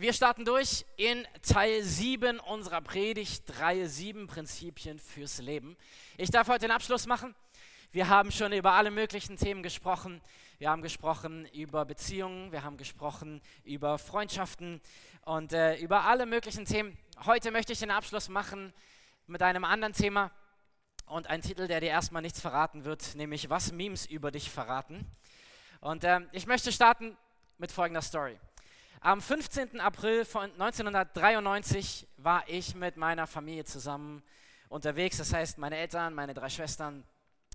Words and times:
Wir 0.00 0.14
starten 0.14 0.46
durch 0.46 0.86
in 0.96 1.28
Teil 1.42 1.82
7 1.82 2.40
unserer 2.40 2.80
Predigt, 2.80 3.60
Reihe 3.60 3.86
7 3.86 4.28
Prinzipien 4.28 4.98
fürs 4.98 5.40
Leben. 5.42 5.76
Ich 6.16 6.30
darf 6.30 6.48
heute 6.48 6.60
den 6.60 6.70
Abschluss 6.70 7.06
machen. 7.06 7.34
Wir 7.92 8.08
haben 8.08 8.32
schon 8.32 8.54
über 8.54 8.72
alle 8.72 8.90
möglichen 8.90 9.36
Themen 9.36 9.62
gesprochen. 9.62 10.22
Wir 10.56 10.70
haben 10.70 10.80
gesprochen 10.80 11.44
über 11.52 11.84
Beziehungen, 11.84 12.50
wir 12.50 12.62
haben 12.62 12.78
gesprochen 12.78 13.42
über 13.62 13.98
Freundschaften 13.98 14.80
und 15.26 15.52
äh, 15.52 15.76
über 15.76 16.04
alle 16.04 16.24
möglichen 16.24 16.64
Themen. 16.64 16.96
Heute 17.26 17.50
möchte 17.50 17.74
ich 17.74 17.80
den 17.80 17.90
Abschluss 17.90 18.30
machen 18.30 18.72
mit 19.26 19.42
einem 19.42 19.64
anderen 19.64 19.92
Thema 19.92 20.30
und 21.04 21.26
einem 21.26 21.42
Titel, 21.42 21.68
der 21.68 21.80
dir 21.80 21.90
erstmal 21.90 22.22
nichts 22.22 22.40
verraten 22.40 22.86
wird, 22.86 23.16
nämlich 23.16 23.50
Was 23.50 23.70
Memes 23.70 24.06
über 24.06 24.30
dich 24.30 24.50
verraten. 24.50 25.04
Und 25.82 26.04
äh, 26.04 26.20
ich 26.32 26.46
möchte 26.46 26.72
starten 26.72 27.18
mit 27.58 27.70
folgender 27.70 28.00
Story. 28.00 28.38
Am 29.02 29.22
15. 29.22 29.80
April 29.80 30.26
von 30.26 30.42
1993 30.42 32.06
war 32.18 32.44
ich 32.48 32.74
mit 32.74 32.98
meiner 32.98 33.26
Familie 33.26 33.64
zusammen 33.64 34.22
unterwegs. 34.68 35.16
Das 35.16 35.32
heißt, 35.32 35.56
meine 35.56 35.78
Eltern, 35.78 36.12
meine 36.12 36.34
drei 36.34 36.50
Schwestern. 36.50 37.02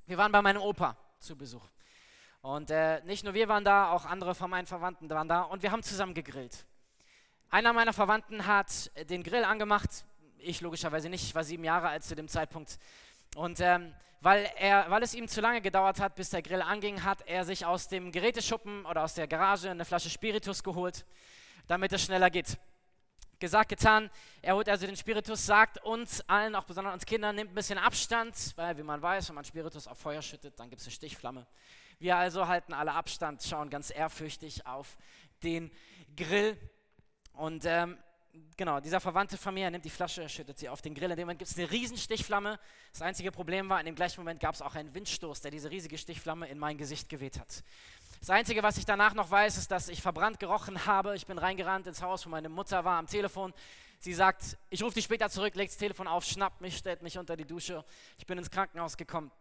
Wir 0.08 0.17
waren 0.17 0.31
bei 0.31 0.41
meinem 0.41 0.59
Opa 0.59 0.98
zu 1.20 1.38
Besuch. 1.38 1.63
Und 2.41 2.72
äh, 2.72 3.00
nicht 3.03 3.23
nur 3.23 3.36
wir 3.36 3.48
waren 3.48 3.63
da, 3.63 3.91
auch 3.91 4.05
andere 4.05 4.34
von 4.34 4.50
meinen 4.50 4.66
Verwandten 4.66 5.08
waren 5.08 5.27
da 5.27 5.44
und 5.44 5.62
wir 5.62 5.72
haben 5.72 5.84
zusammen 5.84 6.16
gegrillt. 6.16 6.66
Einer 7.52 7.73
meiner 7.73 7.94
Verwandten 7.94 8.48
hat 8.48 8.89
den 9.08 9.22
Grill 9.22 9.44
angemacht, 9.44 9.89
ich 10.39 10.62
logischerweise 10.62 11.09
nicht, 11.09 11.23
ich 11.23 11.36
war 11.36 11.44
sieben 11.44 11.64
Jahre 11.64 11.89
alt 11.89 12.03
zu 12.03 12.16
dem 12.16 12.27
Zeitpunkt. 12.27 12.80
Und 13.36 13.59
ähm, 13.59 13.94
weil, 14.22 14.50
er, 14.58 14.89
weil 14.89 15.03
es 15.03 15.14
ihm 15.14 15.27
zu 15.27 15.41
lange 15.41 15.62
gedauert 15.62 16.00
hat, 16.00 16.16
bis 16.16 16.31
der 16.31 16.41
Grill 16.41 16.64
anging, 16.64 17.03
hat 17.03 17.22
er 17.27 17.45
sich 17.45 17.67
aus 17.67 17.88
dem 17.88 18.12
Geräteschuppen 18.12 18.88
oder 18.88 19.03
aus 19.03 19.14
der 19.14 19.27
Garage 19.27 19.70
eine 19.70 19.86
Flasche 19.86 20.09
Spiritus 20.09 20.64
geholt 20.64 21.05
damit 21.67 21.91
es 21.93 22.03
schneller 22.03 22.29
geht. 22.29 22.57
Gesagt, 23.39 23.69
getan. 23.69 24.09
Er 24.41 24.55
holt 24.55 24.69
also 24.69 24.85
den 24.85 24.95
Spiritus, 24.95 25.45
sagt 25.45 25.83
uns 25.83 26.22
allen, 26.30 26.55
auch 26.55 26.63
besonders 26.63 26.94
uns 26.94 27.05
Kindern, 27.05 27.35
nimmt 27.35 27.52
ein 27.52 27.55
bisschen 27.55 27.77
Abstand, 27.77 28.35
weil, 28.55 28.77
wie 28.77 28.83
man 28.83 29.02
weiß, 29.02 29.27
wenn 29.27 29.35
man 29.35 29.44
Spiritus 29.44 29.88
auf 29.88 29.97
Feuer 29.97 30.22
schüttet, 30.22 30.57
dann 30.59 30.69
gibt 30.69 30.81
es 30.81 30.88
eine 30.88 30.94
Stichflamme. 30.94 31.45
Wir 31.99 32.16
also 32.16 32.47
halten 32.47 32.73
alle 32.73 32.94
Abstand, 32.94 33.44
schauen 33.44 33.69
ganz 33.69 33.89
ehrfürchtig 33.94 34.66
auf 34.66 34.97
den 35.44 35.72
Grill. 36.16 36.57
Und 37.33 37.66
ähm, 37.66 37.97
genau, 38.57 38.79
dieser 38.79 39.00
Verwandte 39.00 39.38
von 39.38 39.53
mir 39.53 39.69
nimmt 39.69 39.85
die 39.85 39.89
Flasche, 39.89 40.27
schüttet 40.29 40.57
sie 40.57 40.69
auf 40.69 40.81
den 40.81 40.94
Grill. 40.94 41.11
In 41.11 41.17
dem 41.17 41.25
Moment 41.25 41.39
gibt 41.39 41.52
es 41.52 41.57
eine 41.57 41.69
riesen 41.72 41.97
Stichflamme. 41.97 42.59
Das 42.91 43.02
einzige 43.02 43.31
Problem 43.31 43.69
war, 43.69 43.79
in 43.79 43.85
dem 43.85 43.95
gleichen 43.95 44.19
Moment 44.19 44.39
gab 44.39 44.55
es 44.55 44.61
auch 44.61 44.75
einen 44.75 44.94
Windstoß, 44.94 45.41
der 45.41 45.52
diese 45.52 45.72
riesige 45.72 45.97
Stichflamme 45.97 46.47
in 46.47 46.57
mein 46.57 46.77
Gesicht 46.77 47.09
geweht 47.09 47.39
hat. 47.39 47.63
Das 48.19 48.30
Einzige, 48.30 48.63
was 48.63 48.77
ich 48.77 48.85
danach 48.85 49.13
noch 49.13 49.30
weiß, 49.30 49.58
ist, 49.58 49.71
dass 49.71 49.89
ich 49.89 50.02
verbrannt 50.02 50.39
gerochen 50.39 50.85
habe. 50.85 51.16
Ich 51.16 51.27
bin 51.27 51.38
reingerannt 51.38 51.88
ins 51.88 52.02
Haus, 52.02 52.25
wo 52.25 52.30
meine 52.30 52.49
Mutter 52.49 52.83
war 52.83 52.97
am 52.97 53.07
Telefon. 53.07 53.53
Sie 53.99 54.13
sagt, 54.13 54.57
ich 54.69 54.83
rufe 54.83 54.95
dich 54.95 55.05
später 55.05 55.30
zurück, 55.30 55.55
legt 55.55 55.72
das 55.72 55.77
Telefon 55.77 56.07
auf, 56.07 56.25
schnappt 56.25 56.61
mich, 56.61 56.77
stellt 56.77 57.02
mich 57.02 57.17
unter 57.17 57.35
die 57.35 57.45
Dusche. 57.45 57.83
Ich 58.17 58.25
bin 58.25 58.38
ins 58.38 58.52
Krankenhaus 58.52 58.97
gekommen. 58.97 59.31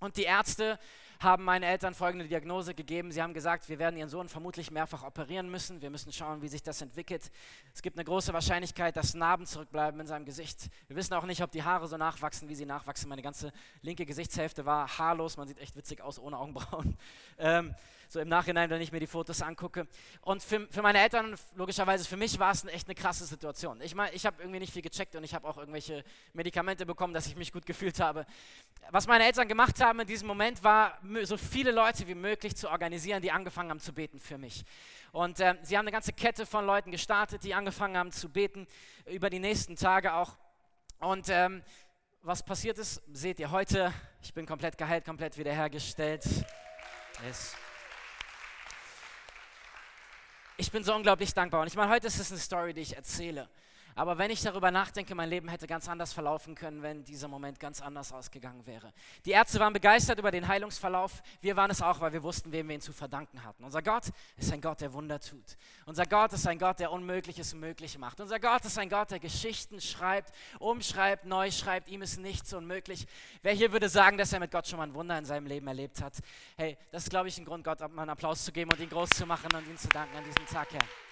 Und 0.00 0.16
die 0.16 0.24
Ärzte 0.24 0.78
haben 1.20 1.44
meinen 1.44 1.62
Eltern 1.62 1.94
folgende 1.94 2.26
Diagnose 2.26 2.74
gegeben. 2.74 3.10
Sie 3.12 3.22
haben 3.22 3.32
gesagt, 3.32 3.68
wir 3.68 3.78
werden 3.78 3.96
ihren 3.96 4.08
Sohn 4.08 4.28
vermutlich 4.28 4.70
mehrfach 4.70 5.02
operieren 5.02 5.50
müssen. 5.50 5.80
Wir 5.80 5.90
müssen 5.90 6.12
schauen, 6.12 6.42
wie 6.42 6.48
sich 6.48 6.62
das 6.62 6.82
entwickelt. 6.82 7.30
Es 7.72 7.80
gibt 7.80 7.96
eine 7.96 8.04
große 8.04 8.32
Wahrscheinlichkeit, 8.32 8.96
dass 8.96 9.14
Narben 9.14 9.46
zurückbleiben 9.46 10.00
in 10.00 10.06
seinem 10.06 10.24
Gesicht. 10.24 10.68
Wir 10.88 10.96
wissen 10.96 11.14
auch 11.14 11.24
nicht, 11.24 11.42
ob 11.42 11.50
die 11.52 11.62
Haare 11.62 11.86
so 11.88 11.96
nachwachsen, 11.96 12.48
wie 12.48 12.54
sie 12.54 12.66
nachwachsen. 12.66 13.08
Meine 13.08 13.22
ganze 13.22 13.52
linke 13.82 14.04
Gesichtshälfte 14.04 14.66
war 14.66 14.98
haarlos. 14.98 15.36
Man 15.36 15.48
sieht 15.48 15.58
echt 15.58 15.76
witzig 15.76 16.02
aus, 16.02 16.18
ohne 16.18 16.38
Augenbrauen. 16.38 16.98
Ähm, 17.38 17.74
so 18.14 18.20
im 18.20 18.28
Nachhinein, 18.28 18.70
wenn 18.70 18.80
ich 18.80 18.92
mir 18.92 19.00
die 19.00 19.08
Fotos 19.08 19.42
angucke. 19.42 19.86
Und 20.20 20.42
für, 20.42 20.66
für 20.70 20.82
meine 20.82 21.00
Eltern, 21.00 21.34
logischerweise 21.56 22.08
für 22.08 22.16
mich, 22.16 22.38
war 22.38 22.52
es 22.52 22.64
echt 22.64 22.86
eine 22.86 22.94
krasse 22.94 23.26
Situation. 23.26 23.80
Ich 23.80 23.94
meine, 23.94 24.14
ich 24.14 24.24
habe 24.24 24.40
irgendwie 24.40 24.60
nicht 24.60 24.72
viel 24.72 24.82
gecheckt 24.82 25.16
und 25.16 25.24
ich 25.24 25.34
habe 25.34 25.46
auch 25.48 25.58
irgendwelche 25.58 26.04
Medikamente 26.32 26.86
bekommen, 26.86 27.12
dass 27.12 27.26
ich 27.26 27.34
mich 27.34 27.52
gut 27.52 27.66
gefühlt 27.66 27.98
habe. 27.98 28.24
Was 28.90 29.08
meine 29.08 29.24
Eltern 29.24 29.48
gemacht 29.48 29.80
haben 29.82 30.00
in 30.00 30.06
diesem 30.06 30.28
Moment, 30.28 30.62
war, 30.62 30.96
so 31.24 31.36
viele 31.36 31.72
Leute 31.72 32.06
wie 32.06 32.14
möglich 32.14 32.54
zu 32.54 32.70
organisieren, 32.70 33.20
die 33.20 33.32
angefangen 33.32 33.70
haben 33.70 33.80
zu 33.80 33.92
beten 33.92 34.20
für 34.20 34.38
mich. 34.38 34.64
Und 35.10 35.40
äh, 35.40 35.56
sie 35.62 35.76
haben 35.76 35.84
eine 35.84 35.92
ganze 35.92 36.12
Kette 36.12 36.46
von 36.46 36.64
Leuten 36.64 36.92
gestartet, 36.92 37.42
die 37.42 37.52
angefangen 37.52 37.96
haben 37.96 38.12
zu 38.12 38.28
beten, 38.28 38.68
über 39.06 39.28
die 39.28 39.40
nächsten 39.40 39.74
Tage 39.74 40.14
auch. 40.14 40.36
Und 41.00 41.26
ähm, 41.30 41.64
was 42.22 42.44
passiert 42.44 42.78
ist, 42.78 43.02
seht 43.12 43.40
ihr 43.40 43.50
heute. 43.50 43.92
Ich 44.22 44.32
bin 44.32 44.46
komplett 44.46 44.78
geheilt, 44.78 45.04
komplett 45.04 45.36
wiederhergestellt. 45.36 46.24
Yes. 47.26 47.56
Ich 50.56 50.70
bin 50.70 50.84
so 50.84 50.94
unglaublich 50.94 51.34
dankbar. 51.34 51.62
Und 51.62 51.66
ich 51.66 51.74
meine, 51.74 51.90
heute 51.90 52.06
ist 52.06 52.20
es 52.20 52.30
eine 52.30 52.40
Story, 52.40 52.74
die 52.74 52.82
ich 52.82 52.96
erzähle. 52.96 53.48
Aber 53.96 54.18
wenn 54.18 54.30
ich 54.30 54.42
darüber 54.42 54.70
nachdenke, 54.70 55.14
mein 55.14 55.28
Leben 55.28 55.48
hätte 55.48 55.66
ganz 55.66 55.88
anders 55.88 56.12
verlaufen 56.12 56.54
können, 56.54 56.82
wenn 56.82 57.04
dieser 57.04 57.28
Moment 57.28 57.60
ganz 57.60 57.80
anders 57.80 58.12
ausgegangen 58.12 58.66
wäre. 58.66 58.92
Die 59.24 59.30
Ärzte 59.30 59.60
waren 59.60 59.72
begeistert 59.72 60.18
über 60.18 60.32
den 60.32 60.48
Heilungsverlauf. 60.48 61.22
Wir 61.40 61.56
waren 61.56 61.70
es 61.70 61.80
auch, 61.80 62.00
weil 62.00 62.12
wir 62.12 62.22
wussten, 62.22 62.50
wem 62.50 62.68
wir 62.68 62.74
ihn 62.74 62.80
zu 62.80 62.92
verdanken 62.92 63.44
hatten. 63.44 63.62
Unser 63.62 63.82
Gott 63.82 64.04
ist 64.36 64.52
ein 64.52 64.60
Gott, 64.60 64.80
der 64.80 64.92
Wunder 64.92 65.20
tut. 65.20 65.56
Unser 65.86 66.06
Gott 66.06 66.32
ist 66.32 66.46
ein 66.46 66.58
Gott, 66.58 66.80
der 66.80 66.90
Unmögliches 66.90 67.54
möglich 67.54 67.96
macht. 67.98 68.20
Unser 68.20 68.40
Gott 68.40 68.64
ist 68.64 68.78
ein 68.78 68.88
Gott, 68.88 69.12
der 69.12 69.20
Geschichten 69.20 69.80
schreibt, 69.80 70.34
umschreibt, 70.58 71.24
neu 71.24 71.50
schreibt. 71.52 71.88
Ihm 71.88 72.02
ist 72.02 72.18
nichts 72.18 72.52
unmöglich. 72.52 73.06
Wer 73.42 73.52
hier 73.52 73.72
würde 73.72 73.88
sagen, 73.88 74.18
dass 74.18 74.32
er 74.32 74.40
mit 74.40 74.50
Gott 74.50 74.66
schon 74.66 74.78
mal 74.78 74.88
ein 74.88 74.94
Wunder 74.94 75.16
in 75.16 75.24
seinem 75.24 75.46
Leben 75.46 75.68
erlebt 75.68 76.02
hat? 76.02 76.14
Hey, 76.56 76.76
das 76.90 77.04
ist, 77.04 77.10
glaube 77.10 77.28
ich, 77.28 77.38
ein 77.38 77.44
Grund, 77.44 77.62
Gott 77.62 77.80
mal 77.80 78.02
einen 78.02 78.10
Applaus 78.10 78.44
zu 78.44 78.50
geben 78.50 78.72
und 78.72 78.80
ihn 78.80 78.88
groß 78.88 79.10
zu 79.10 79.24
machen 79.26 79.54
und 79.54 79.68
ihm 79.68 79.76
zu 79.76 79.88
danken 79.88 80.16
an 80.16 80.24
diesem 80.24 80.46
Tag, 80.46 80.72
Herr. 80.72 81.03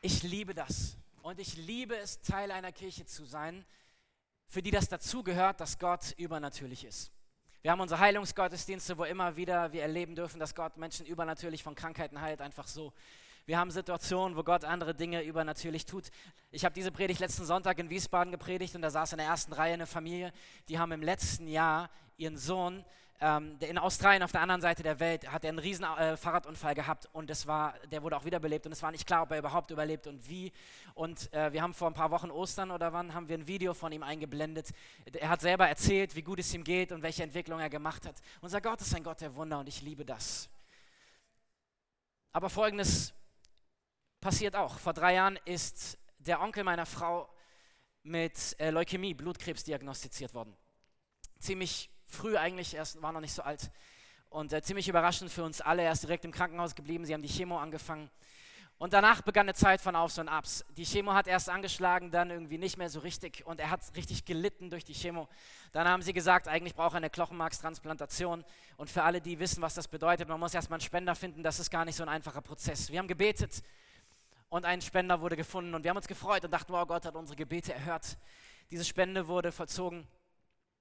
Ich 0.00 0.22
liebe 0.22 0.54
das. 0.54 0.96
Und 1.22 1.40
ich 1.40 1.56
liebe 1.56 1.96
es, 1.96 2.20
Teil 2.20 2.52
einer 2.52 2.70
Kirche 2.70 3.04
zu 3.04 3.24
sein, 3.24 3.64
für 4.46 4.62
die 4.62 4.70
das 4.70 4.88
dazugehört, 4.88 5.60
dass 5.60 5.78
Gott 5.78 6.14
übernatürlich 6.16 6.84
ist. 6.84 7.10
Wir 7.62 7.72
haben 7.72 7.80
unsere 7.80 8.00
Heilungsgottesdienste, 8.00 8.96
wo 8.96 9.04
immer 9.04 9.36
wieder 9.36 9.72
wir 9.72 9.82
erleben 9.82 10.14
dürfen, 10.14 10.38
dass 10.38 10.54
Gott 10.54 10.76
Menschen 10.76 11.04
übernatürlich 11.04 11.64
von 11.64 11.74
Krankheiten 11.74 12.20
heilt, 12.20 12.40
einfach 12.40 12.68
so. 12.68 12.92
Wir 13.46 13.58
haben 13.58 13.72
Situationen, 13.72 14.36
wo 14.36 14.44
Gott 14.44 14.64
andere 14.64 14.94
Dinge 14.94 15.22
übernatürlich 15.22 15.84
tut. 15.84 16.10
Ich 16.52 16.64
habe 16.64 16.74
diese 16.74 16.92
Predigt 16.92 17.18
letzten 17.18 17.44
Sonntag 17.44 17.78
in 17.78 17.90
Wiesbaden 17.90 18.30
gepredigt 18.30 18.76
und 18.76 18.82
da 18.82 18.90
saß 18.90 19.12
in 19.12 19.18
der 19.18 19.26
ersten 19.26 19.52
Reihe 19.52 19.74
eine 19.74 19.86
Familie, 19.86 20.32
die 20.68 20.78
haben 20.78 20.92
im 20.92 21.02
letzten 21.02 21.48
Jahr 21.48 21.90
ihren 22.16 22.36
Sohn 22.36 22.84
ähm, 23.20 23.56
in 23.60 23.78
Australien 23.78 24.22
auf 24.22 24.30
der 24.30 24.40
anderen 24.42 24.60
Seite 24.60 24.82
der 24.82 25.00
Welt 25.00 25.30
hat 25.30 25.44
er 25.44 25.48
einen 25.48 25.58
riesen 25.58 25.84
äh, 25.84 26.16
Fahrradunfall 26.16 26.74
gehabt 26.74 27.08
und 27.12 27.28
es 27.30 27.46
war, 27.46 27.74
der 27.90 28.02
wurde 28.02 28.16
auch 28.16 28.24
wiederbelebt 28.24 28.66
und 28.66 28.72
es 28.72 28.82
war 28.82 28.92
nicht 28.92 29.06
klar, 29.06 29.22
ob 29.22 29.32
er 29.32 29.38
überhaupt 29.38 29.70
überlebt 29.72 30.06
und 30.06 30.28
wie. 30.28 30.52
Und 30.94 31.32
äh, 31.32 31.52
wir 31.52 31.62
haben 31.62 31.74
vor 31.74 31.88
ein 31.88 31.94
paar 31.94 32.12
Wochen 32.12 32.30
Ostern 32.30 32.70
oder 32.70 32.92
wann 32.92 33.14
haben 33.14 33.28
wir 33.28 33.36
ein 33.36 33.46
Video 33.46 33.74
von 33.74 33.90
ihm 33.90 34.04
eingeblendet. 34.04 34.70
Er 35.12 35.30
hat 35.30 35.40
selber 35.40 35.68
erzählt, 35.68 36.14
wie 36.14 36.22
gut 36.22 36.38
es 36.38 36.54
ihm 36.54 36.62
geht 36.62 36.92
und 36.92 37.02
welche 37.02 37.24
Entwicklung 37.24 37.58
er 37.58 37.70
gemacht 37.70 38.06
hat. 38.06 38.14
Unser 38.40 38.60
Gott 38.60 38.80
ist 38.80 38.94
ein 38.94 39.02
Gott 39.02 39.20
der 39.20 39.34
Wunder 39.34 39.58
und 39.58 39.68
ich 39.68 39.82
liebe 39.82 40.04
das. 40.04 40.48
Aber 42.32 42.50
folgendes 42.50 43.12
passiert 44.20 44.54
auch. 44.54 44.78
Vor 44.78 44.92
drei 44.92 45.14
Jahren 45.14 45.38
ist 45.44 45.98
der 46.18 46.40
Onkel 46.40 46.62
meiner 46.62 46.86
Frau 46.86 47.28
mit 48.04 48.54
äh, 48.60 48.70
Leukämie, 48.70 49.14
Blutkrebs 49.14 49.64
diagnostiziert 49.64 50.34
worden. 50.34 50.56
Ziemlich 51.40 51.90
früh 52.08 52.36
eigentlich, 52.36 52.74
erst 52.74 53.00
war 53.02 53.12
noch 53.12 53.20
nicht 53.20 53.34
so 53.34 53.42
alt. 53.42 53.70
Und 54.30 54.52
äh, 54.52 54.62
ziemlich 54.62 54.88
überraschend 54.88 55.30
für 55.30 55.44
uns 55.44 55.60
alle, 55.60 55.82
er 55.82 55.92
ist 55.92 56.02
direkt 56.02 56.24
im 56.24 56.32
Krankenhaus 56.32 56.74
geblieben, 56.74 57.04
sie 57.04 57.14
haben 57.14 57.22
die 57.22 57.28
Chemo 57.28 57.58
angefangen. 57.58 58.10
Und 58.78 58.92
danach 58.92 59.22
begann 59.22 59.46
eine 59.46 59.54
Zeit 59.54 59.80
von 59.80 59.96
Aufs 59.96 60.18
und 60.18 60.28
Abs. 60.28 60.64
Die 60.76 60.84
Chemo 60.84 61.12
hat 61.12 61.26
erst 61.26 61.48
angeschlagen, 61.50 62.12
dann 62.12 62.30
irgendwie 62.30 62.58
nicht 62.58 62.78
mehr 62.78 62.88
so 62.88 63.00
richtig 63.00 63.44
und 63.44 63.58
er 63.58 63.70
hat 63.70 63.80
richtig 63.96 64.24
gelitten 64.24 64.70
durch 64.70 64.84
die 64.84 64.92
Chemo. 64.92 65.28
Dann 65.72 65.88
haben 65.88 66.00
sie 66.00 66.12
gesagt, 66.12 66.46
eigentlich 66.46 66.76
braucht 66.76 66.94
er 66.94 66.98
eine 66.98 67.10
Knochenmarkstransplantation. 67.10 68.44
Und 68.76 68.88
für 68.88 69.02
alle, 69.02 69.20
die 69.20 69.40
wissen, 69.40 69.62
was 69.62 69.74
das 69.74 69.88
bedeutet, 69.88 70.28
man 70.28 70.38
muss 70.38 70.54
erstmal 70.54 70.76
einen 70.76 70.86
Spender 70.86 71.16
finden, 71.16 71.42
das 71.42 71.58
ist 71.58 71.70
gar 71.70 71.84
nicht 71.84 71.96
so 71.96 72.04
ein 72.04 72.08
einfacher 72.08 72.40
Prozess. 72.40 72.88
Wir 72.92 73.00
haben 73.00 73.08
gebetet 73.08 73.64
und 74.48 74.64
ein 74.64 74.80
Spender 74.80 75.20
wurde 75.20 75.36
gefunden 75.36 75.74
und 75.74 75.82
wir 75.82 75.90
haben 75.90 75.96
uns 75.96 76.06
gefreut 76.06 76.44
und 76.44 76.52
dachten, 76.52 76.72
wow, 76.72 76.86
Gott 76.86 77.04
hat 77.04 77.16
unsere 77.16 77.36
Gebete 77.36 77.74
erhört. 77.74 78.16
Diese 78.70 78.84
Spende 78.84 79.26
wurde 79.26 79.50
vollzogen 79.50 80.06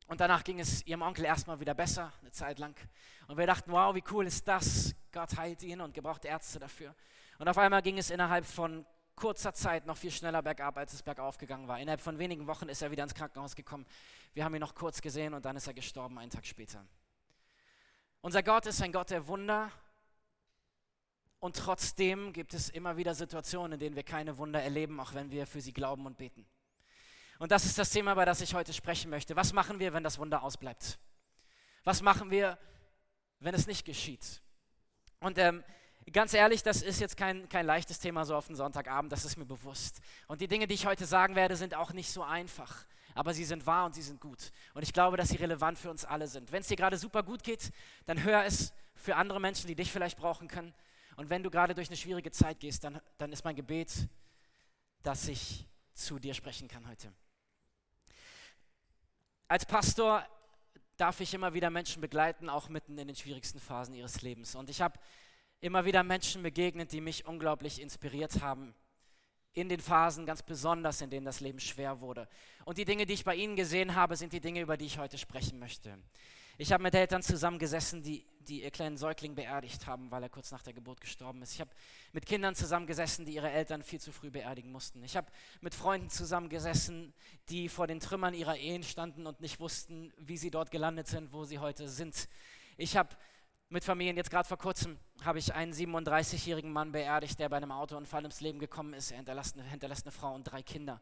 und 0.07 0.21
danach 0.21 0.43
ging 0.43 0.59
es 0.59 0.85
ihrem 0.85 1.01
Onkel 1.01 1.25
erstmal 1.25 1.59
wieder 1.59 1.73
besser, 1.73 2.13
eine 2.21 2.31
Zeit 2.31 2.59
lang. 2.59 2.75
Und 3.27 3.37
wir 3.37 3.45
dachten, 3.45 3.71
wow, 3.71 3.93
wie 3.93 4.03
cool 4.11 4.25
ist 4.25 4.47
das? 4.47 4.95
Gott 5.11 5.37
heilt 5.37 5.61
ihn 5.63 5.81
und 5.81 5.93
gebraucht 5.93 6.23
Ärzte 6.23 6.59
dafür. 6.59 6.95
Und 7.39 7.47
auf 7.47 7.57
einmal 7.57 7.81
ging 7.81 7.97
es 7.97 8.09
innerhalb 8.09 8.45
von 8.45 8.85
kurzer 9.15 9.53
Zeit 9.53 9.85
noch 9.85 9.97
viel 9.97 10.11
schneller 10.11 10.41
bergab, 10.41 10.77
als 10.77 10.93
es 10.93 11.03
bergauf 11.03 11.37
gegangen 11.37 11.67
war. 11.67 11.79
Innerhalb 11.79 11.99
von 11.99 12.19
wenigen 12.19 12.47
Wochen 12.47 12.69
ist 12.69 12.81
er 12.81 12.91
wieder 12.91 13.03
ins 13.03 13.15
Krankenhaus 13.15 13.55
gekommen. 13.55 13.85
Wir 14.33 14.45
haben 14.45 14.55
ihn 14.55 14.61
noch 14.61 14.75
kurz 14.75 15.01
gesehen 15.01 15.33
und 15.33 15.43
dann 15.43 15.57
ist 15.57 15.67
er 15.67 15.73
gestorben, 15.73 16.17
einen 16.19 16.31
Tag 16.31 16.45
später. 16.45 16.85
Unser 18.21 18.43
Gott 18.43 18.65
ist 18.65 18.81
ein 18.81 18.93
Gott 18.93 19.09
der 19.09 19.27
Wunder. 19.27 19.71
Und 21.39 21.55
trotzdem 21.55 22.33
gibt 22.33 22.53
es 22.53 22.69
immer 22.69 22.97
wieder 22.97 23.13
Situationen, 23.13 23.73
in 23.73 23.79
denen 23.79 23.95
wir 23.95 24.03
keine 24.03 24.37
Wunder 24.37 24.61
erleben, 24.61 24.99
auch 24.99 25.13
wenn 25.13 25.31
wir 25.31 25.45
für 25.45 25.61
sie 25.61 25.73
glauben 25.73 26.05
und 26.05 26.17
beten. 26.17 26.47
Und 27.39 27.51
das 27.51 27.65
ist 27.65 27.77
das 27.77 27.89
Thema, 27.89 28.13
über 28.13 28.25
das 28.25 28.41
ich 28.41 28.53
heute 28.53 28.73
sprechen 28.73 29.09
möchte. 29.09 29.35
Was 29.35 29.53
machen 29.53 29.79
wir, 29.79 29.93
wenn 29.93 30.03
das 30.03 30.17
Wunder 30.17 30.43
ausbleibt? 30.43 30.97
Was 31.83 32.01
machen 32.01 32.31
wir, 32.31 32.57
wenn 33.39 33.53
es 33.53 33.67
nicht 33.67 33.85
geschieht? 33.85 34.41
Und 35.19 35.37
ähm, 35.37 35.63
ganz 36.11 36.33
ehrlich, 36.33 36.63
das 36.63 36.81
ist 36.81 36.99
jetzt 36.99 37.17
kein, 37.17 37.47
kein 37.49 37.65
leichtes 37.65 37.99
Thema 37.99 38.25
so 38.25 38.35
auf 38.35 38.47
den 38.47 38.55
Sonntagabend, 38.55 39.11
das 39.11 39.25
ist 39.25 39.37
mir 39.37 39.45
bewusst. 39.45 40.01
Und 40.27 40.41
die 40.41 40.47
Dinge, 40.47 40.67
die 40.67 40.73
ich 40.73 40.85
heute 40.85 41.05
sagen 41.05 41.35
werde, 41.35 41.55
sind 41.55 41.75
auch 41.75 41.93
nicht 41.93 42.11
so 42.11 42.23
einfach. 42.23 42.85
Aber 43.13 43.33
sie 43.33 43.45
sind 43.45 43.65
wahr 43.65 43.85
und 43.85 43.95
sie 43.95 44.01
sind 44.01 44.21
gut. 44.21 44.51
Und 44.73 44.83
ich 44.83 44.93
glaube, 44.93 45.17
dass 45.17 45.29
sie 45.29 45.37
relevant 45.37 45.79
für 45.79 45.89
uns 45.89 46.05
alle 46.05 46.27
sind. 46.27 46.51
Wenn 46.51 46.61
es 46.61 46.67
dir 46.67 46.75
gerade 46.75 46.97
super 46.97 47.23
gut 47.23 47.43
geht, 47.43 47.71
dann 48.05 48.23
hör 48.23 48.43
es 48.43 48.73
für 48.95 49.15
andere 49.15 49.39
Menschen, 49.39 49.67
die 49.67 49.75
dich 49.75 49.91
vielleicht 49.91 50.17
brauchen 50.17 50.47
können. 50.47 50.73
Und 51.15 51.29
wenn 51.29 51.41
du 51.41 51.49
gerade 51.49 51.73
durch 51.73 51.87
eine 51.87 51.97
schwierige 51.97 52.31
Zeit 52.31 52.59
gehst, 52.59 52.83
dann, 52.83 53.01
dann 53.17 53.31
ist 53.33 53.43
mein 53.43 53.55
Gebet, 53.55 53.91
dass 55.01 55.27
ich 55.27 55.65
zu 55.93 56.19
dir 56.19 56.35
sprechen 56.35 56.67
kann 56.67 56.87
heute. 56.87 57.11
Als 59.47 59.65
Pastor 59.65 60.25
darf 60.97 61.21
ich 61.21 61.33
immer 61.33 61.53
wieder 61.53 61.69
Menschen 61.69 62.01
begleiten, 62.01 62.49
auch 62.49 62.67
mitten 62.67 62.97
in 62.97 63.07
den 63.07 63.15
schwierigsten 63.15 63.59
Phasen 63.59 63.93
ihres 63.93 64.21
Lebens. 64.21 64.55
Und 64.55 64.69
ich 64.69 64.81
habe 64.81 64.99
immer 65.61 65.85
wieder 65.85 66.03
Menschen 66.03 66.43
begegnet, 66.43 66.91
die 66.91 66.99
mich 66.99 67.25
unglaublich 67.25 67.81
inspiriert 67.81 68.41
haben. 68.41 68.75
In 69.53 69.69
den 69.69 69.79
Phasen 69.79 70.25
ganz 70.25 70.43
besonders, 70.43 71.01
in 71.01 71.09
denen 71.09 71.25
das 71.25 71.39
Leben 71.39 71.59
schwer 71.59 72.01
wurde. 72.01 72.27
Und 72.65 72.77
die 72.77 72.85
Dinge, 72.85 73.05
die 73.05 73.13
ich 73.13 73.23
bei 73.23 73.35
ihnen 73.35 73.55
gesehen 73.55 73.95
habe, 73.95 74.15
sind 74.15 74.33
die 74.33 74.41
Dinge, 74.41 74.61
über 74.61 74.75
die 74.75 74.85
ich 74.85 74.99
heute 74.99 75.17
sprechen 75.17 75.59
möchte. 75.59 75.97
Ich 76.59 76.71
habe 76.71 76.81
mit 76.81 76.95
Eltern 76.95 77.21
zusammengesessen, 77.21 78.01
die, 78.01 78.25
die 78.39 78.63
ihr 78.63 78.71
kleinen 78.71 78.97
Säugling 78.97 79.35
beerdigt 79.35 79.85
haben, 79.85 80.09
weil 80.09 80.23
er 80.23 80.29
kurz 80.29 80.51
nach 80.51 80.63
der 80.63 80.73
Geburt 80.73 80.99
gestorben 80.99 81.43
ist. 81.43 81.53
Ich 81.53 81.61
habe 81.61 81.69
mit 82.13 82.25
Kindern 82.25 82.55
zusammengesessen, 82.55 83.25
die 83.25 83.35
ihre 83.35 83.51
Eltern 83.51 83.83
viel 83.83 84.01
zu 84.01 84.11
früh 84.11 84.31
beerdigen 84.31 84.71
mussten. 84.71 85.03
Ich 85.03 85.15
habe 85.15 85.27
mit 85.61 85.75
Freunden 85.75 86.09
zusammengesessen, 86.09 87.13
die 87.49 87.69
vor 87.69 87.85
den 87.85 87.99
Trümmern 87.99 88.33
ihrer 88.33 88.57
Ehen 88.57 88.81
standen 88.81 89.27
und 89.27 89.39
nicht 89.39 89.59
wussten, 89.59 90.11
wie 90.17 90.37
sie 90.37 90.49
dort 90.49 90.71
gelandet 90.71 91.07
sind, 91.07 91.31
wo 91.31 91.43
sie 91.43 91.59
heute 91.59 91.87
sind. 91.87 92.27
Ich 92.75 92.97
habe 92.97 93.15
mit 93.69 93.83
Familien, 93.83 94.17
jetzt 94.17 94.31
gerade 94.31 94.47
vor 94.47 94.57
kurzem, 94.57 94.97
habe 95.23 95.37
ich 95.37 95.53
einen 95.53 95.73
37-jährigen 95.73 96.73
Mann 96.73 96.91
beerdigt, 96.91 97.37
der 97.37 97.49
bei 97.49 97.57
einem 97.57 97.71
Autounfall 97.71 98.25
ins 98.25 98.41
Leben 98.41 98.57
gekommen 98.57 98.95
ist. 98.95 99.11
Er 99.11 99.17
hinterlässt 99.17 99.55
eine, 99.59 99.69
hinterlässt 99.69 100.05
eine 100.05 100.11
Frau 100.11 100.33
und 100.33 100.45
drei 100.45 100.63
Kinder 100.63 100.99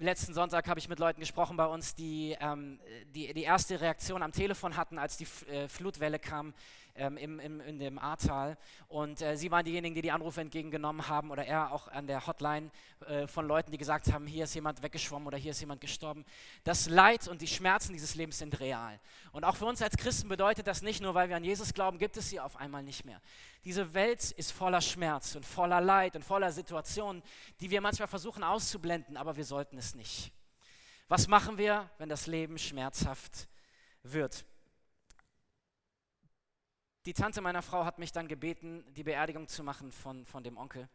letzten 0.00 0.34
Sonntag 0.34 0.66
habe 0.68 0.80
ich 0.80 0.88
mit 0.88 0.98
Leuten 0.98 1.20
gesprochen 1.20 1.56
bei 1.56 1.66
uns, 1.66 1.94
die, 1.94 2.36
ähm, 2.40 2.80
die 3.14 3.32
die 3.32 3.42
erste 3.42 3.80
Reaktion 3.80 4.22
am 4.22 4.32
Telefon 4.32 4.76
hatten, 4.76 4.98
als 4.98 5.16
die 5.16 5.26
äh, 5.50 5.68
Flutwelle 5.68 6.18
kam 6.18 6.54
ähm, 6.94 7.16
im, 7.16 7.40
im, 7.40 7.60
in 7.60 7.78
dem 7.78 7.98
Ahrtal. 7.98 8.56
Und 8.88 9.22
äh, 9.22 9.36
sie 9.36 9.50
waren 9.50 9.64
diejenigen, 9.64 9.94
die 9.94 10.02
die 10.02 10.10
Anrufe 10.10 10.40
entgegengenommen 10.40 11.08
haben 11.08 11.30
oder 11.30 11.44
er 11.44 11.72
auch 11.72 11.88
an 11.88 12.06
der 12.06 12.26
Hotline 12.26 12.70
äh, 13.06 13.26
von 13.26 13.46
Leuten, 13.46 13.70
die 13.70 13.78
gesagt 13.78 14.12
haben, 14.12 14.26
hier 14.26 14.44
ist 14.44 14.54
jemand 14.54 14.82
weggeschwommen 14.82 15.26
oder 15.26 15.38
hier 15.38 15.52
ist 15.52 15.60
jemand 15.60 15.80
gestorben. 15.80 16.24
Das 16.64 16.88
Leid 16.88 17.28
und 17.28 17.42
die 17.42 17.46
Schmerzen 17.46 17.92
dieses 17.92 18.14
Lebens 18.14 18.38
sind 18.38 18.58
real. 18.60 18.98
Und 19.32 19.44
auch 19.44 19.56
für 19.56 19.66
uns 19.66 19.82
als 19.82 19.96
Christen 19.96 20.28
bedeutet 20.28 20.66
das 20.66 20.82
nicht 20.82 21.00
nur, 21.00 21.14
weil 21.14 21.28
wir 21.28 21.36
an 21.36 21.44
Jesus 21.44 21.74
glauben, 21.74 21.98
gibt 21.98 22.16
es 22.16 22.30
sie 22.30 22.40
auf 22.40 22.56
einmal 22.56 22.82
nicht 22.82 23.04
mehr. 23.04 23.20
Diese 23.64 23.92
Welt 23.94 24.30
ist 24.32 24.52
voller 24.52 24.80
Schmerz 24.80 25.34
und 25.34 25.44
voller 25.44 25.80
Leid 25.80 26.16
und 26.16 26.24
voller 26.24 26.50
Situationen, 26.52 27.22
die 27.60 27.70
wir 27.70 27.80
manchmal 27.80 28.08
versuchen 28.08 28.42
auszublenden, 28.42 29.16
aber 29.16 29.36
wir 29.36 29.44
sollten 29.44 29.76
es 29.78 29.94
nicht. 29.94 30.32
Was 31.08 31.26
machen 31.26 31.58
wir, 31.58 31.90
wenn 31.98 32.08
das 32.08 32.26
Leben 32.26 32.56
schmerzhaft 32.56 33.48
wird? 34.04 34.44
Die 37.06 37.14
Tante 37.14 37.40
meiner 37.40 37.62
Frau 37.62 37.86
hat 37.86 37.98
mich 37.98 38.12
dann 38.12 38.28
gebeten, 38.28 38.84
die 38.92 39.04
Beerdigung 39.04 39.48
zu 39.48 39.64
machen 39.64 39.90
von, 39.90 40.26
von 40.26 40.44
dem 40.44 40.58
Onkel. 40.58 40.86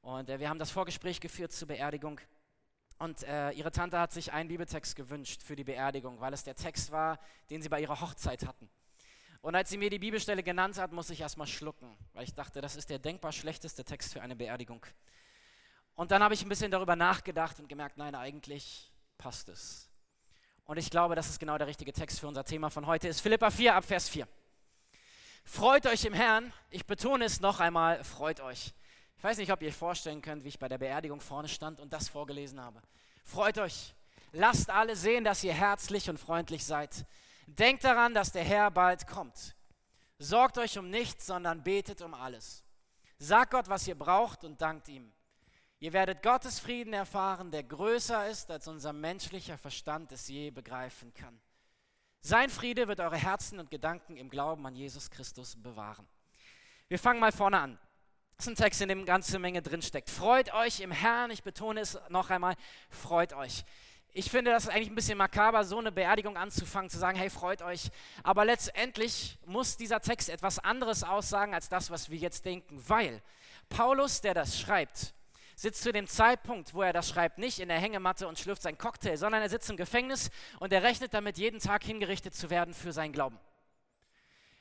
Und 0.00 0.30
äh, 0.30 0.38
wir 0.38 0.48
haben 0.48 0.60
das 0.60 0.70
Vorgespräch 0.70 1.18
geführt 1.18 1.50
zur 1.50 1.66
Beerdigung. 1.66 2.20
Und 2.98 3.24
äh, 3.24 3.50
ihre 3.50 3.72
Tante 3.72 3.98
hat 3.98 4.12
sich 4.12 4.32
einen 4.32 4.48
Bibeltext 4.48 4.94
gewünscht 4.94 5.42
für 5.42 5.56
die 5.56 5.64
Beerdigung, 5.64 6.20
weil 6.20 6.32
es 6.32 6.44
der 6.44 6.54
Text 6.54 6.92
war, 6.92 7.18
den 7.50 7.60
sie 7.60 7.68
bei 7.68 7.80
ihrer 7.80 8.00
Hochzeit 8.00 8.46
hatten. 8.46 8.70
Und 9.40 9.56
als 9.56 9.70
sie 9.70 9.76
mir 9.76 9.90
die 9.90 9.98
Bibelstelle 9.98 10.44
genannt 10.44 10.78
hat, 10.78 10.92
musste 10.92 11.14
ich 11.14 11.20
erstmal 11.20 11.48
schlucken, 11.48 11.96
weil 12.12 12.22
ich 12.22 12.34
dachte, 12.34 12.60
das 12.60 12.76
ist 12.76 12.88
der 12.88 13.00
denkbar 13.00 13.32
schlechteste 13.32 13.84
Text 13.84 14.12
für 14.12 14.22
eine 14.22 14.36
Beerdigung. 14.36 14.86
Und 15.96 16.12
dann 16.12 16.22
habe 16.22 16.34
ich 16.34 16.42
ein 16.42 16.48
bisschen 16.48 16.70
darüber 16.70 16.94
nachgedacht 16.94 17.58
und 17.58 17.68
gemerkt, 17.68 17.96
nein, 17.96 18.14
eigentlich 18.14 18.92
passt 19.16 19.48
es. 19.48 19.90
Und 20.64 20.76
ich 20.76 20.90
glaube, 20.90 21.16
dass 21.16 21.28
es 21.28 21.40
genau 21.40 21.58
der 21.58 21.66
richtige 21.66 21.92
Text 21.92 22.20
für 22.20 22.28
unser 22.28 22.44
Thema 22.44 22.70
von 22.70 22.86
heute 22.86 23.08
ist. 23.08 23.20
Philippa 23.20 23.50
4 23.50 23.74
ab 23.74 23.84
Vers 23.84 24.08
4. 24.08 24.28
Freut 25.50 25.86
euch 25.86 26.04
im 26.04 26.12
Herrn. 26.12 26.52
Ich 26.68 26.84
betone 26.84 27.24
es 27.24 27.40
noch 27.40 27.58
einmal, 27.58 28.04
freut 28.04 28.40
euch. 28.40 28.74
Ich 29.16 29.24
weiß 29.24 29.38
nicht, 29.38 29.50
ob 29.50 29.62
ihr 29.62 29.68
euch 29.68 29.74
vorstellen 29.74 30.20
könnt, 30.20 30.44
wie 30.44 30.48
ich 30.48 30.58
bei 30.58 30.68
der 30.68 30.76
Beerdigung 30.76 31.22
vorne 31.22 31.48
stand 31.48 31.80
und 31.80 31.90
das 31.90 32.06
vorgelesen 32.06 32.60
habe. 32.60 32.82
Freut 33.24 33.56
euch. 33.56 33.94
Lasst 34.32 34.68
alle 34.68 34.94
sehen, 34.94 35.24
dass 35.24 35.42
ihr 35.42 35.54
herzlich 35.54 36.10
und 36.10 36.18
freundlich 36.20 36.66
seid. 36.66 37.06
Denkt 37.46 37.82
daran, 37.82 38.12
dass 38.12 38.30
der 38.30 38.44
Herr 38.44 38.70
bald 38.70 39.06
kommt. 39.06 39.56
Sorgt 40.18 40.58
euch 40.58 40.78
um 40.78 40.90
nichts, 40.90 41.24
sondern 41.24 41.64
betet 41.64 42.02
um 42.02 42.12
alles. 42.12 42.62
Sagt 43.18 43.52
Gott, 43.52 43.70
was 43.70 43.88
ihr 43.88 43.98
braucht 43.98 44.44
und 44.44 44.60
dankt 44.60 44.86
ihm. 44.88 45.10
Ihr 45.80 45.94
werdet 45.94 46.22
Gottes 46.22 46.60
Frieden 46.60 46.92
erfahren, 46.92 47.50
der 47.50 47.62
größer 47.64 48.28
ist, 48.28 48.50
als 48.50 48.68
unser 48.68 48.92
menschlicher 48.92 49.56
Verstand 49.56 50.12
es 50.12 50.28
je 50.28 50.50
begreifen 50.50 51.14
kann. 51.14 51.40
Sein 52.20 52.50
Friede 52.50 52.88
wird 52.88 53.00
eure 53.00 53.16
Herzen 53.16 53.58
und 53.58 53.70
Gedanken 53.70 54.16
im 54.16 54.28
Glauben 54.28 54.66
an 54.66 54.74
Jesus 54.74 55.10
Christus 55.10 55.56
bewahren. 55.56 56.06
Wir 56.88 56.98
fangen 56.98 57.20
mal 57.20 57.32
vorne 57.32 57.60
an. 57.60 57.78
Das 58.36 58.46
ist 58.46 58.52
ein 58.52 58.56
Text, 58.56 58.80
in 58.82 58.88
dem 58.88 58.98
eine 58.98 59.06
ganze 59.06 59.38
Menge 59.38 59.62
drinsteckt. 59.62 60.10
Freut 60.10 60.52
euch 60.54 60.80
im 60.80 60.92
Herrn, 60.92 61.30
ich 61.30 61.42
betone 61.42 61.80
es 61.80 61.98
noch 62.08 62.30
einmal, 62.30 62.54
freut 62.88 63.32
euch. 63.32 63.64
Ich 64.12 64.30
finde 64.30 64.50
das 64.50 64.68
eigentlich 64.68 64.88
ein 64.88 64.94
bisschen 64.94 65.18
makaber, 65.18 65.64
so 65.64 65.78
eine 65.78 65.92
Beerdigung 65.92 66.36
anzufangen, 66.36 66.88
zu 66.88 66.98
sagen, 66.98 67.18
hey, 67.18 67.30
freut 67.30 67.62
euch. 67.62 67.90
Aber 68.22 68.44
letztendlich 68.44 69.38
muss 69.44 69.76
dieser 69.76 70.00
Text 70.00 70.28
etwas 70.28 70.58
anderes 70.58 71.04
aussagen 71.04 71.54
als 71.54 71.68
das, 71.68 71.90
was 71.90 72.10
wir 72.10 72.18
jetzt 72.18 72.44
denken, 72.44 72.82
weil 72.88 73.22
Paulus, 73.68 74.20
der 74.20 74.34
das 74.34 74.58
schreibt, 74.58 75.14
sitzt 75.58 75.82
zu 75.82 75.92
dem 75.92 76.06
Zeitpunkt, 76.06 76.72
wo 76.72 76.82
er 76.82 76.92
das 76.92 77.08
schreibt, 77.08 77.38
nicht 77.38 77.58
in 77.58 77.68
der 77.68 77.80
Hängematte 77.80 78.28
und 78.28 78.38
schlürft 78.38 78.62
seinen 78.62 78.78
Cocktail, 78.78 79.16
sondern 79.16 79.42
er 79.42 79.48
sitzt 79.48 79.68
im 79.68 79.76
Gefängnis 79.76 80.30
und 80.60 80.72
er 80.72 80.84
rechnet 80.84 81.12
damit, 81.12 81.36
jeden 81.36 81.58
Tag 81.58 81.82
hingerichtet 81.82 82.32
zu 82.32 82.48
werden 82.48 82.74
für 82.74 82.92
seinen 82.92 83.12
Glauben. 83.12 83.40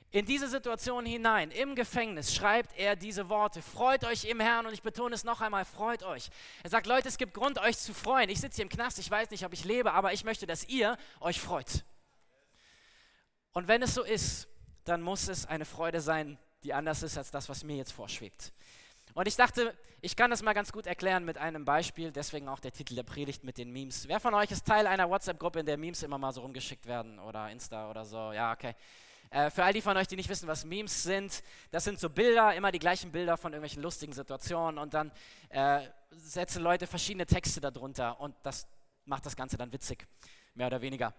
In 0.09 0.25
diese 0.25 0.47
Situation 0.47 1.05
hinein, 1.05 1.51
im 1.51 1.75
Gefängnis, 1.75 2.33
schreibt 2.33 2.75
er 2.79 2.95
diese 2.95 3.29
Worte. 3.29 3.61
Freut 3.61 4.05
euch 4.05 4.25
im 4.25 4.39
Herrn 4.39 4.65
und 4.65 4.73
ich 4.73 4.81
betone 4.81 5.13
es 5.13 5.23
noch 5.23 5.41
einmal, 5.41 5.65
freut 5.65 6.01
euch. 6.01 6.29
Er 6.63 6.71
sagt, 6.71 6.87
Leute, 6.87 7.09
es 7.09 7.19
gibt 7.19 7.35
Grund, 7.35 7.59
euch 7.59 7.77
zu 7.77 7.93
freuen. 7.93 8.31
Ich 8.31 8.39
sitze 8.39 8.55
hier 8.55 8.63
im 8.63 8.69
Knast, 8.69 8.97
ich 8.97 9.11
weiß 9.11 9.29
nicht, 9.29 9.45
ob 9.45 9.53
ich 9.53 9.65
lebe, 9.65 9.93
aber 9.93 10.13
ich 10.13 10.23
möchte, 10.23 10.47
dass 10.47 10.67
ihr 10.67 10.97
euch 11.19 11.39
freut. 11.39 11.83
Und 13.51 13.67
wenn 13.67 13.83
es 13.83 13.93
so 13.93 14.01
ist, 14.01 14.47
dann 14.83 15.03
muss 15.03 15.27
es 15.27 15.45
eine 15.45 15.65
Freude 15.65 16.01
sein, 16.01 16.39
die 16.63 16.73
anders 16.73 17.03
ist 17.03 17.19
als 17.19 17.29
das, 17.29 17.49
was 17.49 17.63
mir 17.63 17.75
jetzt 17.75 17.91
vorschwebt. 17.91 18.51
Und 19.17 19.27
ich 19.27 19.35
dachte, 19.35 19.75
ich 19.99 20.15
kann 20.15 20.29
das 20.29 20.43
mal 20.43 20.53
ganz 20.53 20.71
gut 20.71 20.85
erklären 20.85 21.25
mit 21.25 21.39
einem 21.39 21.65
Beispiel, 21.65 22.11
deswegen 22.11 22.47
auch 22.47 22.59
der 22.59 22.71
Titel 22.71 22.93
der 22.93 23.01
Predigt 23.01 23.43
mit 23.43 23.57
den 23.57 23.71
Memes. 23.71 24.07
Wer 24.07 24.19
von 24.19 24.35
euch 24.35 24.51
ist 24.51 24.67
Teil 24.67 24.85
einer 24.85 25.09
WhatsApp-Gruppe, 25.09 25.61
in 25.61 25.65
der 25.65 25.75
Memes 25.75 26.03
immer 26.03 26.19
mal 26.19 26.31
so 26.31 26.41
rumgeschickt 26.41 26.85
werden 26.85 27.17
oder 27.17 27.49
Insta 27.49 27.89
oder 27.89 28.05
so? 28.05 28.31
Ja, 28.31 28.53
okay. 28.53 28.75
Äh, 29.31 29.49
für 29.49 29.63
all 29.63 29.73
die 29.73 29.81
von 29.81 29.97
euch, 29.97 30.05
die 30.05 30.17
nicht 30.17 30.29
wissen, 30.29 30.47
was 30.47 30.65
Memes 30.65 31.01
sind, 31.01 31.41
das 31.71 31.83
sind 31.83 31.99
so 31.99 32.11
Bilder, 32.11 32.53
immer 32.53 32.71
die 32.71 32.77
gleichen 32.77 33.11
Bilder 33.11 33.37
von 33.37 33.53
irgendwelchen 33.53 33.81
lustigen 33.81 34.13
Situationen 34.13 34.77
und 34.77 34.93
dann 34.93 35.11
äh, 35.49 35.79
setzen 36.11 36.61
Leute 36.61 36.85
verschiedene 36.85 37.25
Texte 37.25 37.59
darunter 37.59 38.19
und 38.19 38.35
das 38.43 38.67
macht 39.05 39.25
das 39.25 39.35
Ganze 39.35 39.57
dann 39.57 39.73
witzig, 39.73 40.05
mehr 40.53 40.67
oder 40.67 40.79
weniger. 40.79 41.11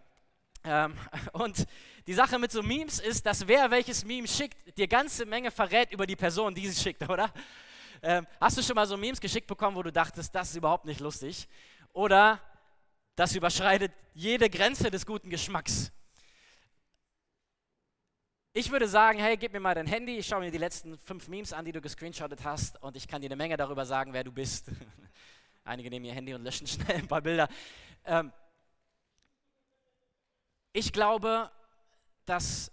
Ähm, 0.63 0.95
und 1.33 1.67
die 2.07 2.15
Sache 2.15 2.39
mit 2.39 2.53
so 2.53 2.63
Memes 2.63 3.01
ist, 3.01 3.27
dass 3.27 3.49
wer 3.49 3.73
welches 3.73 4.05
Meme 4.05 4.29
schickt, 4.29 4.79
dir 4.79 4.87
ganze 4.87 5.27
Menge 5.27 5.51
verrät 5.51 5.91
über 5.91 6.07
die 6.07 6.15
Person, 6.15 6.55
die 6.55 6.69
sie 6.69 6.81
schickt, 6.81 7.03
oder? 7.11 7.33
Ähm, 8.03 8.27
hast 8.41 8.57
du 8.59 8.63
schon 8.63 8.77
mal 8.77 8.87
so 8.87 8.97
Memes 8.97 9.21
geschickt 9.21 9.47
bekommen, 9.47 9.77
wo 9.77 9.83
du 9.83 9.93
dachtest, 9.93 10.35
das 10.35 10.51
ist 10.51 10.57
überhaupt 10.57 10.85
nicht 10.85 11.01
lustig? 11.01 11.49
Oder 11.93 12.41
das 13.17 13.35
überschreitet 13.35 13.93
jede 14.15 14.49
Grenze 14.49 14.91
des 14.91 15.05
guten 15.05 15.31
Geschmacks. 15.31 15.91
Ich 18.53 18.71
würde 18.71 18.89
sagen, 18.89 19.19
hey, 19.19 19.37
gib 19.37 19.53
mir 19.53 19.61
mal 19.61 19.75
dein 19.75 19.87
Handy, 19.87 20.19
ich 20.19 20.27
schaue 20.27 20.41
mir 20.41 20.51
die 20.51 20.59
letzten 20.59 20.97
fünf 20.99 21.29
Memes 21.29 21.53
an, 21.53 21.65
die 21.65 21.73
du 21.73 21.81
gescreenshottet 21.81 22.45
hast 22.45 22.81
und 22.83 22.97
ich 22.97 23.07
kann 23.07 23.21
dir 23.21 23.29
eine 23.29 23.37
Menge 23.37 23.57
darüber 23.57 23.85
sagen, 23.85 24.13
wer 24.13 24.25
du 24.25 24.33
bist. 24.33 24.71
Einige 25.65 25.91
nehmen 25.91 26.05
ihr 26.05 26.15
Handy 26.15 26.35
und 26.35 26.43
löschen 26.43 26.67
schnell 26.67 26.97
ein 26.97 27.09
paar 27.09 27.21
Bilder. 27.21 27.49
Ähm, 28.05 28.33
ich 30.73 30.93
glaube, 30.93 31.51
dass 32.25 32.73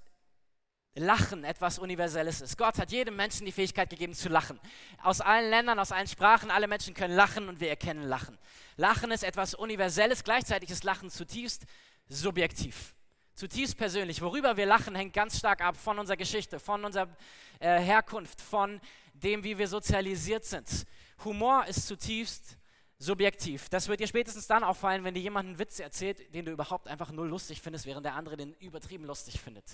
Lachen 0.96 1.44
etwas 1.44 1.78
Universelles 1.78 2.42
ist. 2.42 2.58
Gott 2.58 2.78
hat 2.78 2.92
jedem 2.92 3.18
Menschen 3.18 3.46
die 3.46 3.52
Fähigkeit 3.52 3.90
gegeben 3.90 4.14
zu 4.14 4.30
lachen. 4.30 4.60
Aus 5.04 5.20
allen 5.20 5.50
Ländern, 5.50 5.78
aus 5.78 5.92
allen 5.92 6.08
Sprachen, 6.08 6.50
alle 6.50 6.68
Menschen 6.68 6.94
können 6.94 7.14
lachen 7.14 7.50
und 7.50 7.60
wir 7.60 7.70
erkennen 7.70 8.04
Lachen. 8.04 8.38
Lachen 8.78 9.12
ist 9.12 9.24
etwas 9.24 9.56
Universelles, 9.56 10.24
gleichzeitig 10.24 10.70
ist 10.70 10.86
Lachen 10.86 11.10
zutiefst 11.10 11.66
subjektiv. 12.08 12.96
Zutiefst 13.36 13.76
persönlich. 13.78 14.22
Worüber 14.22 14.56
wir 14.56 14.66
lachen, 14.66 14.96
hängt 14.96 15.14
ganz 15.14 15.38
stark 15.38 15.60
ab 15.60 15.76
von 15.76 16.00
unserer 16.00 16.16
Geschichte, 16.16 16.60
von 16.60 16.86
unserer 16.86 17.10
äh, 17.60 17.80
Herkunft, 17.80 18.40
von 18.40 18.80
dem, 19.14 19.44
wie 19.44 19.58
wir 19.58 19.68
sozialisiert 19.68 20.46
sind. 20.46 20.86
Humor 21.26 21.66
ist 21.66 21.88
zutiefst 21.88 22.58
subjektiv. 22.98 23.68
Das 23.68 23.90
wird 23.90 24.00
dir 24.00 24.08
spätestens 24.08 24.48
dann 24.48 24.64
auffallen, 24.64 25.04
wenn 25.04 25.14
dir 25.14 25.22
jemand 25.22 25.48
einen 25.48 25.60
Witz 25.60 25.80
erzählt, 25.80 26.34
den 26.34 26.46
du 26.46 26.52
überhaupt 26.52 26.88
einfach 26.88 27.12
null 27.12 27.28
lustig 27.28 27.62
findest, 27.62 27.86
während 27.86 28.06
der 28.06 28.16
andere 28.16 28.38
den 28.38 28.54
übertrieben 28.56 29.06
lustig 29.06 29.42
findet. 29.42 29.66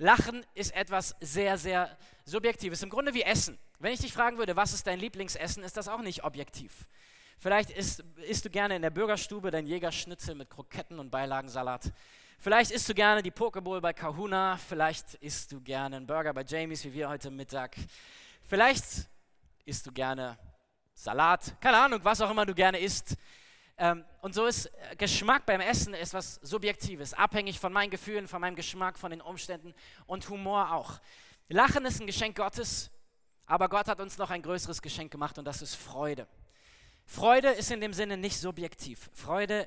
Lachen 0.00 0.46
ist 0.54 0.74
etwas 0.74 1.14
sehr, 1.20 1.58
sehr 1.58 1.94
Subjektives. 2.24 2.82
Im 2.82 2.88
Grunde 2.88 3.12
wie 3.12 3.20
Essen. 3.20 3.58
Wenn 3.80 3.92
ich 3.92 4.00
dich 4.00 4.14
fragen 4.14 4.38
würde, 4.38 4.56
was 4.56 4.72
ist 4.72 4.86
dein 4.86 4.98
Lieblingsessen, 4.98 5.62
ist 5.62 5.76
das 5.76 5.88
auch 5.88 6.00
nicht 6.00 6.24
objektiv. 6.24 6.86
Vielleicht 7.38 7.68
isst, 7.68 8.02
isst 8.26 8.46
du 8.46 8.48
gerne 8.48 8.76
in 8.76 8.82
der 8.82 8.88
Bürgerstube 8.88 9.50
dein 9.50 9.66
Jägerschnitzel 9.66 10.34
mit 10.34 10.48
Kroketten 10.48 10.98
und 10.98 11.10
Beilagensalat. 11.10 11.92
Vielleicht 12.38 12.70
isst 12.70 12.88
du 12.88 12.94
gerne 12.94 13.22
die 13.22 13.30
Pokeball 13.30 13.82
bei 13.82 13.92
Kahuna. 13.92 14.56
Vielleicht 14.56 15.16
isst 15.16 15.52
du 15.52 15.60
gerne 15.60 15.96
einen 15.96 16.06
Burger 16.06 16.32
bei 16.32 16.44
Jamies, 16.44 16.82
wie 16.84 16.94
wir 16.94 17.10
heute 17.10 17.30
Mittag. 17.30 17.76
Vielleicht 18.44 18.84
isst 19.66 19.86
du 19.86 19.92
gerne 19.92 20.38
Salat. 20.94 21.60
Keine 21.60 21.76
Ahnung, 21.76 22.00
was 22.02 22.22
auch 22.22 22.30
immer 22.30 22.46
du 22.46 22.54
gerne 22.54 22.78
isst. 22.78 23.16
Ähm, 23.80 24.04
und 24.20 24.34
so 24.34 24.44
ist 24.44 24.66
äh, 24.66 24.94
Geschmack 24.96 25.46
beim 25.46 25.62
Essen 25.62 25.94
etwas 25.94 26.34
Subjektives, 26.42 27.14
abhängig 27.14 27.58
von 27.58 27.72
meinen 27.72 27.88
Gefühlen, 27.88 28.28
von 28.28 28.42
meinem 28.42 28.54
Geschmack, 28.54 28.98
von 28.98 29.10
den 29.10 29.22
Umständen 29.22 29.74
und 30.04 30.28
Humor 30.28 30.70
auch. 30.70 31.00
Lachen 31.48 31.86
ist 31.86 31.98
ein 31.98 32.06
Geschenk 32.06 32.36
Gottes, 32.36 32.90
aber 33.46 33.70
Gott 33.70 33.88
hat 33.88 33.98
uns 33.98 34.18
noch 34.18 34.28
ein 34.28 34.42
größeres 34.42 34.82
Geschenk 34.82 35.10
gemacht 35.10 35.38
und 35.38 35.46
das 35.46 35.62
ist 35.62 35.76
Freude. 35.76 36.28
Freude 37.06 37.48
ist 37.48 37.70
in 37.70 37.80
dem 37.80 37.94
Sinne 37.94 38.18
nicht 38.18 38.36
subjektiv. 38.38 39.08
Freude 39.14 39.66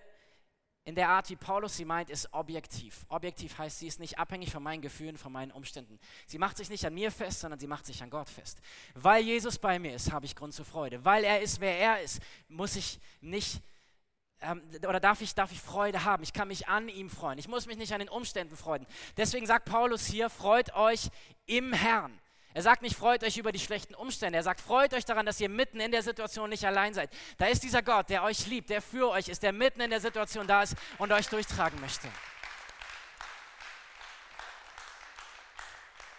in 0.85 0.93
der 0.93 1.09
Art, 1.09 1.31
wie 1.31 1.35
Paulus 1.35 1.75
sie 1.75 1.85
meint, 1.85 2.11
ist 2.11 2.31
objektiv. 2.33 3.07
Objektiv 3.09 3.57
heißt, 3.57 3.79
sie 3.79 3.87
ist 3.87 3.99
nicht 3.99 4.19
abhängig 4.19 4.51
von 4.51 4.61
meinen 4.61 4.83
Gefühlen, 4.83 5.17
von 5.17 5.31
meinen 5.31 5.51
Umständen. 5.51 5.99
Sie 6.27 6.37
macht 6.37 6.57
sich 6.57 6.69
nicht 6.69 6.85
an 6.85 6.93
mir 6.93 7.09
fest, 7.09 7.39
sondern 7.39 7.59
sie 7.59 7.67
macht 7.67 7.87
sich 7.87 8.03
an 8.03 8.11
Gott 8.11 8.29
fest. 8.29 8.59
Weil 8.93 9.23
Jesus 9.23 9.57
bei 9.57 9.79
mir 9.79 9.95
ist, 9.95 10.11
habe 10.11 10.27
ich 10.27 10.35
Grund 10.35 10.53
zur 10.53 10.65
Freude. 10.65 11.03
Weil 11.03 11.23
er 11.23 11.41
ist, 11.41 11.59
wer 11.59 11.79
er 11.79 12.01
ist, 12.01 12.21
muss 12.47 12.75
ich 12.75 12.99
nicht 13.19 13.61
ähm, 14.43 14.61
oder 14.87 14.99
darf 14.99 15.21
ich, 15.21 15.35
darf 15.35 15.51
ich 15.51 15.59
Freude 15.59 16.03
haben. 16.03 16.23
Ich 16.23 16.33
kann 16.33 16.47
mich 16.47 16.67
an 16.67 16.89
ihm 16.89 17.09
freuen. 17.09 17.39
Ich 17.39 17.47
muss 17.47 17.65
mich 17.65 17.77
nicht 17.77 17.93
an 17.93 17.99
den 17.99 18.09
Umständen 18.09 18.55
freuen. 18.55 18.85
Deswegen 19.17 19.45
sagt 19.45 19.65
Paulus 19.65 20.05
hier, 20.05 20.29
freut 20.29 20.75
euch 20.75 21.09
im 21.45 21.73
Herrn. 21.73 22.19
Er 22.53 22.61
sagt 22.61 22.83
nicht, 22.83 22.95
freut 22.95 23.23
euch 23.23 23.37
über 23.37 23.51
die 23.51 23.59
schlechten 23.59 23.95
Umstände. 23.95 24.37
Er 24.37 24.43
sagt, 24.43 24.61
freut 24.61 24.93
euch 24.93 25.05
daran, 25.05 25.25
dass 25.25 25.41
ihr 25.41 25.49
mitten 25.49 25.79
in 25.79 25.91
der 25.91 26.03
Situation 26.03 26.49
nicht 26.51 26.65
allein 26.65 26.93
seid. 26.93 27.09
Da 27.37 27.47
ist 27.47 27.63
dieser 27.63 27.81
Gott, 27.81 28.09
der 28.09 28.23
euch 28.23 28.45
liebt, 28.45 28.69
der 28.69 28.81
für 28.81 29.09
euch 29.09 29.27
ist, 29.27 29.41
der 29.41 29.53
mitten 29.53 29.81
in 29.81 29.89
der 29.89 29.99
Situation 29.99 30.45
da 30.45 30.61
ist 30.61 30.75
und 30.99 31.11
euch 31.11 31.27
durchtragen 31.27 31.79
möchte. 31.81 32.07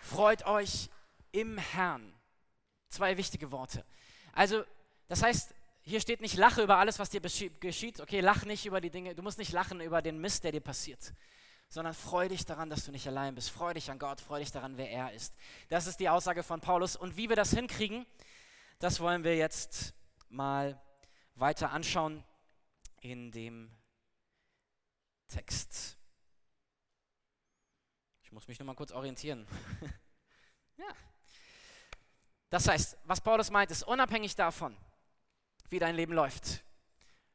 Freut 0.03 0.45
euch 0.47 0.91
im 1.31 1.57
Herrn. 1.57 2.15
Zwei 2.89 3.17
wichtige 3.17 3.51
Worte. 3.53 3.85
Also, 4.33 4.65
das 5.09 5.23
heißt, 5.23 5.55
hier 5.87 6.01
steht 6.01 6.23
nicht, 6.23 6.37
lache 6.37 6.63
über 6.63 6.79
alles, 6.79 6.99
was 6.99 7.11
dir 7.11 7.21
geschieht. 7.21 8.01
Okay, 8.01 8.21
lach 8.21 8.45
nicht 8.47 8.65
über 8.65 8.81
die 8.81 8.91
Dinge, 8.91 9.15
du 9.15 9.23
musst 9.23 9.39
nicht 9.39 9.53
lachen 9.53 9.81
über 9.83 10.01
den 10.01 10.19
Mist, 10.19 10.43
der 10.43 10.53
dir 10.53 10.63
passiert, 10.63 11.13
sondern 11.69 11.93
freu 11.93 12.27
dich 12.29 12.47
daran, 12.47 12.71
dass 12.71 12.87
du 12.87 12.91
nicht 12.91 13.07
allein 13.07 13.35
bist. 13.35 13.51
Freu 13.51 13.75
dich 13.75 13.91
an 13.91 13.99
Gott, 13.99 14.21
freu 14.21 14.39
dich 14.39 14.51
daran, 14.51 14.79
wer 14.79 14.91
er 14.91 15.13
ist. 15.13 15.35
Das 15.69 15.87
ist 15.87 16.01
die 16.01 16.09
Aussage 16.09 16.43
von 16.43 16.61
Paulus. 16.61 16.97
Und 16.97 17.19
wie 17.19 17.29
wir 17.29 17.37
das 17.37 17.51
hinkriegen, 17.51 18.07
das 18.79 19.01
wollen 19.01 19.25
wir 19.25 19.37
jetzt 19.37 19.95
mal 20.31 20.81
weiter 21.35 21.71
anschauen 21.71 22.25
in 23.01 23.31
dem 23.31 23.71
Text. 25.29 25.99
Ich 28.23 28.33
muss 28.33 28.49
mich 28.49 28.59
nur 28.59 28.67
mal 28.67 28.75
kurz 28.75 28.91
orientieren. 28.91 29.47
ja. 30.79 30.89
Das 32.49 32.69
heißt, 32.69 32.97
was 33.05 33.21
Paulus 33.21 33.51
meint, 33.51 33.71
ist 33.71 33.83
unabhängig 33.83 34.35
davon, 34.35 34.77
wie 35.71 35.79
dein 35.79 35.95
Leben 35.95 36.13
läuft, 36.13 36.65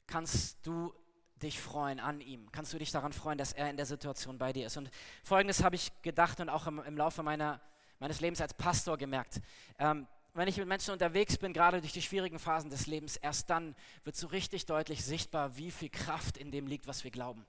kannst 0.07 0.65
du 0.65 0.93
dich 1.41 1.59
freuen 1.59 1.99
an 1.99 2.21
ihm? 2.21 2.51
Kannst 2.51 2.73
du 2.73 2.77
dich 2.77 2.91
daran 2.91 3.13
freuen, 3.13 3.37
dass 3.37 3.53
er 3.53 3.69
in 3.69 3.77
der 3.77 3.85
Situation 3.85 4.37
bei 4.37 4.53
dir 4.53 4.67
ist? 4.67 4.77
Und 4.77 4.89
folgendes 5.23 5.63
habe 5.63 5.75
ich 5.75 5.91
gedacht 6.01 6.39
und 6.39 6.49
auch 6.49 6.67
im, 6.67 6.79
im 6.79 6.97
Laufe 6.97 7.23
meiner, 7.23 7.61
meines 7.99 8.19
Lebens 8.19 8.41
als 8.41 8.53
Pastor 8.53 8.97
gemerkt. 8.97 9.41
Ähm, 9.77 10.07
wenn 10.33 10.47
ich 10.47 10.57
mit 10.57 10.67
Menschen 10.67 10.91
unterwegs 10.91 11.37
bin, 11.37 11.53
gerade 11.53 11.81
durch 11.81 11.93
die 11.93 12.01
schwierigen 12.01 12.39
Phasen 12.39 12.69
des 12.69 12.87
Lebens, 12.87 13.17
erst 13.17 13.49
dann 13.49 13.75
wird 14.03 14.15
so 14.15 14.27
richtig 14.27 14.65
deutlich 14.65 15.03
sichtbar, 15.03 15.57
wie 15.57 15.71
viel 15.71 15.89
Kraft 15.89 16.37
in 16.37 16.51
dem 16.51 16.67
liegt, 16.67 16.87
was 16.87 17.03
wir 17.03 17.11
glauben. 17.11 17.45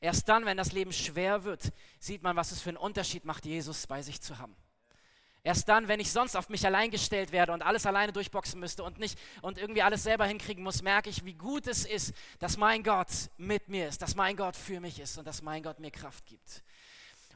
Erst 0.00 0.28
dann, 0.28 0.46
wenn 0.46 0.56
das 0.56 0.72
Leben 0.72 0.92
schwer 0.92 1.44
wird, 1.44 1.72
sieht 1.98 2.22
man, 2.22 2.36
was 2.36 2.52
es 2.52 2.62
für 2.62 2.70
einen 2.70 2.78
Unterschied 2.78 3.24
macht, 3.24 3.44
Jesus 3.44 3.86
bei 3.86 4.00
sich 4.00 4.20
zu 4.20 4.38
haben. 4.38 4.56
Erst 5.42 5.68
dann, 5.70 5.88
wenn 5.88 6.00
ich 6.00 6.12
sonst 6.12 6.36
auf 6.36 6.50
mich 6.50 6.66
allein 6.66 6.90
gestellt 6.90 7.32
werde 7.32 7.52
und 7.52 7.62
alles 7.62 7.86
alleine 7.86 8.12
durchboxen 8.12 8.60
müsste 8.60 8.84
und 8.84 8.98
nicht 8.98 9.18
und 9.40 9.56
irgendwie 9.56 9.80
alles 9.82 10.02
selber 10.02 10.26
hinkriegen 10.26 10.62
muss, 10.62 10.82
merke 10.82 11.08
ich, 11.08 11.24
wie 11.24 11.32
gut 11.32 11.66
es 11.66 11.86
ist, 11.86 12.14
dass 12.38 12.58
mein 12.58 12.82
Gott 12.82 13.08
mit 13.38 13.68
mir 13.68 13.88
ist, 13.88 14.02
dass 14.02 14.14
mein 14.14 14.36
Gott 14.36 14.54
für 14.54 14.80
mich 14.80 15.00
ist 15.00 15.16
und 15.16 15.26
dass 15.26 15.40
mein 15.40 15.62
Gott 15.62 15.80
mir 15.80 15.90
Kraft 15.90 16.26
gibt. 16.26 16.62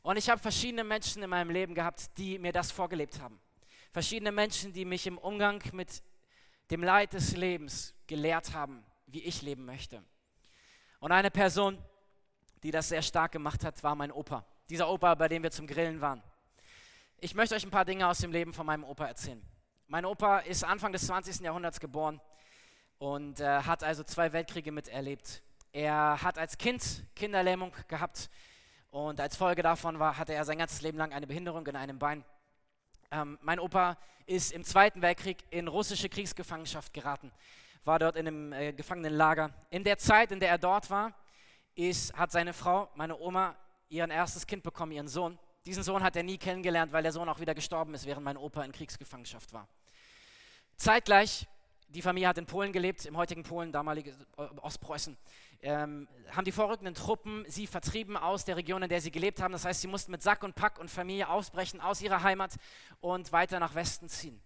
Und 0.03 0.19
ich 0.19 0.29
habe 0.29 0.39
verschiedene 0.39 0.85
Menschen 0.85 1.23
in 1.23 1.31
meinem 1.31 1.49
Leben 1.49 1.75
gehabt, 1.75 2.11
die 2.19 2.39
mir 2.39 2.53
das 2.53 2.71
vorgelebt 2.71 3.21
haben. 3.21 3.41
Verschiedene 3.91 4.33
Menschen, 4.33 4.75
die 4.75 4.85
mich 4.85 5.07
im 5.07 5.17
Umgang 5.17 5.63
mit 5.73 6.03
dem 6.71 6.83
Leid 6.83 7.15
des 7.15 7.35
Lebens 7.37 7.95
gelehrt 8.07 8.53
haben, 8.53 8.85
wie 9.07 9.23
ich 9.23 9.41
leben 9.41 9.65
möchte. 9.65 10.05
Und 11.01 11.11
eine 11.11 11.31
Person, 11.31 11.79
die 12.63 12.71
das 12.71 12.91
sehr 12.91 13.03
stark 13.03 13.33
gemacht 13.33 13.65
hat, 13.65 13.83
war 13.83 13.95
mein 13.95 14.13
Opa. 14.13 14.45
Dieser 14.69 14.91
Opa, 14.91 15.15
bei 15.15 15.29
dem 15.29 15.43
wir 15.43 15.51
zum 15.51 15.67
Grillen 15.67 16.03
waren. 16.03 16.23
Ich 17.25 17.35
möchte 17.35 17.55
euch 17.55 17.65
ein 17.65 17.71
paar 17.71 17.87
Dinge 17.87 18.07
aus 18.07 18.19
dem 18.19 18.33
Leben 18.33 18.53
von 18.53 18.67
meinem 18.67 18.85
Opa 18.85 19.07
erzählen. 19.07 19.43
Mein 19.87 20.05
Opa 20.05 20.41
ist 20.41 20.63
Anfang 20.63 20.93
des 20.93 21.07
20. 21.07 21.41
Jahrhunderts 21.41 21.81
geboren 21.81 22.21
und 22.99 23.41
äh, 23.41 23.63
hat 23.63 23.83
also 23.83 24.05
zwei 24.05 24.35
Weltkriege 24.35 24.71
miterlebt. 24.71 25.43
Er 25.73 26.21
hat 26.21 26.37
als 26.37 26.59
Kind 26.59 27.07
Kinderlähmung 27.17 27.73
gehabt 27.89 28.29
und 28.91 29.21
als 29.21 29.39
Folge 29.39 29.63
davon 29.63 29.99
war, 29.99 30.19
hatte 30.19 30.35
er 30.35 30.45
sein 30.45 30.59
ganzes 30.59 30.83
Leben 30.83 30.99
lang 30.99 31.15
eine 31.15 31.27
Behinderung 31.27 31.67
in 31.67 31.77
einem 31.77 31.99
Bein. 31.99 32.27
Ähm, 33.11 33.39
mein 33.41 33.59
Opa 33.59 33.97
ist 34.27 34.53
im 34.53 34.63
Zweiten 34.63 35.01
Weltkrieg 35.01 35.45
in 35.49 35.67
russische 35.67 36.11
Kriegsgefangenschaft 36.11 36.93
geraten, 36.93 37.33
war 37.87 37.99
dort 37.99 38.17
in 38.17 38.29
einem 38.29 38.53
äh, 38.53 38.75
Gefangenenlager. 38.75 39.51
In 39.71 39.83
der 39.83 39.97
Zeit, 39.97 40.31
in 40.31 40.41
der 40.41 40.51
er 40.51 40.59
dort 40.59 40.91
war, 40.91 41.15
ist, 41.75 42.13
hat 42.13 42.33
seine 42.33 42.53
Frau, 42.53 42.91
meine 42.97 43.19
Oma, 43.19 43.57
ihren 43.89 44.11
erstes 44.11 44.47
Kind 44.47 44.63
bekommen, 44.63 44.93
ihren 44.93 45.09
Sohn. 45.09 45.39
Diesen 45.67 45.83
Sohn 45.83 46.03
hat 46.03 46.15
er 46.15 46.23
nie 46.23 46.37
kennengelernt, 46.37 46.93
weil 46.93 47.03
der 47.03 47.13
Sohn 47.13 47.29
auch 47.29 47.41
wieder 47.41 47.55
gestorben 47.55 47.95
ist, 47.95 48.05
während 48.05 48.25
mein 48.25 48.37
Opa 48.37 48.63
in 48.65 48.73
Kriegsgefangenschaft 48.73 49.53
war. 49.55 49.67
Zeitgleich, 50.77 51.47
die 51.89 52.03
Familie 52.03 52.29
hat 52.29 52.37
in 52.37 52.45
Polen 52.45 52.73
gelebt, 52.73 53.07
im 53.07 53.17
heutigen 53.17 53.45
Polen, 53.45 53.73
damalige 53.73 54.15
Ostpreußen, 54.37 55.17
ähm, 55.63 56.07
haben 56.33 56.45
die 56.45 56.53
vorrückenden 56.53 56.95
Truppen 56.95 57.45
sie 57.49 57.67
vertrieben 57.67 58.19
aus 58.19 58.45
der 58.45 58.57
Region, 58.57 58.83
in 58.83 58.91
der 58.91 59.01
sie 59.01 59.11
gelebt 59.11 59.41
haben. 59.41 59.53
Das 59.53 59.65
heißt, 59.65 59.81
sie 59.81 59.87
mussten 59.87 60.11
mit 60.11 60.23
Sack 60.23 60.43
und 60.43 60.55
Pack 60.55 60.79
und 60.79 60.91
Familie 60.91 61.31
ausbrechen 61.31 61.81
aus 61.81 62.03
ihrer 62.03 62.23
Heimat 62.23 62.57
und 63.01 63.33
weiter 63.33 63.59
nach 63.59 63.75
Westen 63.75 64.11
ziehen. 64.11 64.43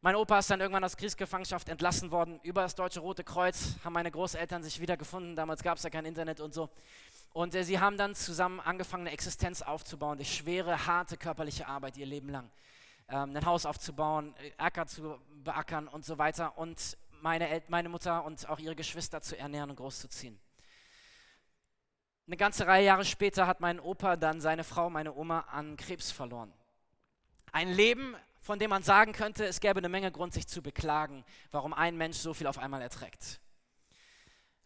Mein 0.00 0.16
Opa 0.16 0.38
ist 0.38 0.50
dann 0.50 0.60
irgendwann 0.60 0.84
aus 0.84 0.96
Kriegsgefangenschaft 0.96 1.68
entlassen 1.70 2.10
worden. 2.10 2.38
Über 2.42 2.62
das 2.62 2.74
Deutsche 2.74 3.00
Rote 3.00 3.24
Kreuz 3.24 3.76
haben 3.84 3.94
meine 3.94 4.10
Großeltern 4.10 4.62
sich 4.62 4.80
wiedergefunden. 4.80 5.34
Damals 5.34 5.62
gab 5.62 5.78
es 5.78 5.82
ja 5.82 5.88
kein 5.90 6.04
Internet 6.04 6.40
und 6.40 6.52
so. 6.52 6.68
Und 7.34 7.56
äh, 7.56 7.64
sie 7.64 7.80
haben 7.80 7.96
dann 7.96 8.14
zusammen 8.14 8.60
angefangen, 8.60 9.02
eine 9.02 9.10
Existenz 9.10 9.60
aufzubauen, 9.60 10.18
durch 10.18 10.32
schwere, 10.32 10.86
harte 10.86 11.16
körperliche 11.16 11.66
Arbeit 11.66 11.96
ihr 11.96 12.06
Leben 12.06 12.28
lang. 12.28 12.48
Ähm, 13.08 13.34
ein 13.36 13.44
Haus 13.44 13.66
aufzubauen, 13.66 14.36
äh, 14.36 14.52
Acker 14.56 14.86
zu 14.86 15.18
beackern 15.42 15.88
und 15.88 16.04
so 16.04 16.16
weiter 16.16 16.56
und 16.56 16.96
meine, 17.20 17.48
El 17.48 17.62
meine 17.66 17.88
Mutter 17.88 18.24
und 18.24 18.48
auch 18.48 18.60
ihre 18.60 18.76
Geschwister 18.76 19.20
zu 19.20 19.36
ernähren 19.36 19.70
und 19.70 19.76
großzuziehen. 19.76 20.38
Eine 22.28 22.36
ganze 22.36 22.68
Reihe 22.68 22.86
Jahre 22.86 23.04
später 23.04 23.48
hat 23.48 23.60
mein 23.60 23.80
Opa 23.80 24.14
dann 24.14 24.40
seine 24.40 24.62
Frau, 24.62 24.88
meine 24.88 25.12
Oma, 25.12 25.40
an 25.50 25.76
Krebs 25.76 26.12
verloren. 26.12 26.52
Ein 27.50 27.68
Leben, 27.72 28.14
von 28.38 28.60
dem 28.60 28.70
man 28.70 28.84
sagen 28.84 29.12
könnte, 29.12 29.44
es 29.44 29.58
gäbe 29.58 29.78
eine 29.78 29.88
Menge 29.88 30.12
Grund, 30.12 30.34
sich 30.34 30.46
zu 30.46 30.62
beklagen, 30.62 31.24
warum 31.50 31.72
ein 31.72 31.96
Mensch 31.96 32.16
so 32.16 32.32
viel 32.32 32.46
auf 32.46 32.58
einmal 32.58 32.80
erträgt. 32.80 33.40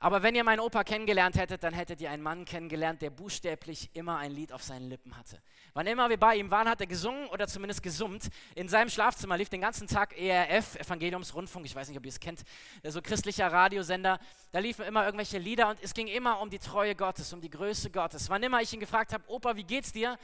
Aber 0.00 0.22
wenn 0.22 0.36
ihr 0.36 0.44
meinen 0.44 0.60
Opa 0.60 0.84
kennengelernt 0.84 1.36
hättet, 1.36 1.64
dann 1.64 1.74
hättet 1.74 2.00
ihr 2.00 2.10
einen 2.10 2.22
Mann 2.22 2.44
kennengelernt, 2.44 3.02
der 3.02 3.10
buchstäblich 3.10 3.90
immer 3.94 4.18
ein 4.18 4.30
Lied 4.30 4.52
auf 4.52 4.62
seinen 4.62 4.88
Lippen 4.88 5.16
hatte. 5.16 5.42
Wann 5.74 5.88
immer 5.88 6.08
wir 6.08 6.18
bei 6.18 6.36
ihm 6.36 6.52
waren, 6.52 6.68
hat 6.68 6.80
er 6.80 6.86
gesungen 6.86 7.26
oder 7.30 7.48
zumindest 7.48 7.82
gesummt. 7.82 8.28
In 8.54 8.68
seinem 8.68 8.90
Schlafzimmer 8.90 9.36
lief 9.36 9.48
den 9.48 9.60
ganzen 9.60 9.88
Tag 9.88 10.16
ERF, 10.16 10.76
Evangeliumsrundfunk, 10.76 11.66
ich 11.66 11.74
weiß 11.74 11.88
nicht, 11.88 11.98
ob 11.98 12.04
ihr 12.04 12.10
es 12.10 12.20
kennt, 12.20 12.42
so 12.84 13.02
christlicher 13.02 13.52
Radiosender. 13.52 14.20
Da 14.52 14.60
liefen 14.60 14.84
immer 14.84 15.04
irgendwelche 15.04 15.38
Lieder 15.38 15.70
und 15.70 15.82
es 15.82 15.94
ging 15.94 16.06
immer 16.06 16.40
um 16.40 16.48
die 16.48 16.60
Treue 16.60 16.94
Gottes, 16.94 17.32
um 17.32 17.40
die 17.40 17.50
Größe 17.50 17.90
Gottes. 17.90 18.30
Wann 18.30 18.44
immer 18.44 18.62
ich 18.62 18.72
ihn 18.72 18.80
gefragt 18.80 19.12
habe, 19.12 19.24
Opa, 19.26 19.56
wie 19.56 19.64
geht's 19.64 19.92
dir? 19.92 20.16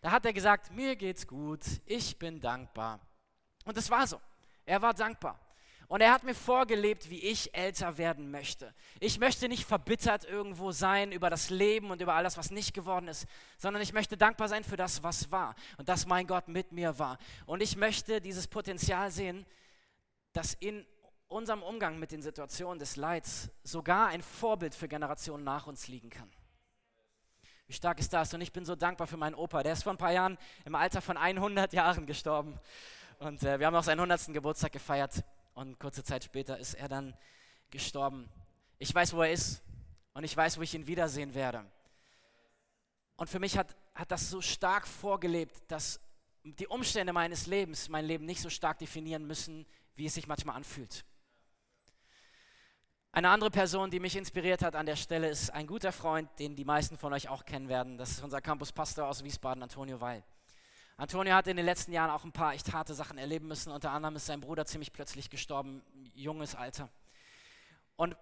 Da 0.00 0.10
hat 0.10 0.26
er 0.26 0.32
gesagt, 0.32 0.72
mir 0.72 0.96
geht's 0.96 1.24
gut, 1.24 1.60
ich 1.86 2.18
bin 2.18 2.40
dankbar. 2.40 2.98
Und 3.64 3.76
es 3.76 3.88
war 3.90 4.08
so. 4.08 4.20
Er 4.64 4.82
war 4.82 4.92
dankbar. 4.92 5.38
Und 5.90 6.02
er 6.02 6.12
hat 6.12 6.22
mir 6.22 6.36
vorgelebt, 6.36 7.10
wie 7.10 7.18
ich 7.18 7.52
älter 7.52 7.98
werden 7.98 8.30
möchte. 8.30 8.72
Ich 9.00 9.18
möchte 9.18 9.48
nicht 9.48 9.64
verbittert 9.64 10.24
irgendwo 10.24 10.70
sein 10.70 11.10
über 11.10 11.30
das 11.30 11.50
Leben 11.50 11.90
und 11.90 12.00
über 12.00 12.14
alles, 12.14 12.38
was 12.38 12.52
nicht 12.52 12.74
geworden 12.74 13.08
ist, 13.08 13.26
sondern 13.58 13.82
ich 13.82 13.92
möchte 13.92 14.16
dankbar 14.16 14.46
sein 14.46 14.62
für 14.62 14.76
das, 14.76 15.02
was 15.02 15.32
war 15.32 15.56
und 15.78 15.88
dass 15.88 16.06
mein 16.06 16.28
Gott 16.28 16.46
mit 16.46 16.70
mir 16.70 17.00
war. 17.00 17.18
Und 17.44 17.60
ich 17.60 17.76
möchte 17.76 18.20
dieses 18.20 18.46
Potenzial 18.46 19.10
sehen, 19.10 19.44
dass 20.32 20.54
in 20.54 20.86
unserem 21.26 21.64
Umgang 21.64 21.98
mit 21.98 22.12
den 22.12 22.22
Situationen 22.22 22.78
des 22.78 22.94
Leids 22.94 23.50
sogar 23.64 24.06
ein 24.10 24.22
Vorbild 24.22 24.76
für 24.76 24.86
Generationen 24.86 25.42
nach 25.42 25.66
uns 25.66 25.88
liegen 25.88 26.10
kann. 26.10 26.30
Wie 27.66 27.72
stark 27.72 27.98
ist 27.98 28.12
das? 28.12 28.32
Und 28.32 28.42
ich 28.42 28.52
bin 28.52 28.64
so 28.64 28.76
dankbar 28.76 29.08
für 29.08 29.16
meinen 29.16 29.34
Opa. 29.34 29.64
Der 29.64 29.72
ist 29.72 29.82
vor 29.82 29.92
ein 29.92 29.98
paar 29.98 30.12
Jahren 30.12 30.38
im 30.64 30.76
Alter 30.76 31.02
von 31.02 31.16
100 31.16 31.72
Jahren 31.72 32.06
gestorben. 32.06 32.60
Und 33.18 33.42
äh, 33.42 33.58
wir 33.58 33.66
haben 33.66 33.74
auch 33.74 33.82
seinen 33.82 33.98
100. 33.98 34.32
Geburtstag 34.32 34.70
gefeiert. 34.70 35.24
Und 35.54 35.78
kurze 35.78 36.04
Zeit 36.04 36.24
später 36.24 36.58
ist 36.58 36.74
er 36.74 36.88
dann 36.88 37.14
gestorben. 37.70 38.28
Ich 38.78 38.94
weiß, 38.94 39.12
wo 39.14 39.22
er 39.22 39.32
ist. 39.32 39.62
Und 40.14 40.24
ich 40.24 40.36
weiß, 40.36 40.58
wo 40.58 40.62
ich 40.62 40.74
ihn 40.74 40.86
wiedersehen 40.86 41.34
werde. 41.34 41.64
Und 43.16 43.28
für 43.28 43.38
mich 43.38 43.56
hat, 43.58 43.76
hat 43.94 44.10
das 44.10 44.30
so 44.30 44.40
stark 44.40 44.86
vorgelebt, 44.86 45.62
dass 45.68 46.00
die 46.42 46.66
Umstände 46.66 47.12
meines 47.12 47.46
Lebens 47.46 47.88
mein 47.88 48.04
Leben 48.04 48.24
nicht 48.24 48.40
so 48.40 48.48
stark 48.48 48.78
definieren 48.78 49.26
müssen, 49.26 49.66
wie 49.94 50.06
es 50.06 50.14
sich 50.14 50.26
manchmal 50.26 50.56
anfühlt. 50.56 51.04
Eine 53.12 53.30
andere 53.30 53.50
Person, 53.50 53.90
die 53.90 54.00
mich 54.00 54.16
inspiriert 54.16 54.62
hat 54.62 54.76
an 54.76 54.86
der 54.86 54.96
Stelle, 54.96 55.28
ist 55.28 55.50
ein 55.50 55.66
guter 55.66 55.90
Freund, 55.92 56.30
den 56.38 56.54
die 56.54 56.64
meisten 56.64 56.96
von 56.96 57.12
euch 57.12 57.28
auch 57.28 57.44
kennen 57.44 57.68
werden. 57.68 57.98
Das 57.98 58.12
ist 58.12 58.22
unser 58.22 58.40
Campuspastor 58.40 59.06
aus 59.06 59.24
Wiesbaden, 59.24 59.62
Antonio 59.62 60.00
Weil. 60.00 60.22
Antonio 61.00 61.32
hat 61.32 61.46
in 61.46 61.56
den 61.56 61.64
letzten 61.64 61.92
Jahren 61.92 62.10
auch 62.10 62.24
ein 62.24 62.32
paar 62.32 62.52
echt 62.52 62.74
harte 62.74 62.92
Sachen 62.92 63.16
erleben 63.16 63.48
müssen. 63.48 63.72
Unter 63.72 63.90
anderem 63.90 64.16
ist 64.16 64.26
sein 64.26 64.42
Bruder 64.42 64.66
ziemlich 64.66 64.92
plötzlich 64.92 65.30
gestorben, 65.30 65.80
junges 66.14 66.54
Alter. 66.54 66.90
Und 67.96 68.18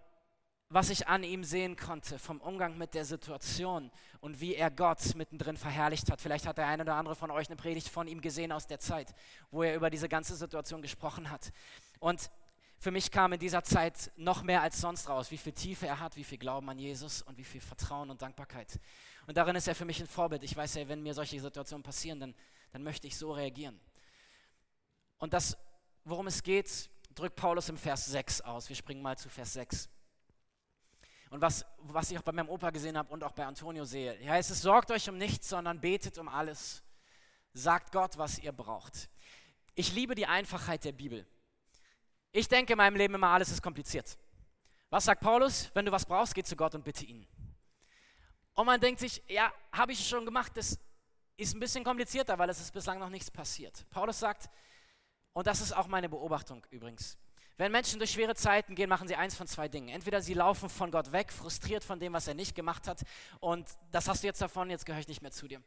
was 0.68 0.88
ich 0.88 1.08
an 1.08 1.25
ihm 1.25 1.42
sehen 1.42 1.75
konnte, 1.75 2.20
vom 2.20 2.40
Umgang 2.40 2.78
mit 2.78 2.94
der 2.94 3.04
Situation 3.04 3.90
und 4.20 4.40
wie 4.40 4.54
er 4.54 4.70
Gott 4.70 5.16
mittendrin 5.16 5.56
verherrlicht 5.56 6.08
hat. 6.08 6.20
Vielleicht 6.20 6.47
hat 6.47 6.58
der 6.58 6.68
eine 6.68 6.85
oder 6.85 6.94
andere 6.94 7.16
von 7.16 7.32
euch 7.32 7.49
eine 7.49 7.56
Predigt 7.56 7.88
von 7.88 8.06
ihm 8.06 8.20
gesehen 8.20 8.52
aus 8.52 8.68
der 8.68 8.78
Zeit, 8.78 9.12
wo 9.50 9.64
er 9.64 9.75
über 9.75 9.90
diese 9.90 10.08
ganze 10.08 10.37
Situation 10.37 10.80
gesprochen 10.80 11.30
hat. 11.30 11.50
Und 11.99 12.30
für 12.78 12.92
mich 12.92 13.11
kam 13.11 13.32
in 13.32 13.40
dieser 13.40 13.64
Zeit 13.64 14.12
noch 14.16 14.44
mehr 14.44 14.62
als 14.62 14.80
sonst 14.80 15.08
raus, 15.08 15.32
wie 15.32 15.38
viel 15.38 15.52
Tiefe 15.52 15.88
er 15.88 15.99
hat, 15.99 16.14
wie 16.14 16.23
viel 16.23 16.38
Glauben 16.38 16.70
an 16.70 16.78
Jesus 16.78 17.23
und 17.23 17.38
wie 17.38 17.44
viel 17.44 17.61
Vertrauen 17.61 18.08
und 18.08 18.23
Dankbarkeit. 18.23 18.78
Und 19.26 19.37
darin 19.37 19.56
ist 19.56 19.66
er 19.66 19.75
für 19.75 19.85
mich 19.85 20.00
ein 20.00 20.06
Vorbild. 20.06 20.44
Ich 20.44 20.56
weiß 20.56 20.76
ja, 20.76 20.87
wenn 20.87 21.02
mir 21.02 21.12
solche 21.12 21.40
Situationen 21.40 21.82
passieren, 21.82 22.20
dann, 22.20 22.35
dann 22.72 22.82
möchte 22.82 23.06
ich 23.06 23.16
so 23.16 23.32
reagieren. 23.32 23.80
Und 25.18 25.32
das, 25.32 25.56
worum 26.04 26.26
es 26.26 26.42
geht, 26.42 26.90
drückt 27.14 27.37
Paulus 27.37 27.68
im 27.68 27.76
Vers 27.76 28.06
6 28.06 28.42
aus. 28.42 28.68
Wir 28.68 28.76
springen 28.76 29.02
mal 29.02 29.18
zu 29.18 29.28
Vers 29.28 29.52
6. 29.54 29.88
Und 31.30 31.42
was, 31.42 31.66
was 31.78 32.10
ich 32.10 32.18
auch 32.18 32.22
bei 32.22 32.32
meinem 32.32 32.48
Opa 32.48 32.70
gesehen 32.70 32.96
habe 32.96 33.12
und 33.12 33.22
auch 33.22 33.32
bei 33.32 33.44
Antonio 33.44 33.84
sehe. 33.84 34.18
Heißt 34.28 34.50
es, 34.50 34.62
sorgt 34.62 34.90
euch 34.90 35.08
um 35.08 35.18
nichts, 35.18 35.48
sondern 35.48 35.80
betet 35.80 36.16
um 36.18 36.28
alles. 36.28 36.82
Sagt 37.52 37.92
Gott, 37.92 38.16
was 38.16 38.38
ihr 38.38 38.52
braucht. 38.52 39.10
Ich 39.75 39.92
liebe 39.92 40.14
die 40.14 40.26
Einfachheit 40.26 40.84
der 40.84 40.92
Bibel. 40.92 41.26
Ich 42.32 42.48
denke 42.48 42.72
in 42.72 42.76
meinem 42.76 42.96
Leben 42.96 43.14
immer, 43.14 43.28
alles 43.28 43.50
ist 43.50 43.62
kompliziert. 43.62 44.18
Was 44.90 45.04
sagt 45.04 45.20
Paulus? 45.20 45.70
Wenn 45.75 45.84
du 45.84 45.92
was 45.92 46.06
brauchst, 46.06 46.34
geh 46.34 46.42
zu 46.42 46.56
Gott 46.56 46.75
und 46.75 46.84
bitte 46.84 47.04
ihn. 47.04 47.26
Und 48.54 48.66
man 48.66 48.80
denkt 48.80 49.00
sich, 49.00 49.22
ja, 49.28 49.52
habe 49.72 49.92
ich 49.92 50.08
schon 50.08 50.25
gemacht, 50.25 50.52
das 50.56 50.78
ist 51.38 51.54
ein 51.54 51.61
bisschen 51.61 51.85
komplizierter, 51.85 52.38
weil 52.38 52.50
es 52.50 52.61
ist 52.61 52.73
bislang 52.73 52.99
noch 52.99 53.09
nichts 53.09 53.30
passiert. 53.30 53.87
Paulus 53.90 54.18
sagt, 54.18 54.50
und 55.33 55.47
das 55.47 55.61
ist 55.61 55.73
auch 55.73 55.87
meine 55.87 56.09
Beobachtung 56.09 56.66
übrigens, 56.71 57.16
wenn 57.57 57.73
Menschen 57.73 57.99
durch 57.99 58.11
schwere 58.11 58.35
Zeiten 58.35 58.75
gehen, 58.75 58.88
machen 58.88 59.09
sie 59.09 59.16
eins 59.16 59.35
von 59.35 59.47
zwei 59.47 59.68
Dingen. 59.68 59.88
Entweder 59.88 60.21
sie 60.21 60.35
laufen 60.35 60.68
von 60.68 60.90
Gott 60.90 61.11
weg, 61.11 61.33
frustriert 61.33 61.83
von 61.83 61.99
dem, 61.99 62.12
was 62.12 62.28
er 62.28 62.35
nicht 62.35 62.54
gemacht 62.54 62.87
hat, 62.87 63.02
und 63.40 63.68
das 63.90 64.09
hast 64.09 64.23
du 64.23 64.26
jetzt 64.28 64.40
davon, 64.40 64.71
jetzt 64.71 64.85
gehöre 64.85 65.00
ich 65.00 65.09
nicht 65.09 65.23
mehr 65.23 65.33
zu 65.33 65.49
dir. 65.49 65.62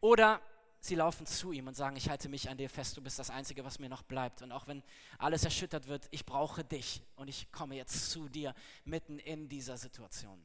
Oder 0.00 0.40
sie 0.80 0.94
laufen 0.94 1.26
zu 1.26 1.52
ihm 1.52 1.68
und 1.68 1.74
sagen, 1.74 1.96
ich 1.96 2.08
halte 2.08 2.28
mich 2.28 2.48
an 2.48 2.56
dir 2.56 2.70
fest, 2.70 2.96
du 2.96 3.02
bist 3.02 3.18
das 3.18 3.30
Einzige, 3.30 3.64
was 3.64 3.78
mir 3.78 3.88
noch 3.88 4.02
bleibt. 4.02 4.42
Und 4.42 4.50
auch 4.50 4.66
wenn 4.66 4.82
alles 5.18 5.44
erschüttert 5.44 5.88
wird, 5.88 6.08
ich 6.10 6.24
brauche 6.24 6.64
dich 6.64 7.02
und 7.16 7.28
ich 7.28 7.52
komme 7.52 7.76
jetzt 7.76 8.10
zu 8.10 8.28
dir 8.28 8.54
mitten 8.84 9.18
in 9.18 9.48
dieser 9.48 9.76
Situation. 9.76 10.44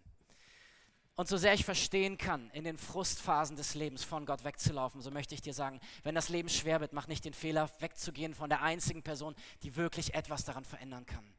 Und 1.18 1.30
so 1.30 1.38
sehr 1.38 1.54
ich 1.54 1.64
verstehen 1.64 2.18
kann, 2.18 2.50
in 2.52 2.66
den 2.66 2.78
Frustphasen 2.78 3.56
des 3.56 3.74
Lebens 3.74 4.04
von 4.04 4.26
Gott 4.26 4.44
wegzulaufen, 4.44 5.02
so 5.02 5.12
möchte 5.12 5.34
ich 5.34 5.42
dir 5.42 5.54
sagen, 5.54 5.80
wenn 6.04 6.14
das 6.14 6.28
Leben 6.28 6.50
schwer 6.50 6.82
wird, 6.82 6.92
mach 6.92 7.08
nicht 7.08 7.24
den 7.24 7.34
Fehler, 7.34 7.70
wegzugehen 7.80 8.34
von 8.34 8.50
der 8.50 8.62
einzigen 8.62 9.02
Person, 9.02 9.34
die 9.64 9.78
wirklich 9.78 10.14
etwas 10.14 10.44
daran 10.44 10.66
verändern 10.66 11.06
kann. 11.06 11.34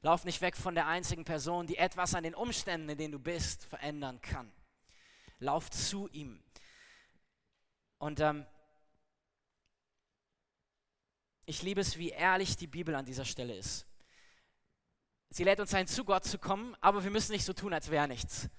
Lauf 0.00 0.24
nicht 0.24 0.40
weg 0.40 0.56
von 0.56 0.74
der 0.74 0.86
einzigen 0.86 1.24
Person, 1.24 1.66
die 1.66 1.76
etwas 1.76 2.14
an 2.14 2.24
den 2.24 2.34
Umständen, 2.34 2.88
in 2.88 2.98
denen 2.98 3.12
du 3.12 3.18
bist, 3.18 3.66
verändern 3.66 4.20
kann. 4.22 4.50
Lauf 5.38 5.70
zu 5.70 6.08
ihm. 6.08 6.42
Und 7.98 8.20
ähm, 8.20 8.46
ich 11.44 11.62
liebe 11.62 11.82
es, 11.82 11.98
wie 11.98 12.08
ehrlich 12.08 12.56
die 12.56 12.66
Bibel 12.66 12.94
an 12.94 13.04
dieser 13.04 13.26
Stelle 13.26 13.54
ist. 13.54 13.86
Sie 15.34 15.44
lädt 15.44 15.60
uns 15.60 15.72
ein, 15.72 15.86
zu 15.86 16.04
Gott 16.04 16.24
zu 16.24 16.38
kommen, 16.38 16.76
aber 16.82 17.04
wir 17.04 17.10
müssen 17.10 17.32
nicht 17.32 17.46
so 17.46 17.54
tun, 17.54 17.72
als 17.72 17.90
wäre 17.90 18.06
nichts. 18.06 18.50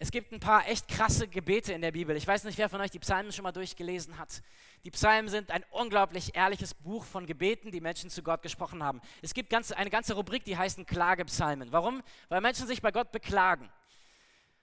Es 0.00 0.10
gibt 0.10 0.32
ein 0.32 0.40
paar 0.40 0.66
echt 0.68 0.88
krasse 0.88 1.28
Gebete 1.28 1.72
in 1.72 1.80
der 1.80 1.92
Bibel. 1.92 2.16
Ich 2.16 2.26
weiß 2.26 2.42
nicht, 2.44 2.58
wer 2.58 2.68
von 2.68 2.80
euch 2.80 2.90
die 2.90 2.98
Psalmen 2.98 3.30
schon 3.30 3.44
mal 3.44 3.52
durchgelesen 3.52 4.18
hat. 4.18 4.42
Die 4.82 4.90
Psalmen 4.90 5.28
sind 5.28 5.52
ein 5.52 5.64
unglaublich 5.70 6.34
ehrliches 6.34 6.74
Buch 6.74 7.04
von 7.04 7.26
Gebeten, 7.26 7.70
die 7.70 7.80
Menschen 7.80 8.10
zu 8.10 8.24
Gott 8.24 8.42
gesprochen 8.42 8.82
haben. 8.82 9.00
Es 9.22 9.34
gibt 9.34 9.50
ganz, 9.50 9.70
eine 9.70 9.88
ganze 9.88 10.14
Rubrik, 10.14 10.44
die 10.44 10.58
heißt 10.58 10.84
Klagepsalmen. 10.84 11.70
Warum? 11.70 12.02
Weil 12.28 12.40
Menschen 12.40 12.66
sich 12.66 12.82
bei 12.82 12.90
Gott 12.90 13.12
beklagen. 13.12 13.70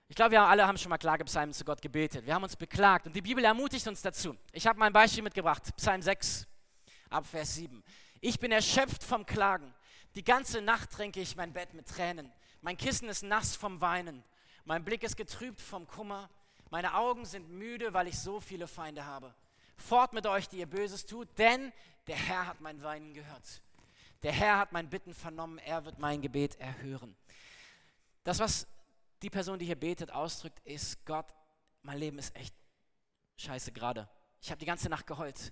Ich 0.10 0.16
glaube, 0.18 0.32
wir 0.32 0.42
alle 0.42 0.68
haben 0.68 0.78
schon 0.78 0.90
mal 0.90 0.98
Klagepsalmen 0.98 1.54
zu 1.54 1.64
Gott 1.64 1.82
gebetet. 1.82 2.26
Wir 2.26 2.36
haben 2.36 2.44
uns 2.44 2.58
beklagt 2.58 3.08
und 3.08 3.16
die 3.16 3.22
Bibel 3.22 3.46
ermutigt 3.46 3.88
uns 3.88 4.02
dazu. 4.02 4.36
Ich 4.52 4.68
habe 4.68 4.78
mal 4.78 4.88
ein 4.88 4.94
Beispiel 4.94 5.24
mitgebracht, 5.24 5.64
Psalm 5.78 6.02
6, 6.02 6.46
ab 7.10 7.26
Vers 7.26 7.56
7. 7.56 7.82
Ich 8.20 8.38
bin 8.38 8.52
erschöpft 8.52 9.02
vom 9.02 9.26
Klagen. 9.26 9.74
Die 10.16 10.24
ganze 10.24 10.62
Nacht 10.62 10.92
tränke 10.92 11.22
ich 11.22 11.36
mein 11.36 11.54
Bett 11.54 11.74
mit 11.74 11.88
Tränen. 11.88 12.32
Mein 12.62 12.78
Kissen 12.78 13.08
ist 13.08 13.24
nass 13.24 13.56
vom 13.56 13.80
Weinen. 13.80 14.24
Mein 14.66 14.84
Blick 14.84 15.04
ist 15.04 15.16
getrübt 15.16 15.62
vom 15.62 15.88
Kummer. 15.88 16.30
Meine 16.70 16.96
Augen 16.96 17.26
sind 17.26 17.50
müde, 17.50 17.94
weil 17.94 18.08
ich 18.08 18.20
so 18.20 18.40
viele 18.40 18.68
Feinde 18.68 19.06
habe. 19.06 19.34
Fort 19.78 20.14
mit 20.14 20.28
euch, 20.28 20.48
die 20.48 20.58
ihr 20.58 20.70
Böses 20.70 21.06
tut, 21.06 21.28
denn 21.38 21.72
der 22.08 22.16
Herr 22.16 22.48
hat 22.48 22.62
mein 22.62 22.82
Weinen 22.84 23.14
gehört. 23.14 23.62
Der 24.24 24.32
Herr 24.32 24.58
hat 24.60 24.72
mein 24.72 24.90
Bitten 24.90 25.14
vernommen, 25.14 25.58
er 25.58 25.86
wird 25.86 25.98
mein 25.98 26.22
Gebet 26.22 26.60
erhören. 26.60 27.16
Das, 28.24 28.40
was 28.40 28.68
die 29.22 29.30
Person, 29.30 29.58
die 29.58 29.66
hier 29.66 29.80
betet, 29.80 30.12
ausdrückt, 30.12 30.60
ist, 30.66 31.04
Gott, 31.06 31.34
mein 31.82 31.98
Leben 31.98 32.20
ist 32.20 32.36
echt 32.36 32.54
scheiße 33.38 33.72
gerade. 33.72 34.08
Ich 34.42 34.52
habe 34.52 34.60
die 34.60 34.66
ganze 34.66 34.90
Nacht 34.90 35.08
geheult 35.08 35.52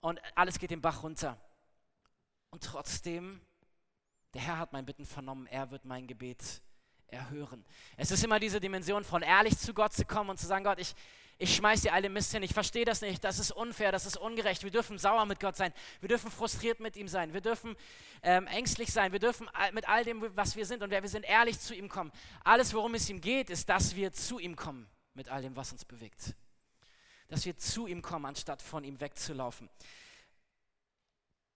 und 0.00 0.20
alles 0.34 0.58
geht 0.58 0.70
den 0.70 0.80
Bach 0.80 1.02
runter. 1.02 1.38
Und 2.50 2.64
trotzdem 2.64 3.40
der 4.34 4.42
Herr 4.42 4.58
hat 4.58 4.72
mein 4.72 4.86
Bitten 4.86 5.04
vernommen, 5.04 5.46
er 5.46 5.70
wird 5.70 5.84
mein 5.84 6.06
Gebet 6.06 6.62
erhören. 7.08 7.64
Es 7.96 8.10
ist 8.10 8.22
immer 8.24 8.38
diese 8.38 8.60
Dimension 8.60 9.04
von 9.04 9.22
ehrlich 9.22 9.58
zu 9.58 9.74
Gott 9.74 9.92
zu 9.92 10.04
kommen 10.04 10.30
und 10.30 10.38
zu 10.38 10.46
sagen, 10.46 10.64
Gott, 10.64 10.78
ich, 10.78 10.94
ich 11.38 11.56
schmeiß 11.56 11.82
dir 11.82 11.92
alle 11.92 12.08
Mist 12.08 12.32
hin, 12.32 12.42
ich 12.42 12.54
verstehe 12.54 12.84
das 12.84 13.00
nicht, 13.00 13.24
das 13.24 13.38
ist 13.38 13.50
unfair, 13.50 13.90
das 13.92 14.06
ist 14.06 14.16
ungerecht. 14.16 14.62
Wir 14.62 14.70
dürfen 14.70 14.98
sauer 14.98 15.26
mit 15.26 15.40
Gott 15.40 15.56
sein, 15.56 15.72
wir 16.00 16.08
dürfen 16.08 16.30
frustriert 16.30 16.80
mit 16.80 16.96
ihm 16.96 17.08
sein, 17.08 17.32
wir 17.32 17.40
dürfen 17.40 17.74
ähm, 18.22 18.46
ängstlich 18.46 18.92
sein, 18.92 19.12
wir 19.12 19.18
dürfen 19.18 19.48
mit 19.72 19.88
all 19.88 20.04
dem, 20.04 20.24
was 20.36 20.54
wir 20.54 20.66
sind 20.66 20.82
und 20.82 20.90
wer 20.90 21.02
wir 21.02 21.08
sind, 21.08 21.24
ehrlich 21.24 21.58
zu 21.58 21.74
ihm 21.74 21.88
kommen. 21.88 22.12
Alles, 22.44 22.74
worum 22.74 22.94
es 22.94 23.08
ihm 23.10 23.20
geht, 23.20 23.50
ist, 23.50 23.68
dass 23.68 23.96
wir 23.96 24.12
zu 24.12 24.38
ihm 24.38 24.54
kommen 24.54 24.88
mit 25.14 25.28
all 25.28 25.42
dem, 25.42 25.56
was 25.56 25.72
uns 25.72 25.84
bewegt. 25.84 26.34
Dass 27.28 27.44
wir 27.44 27.56
zu 27.56 27.86
ihm 27.86 28.02
kommen, 28.02 28.26
anstatt 28.26 28.62
von 28.62 28.84
ihm 28.84 29.00
wegzulaufen. 29.00 29.68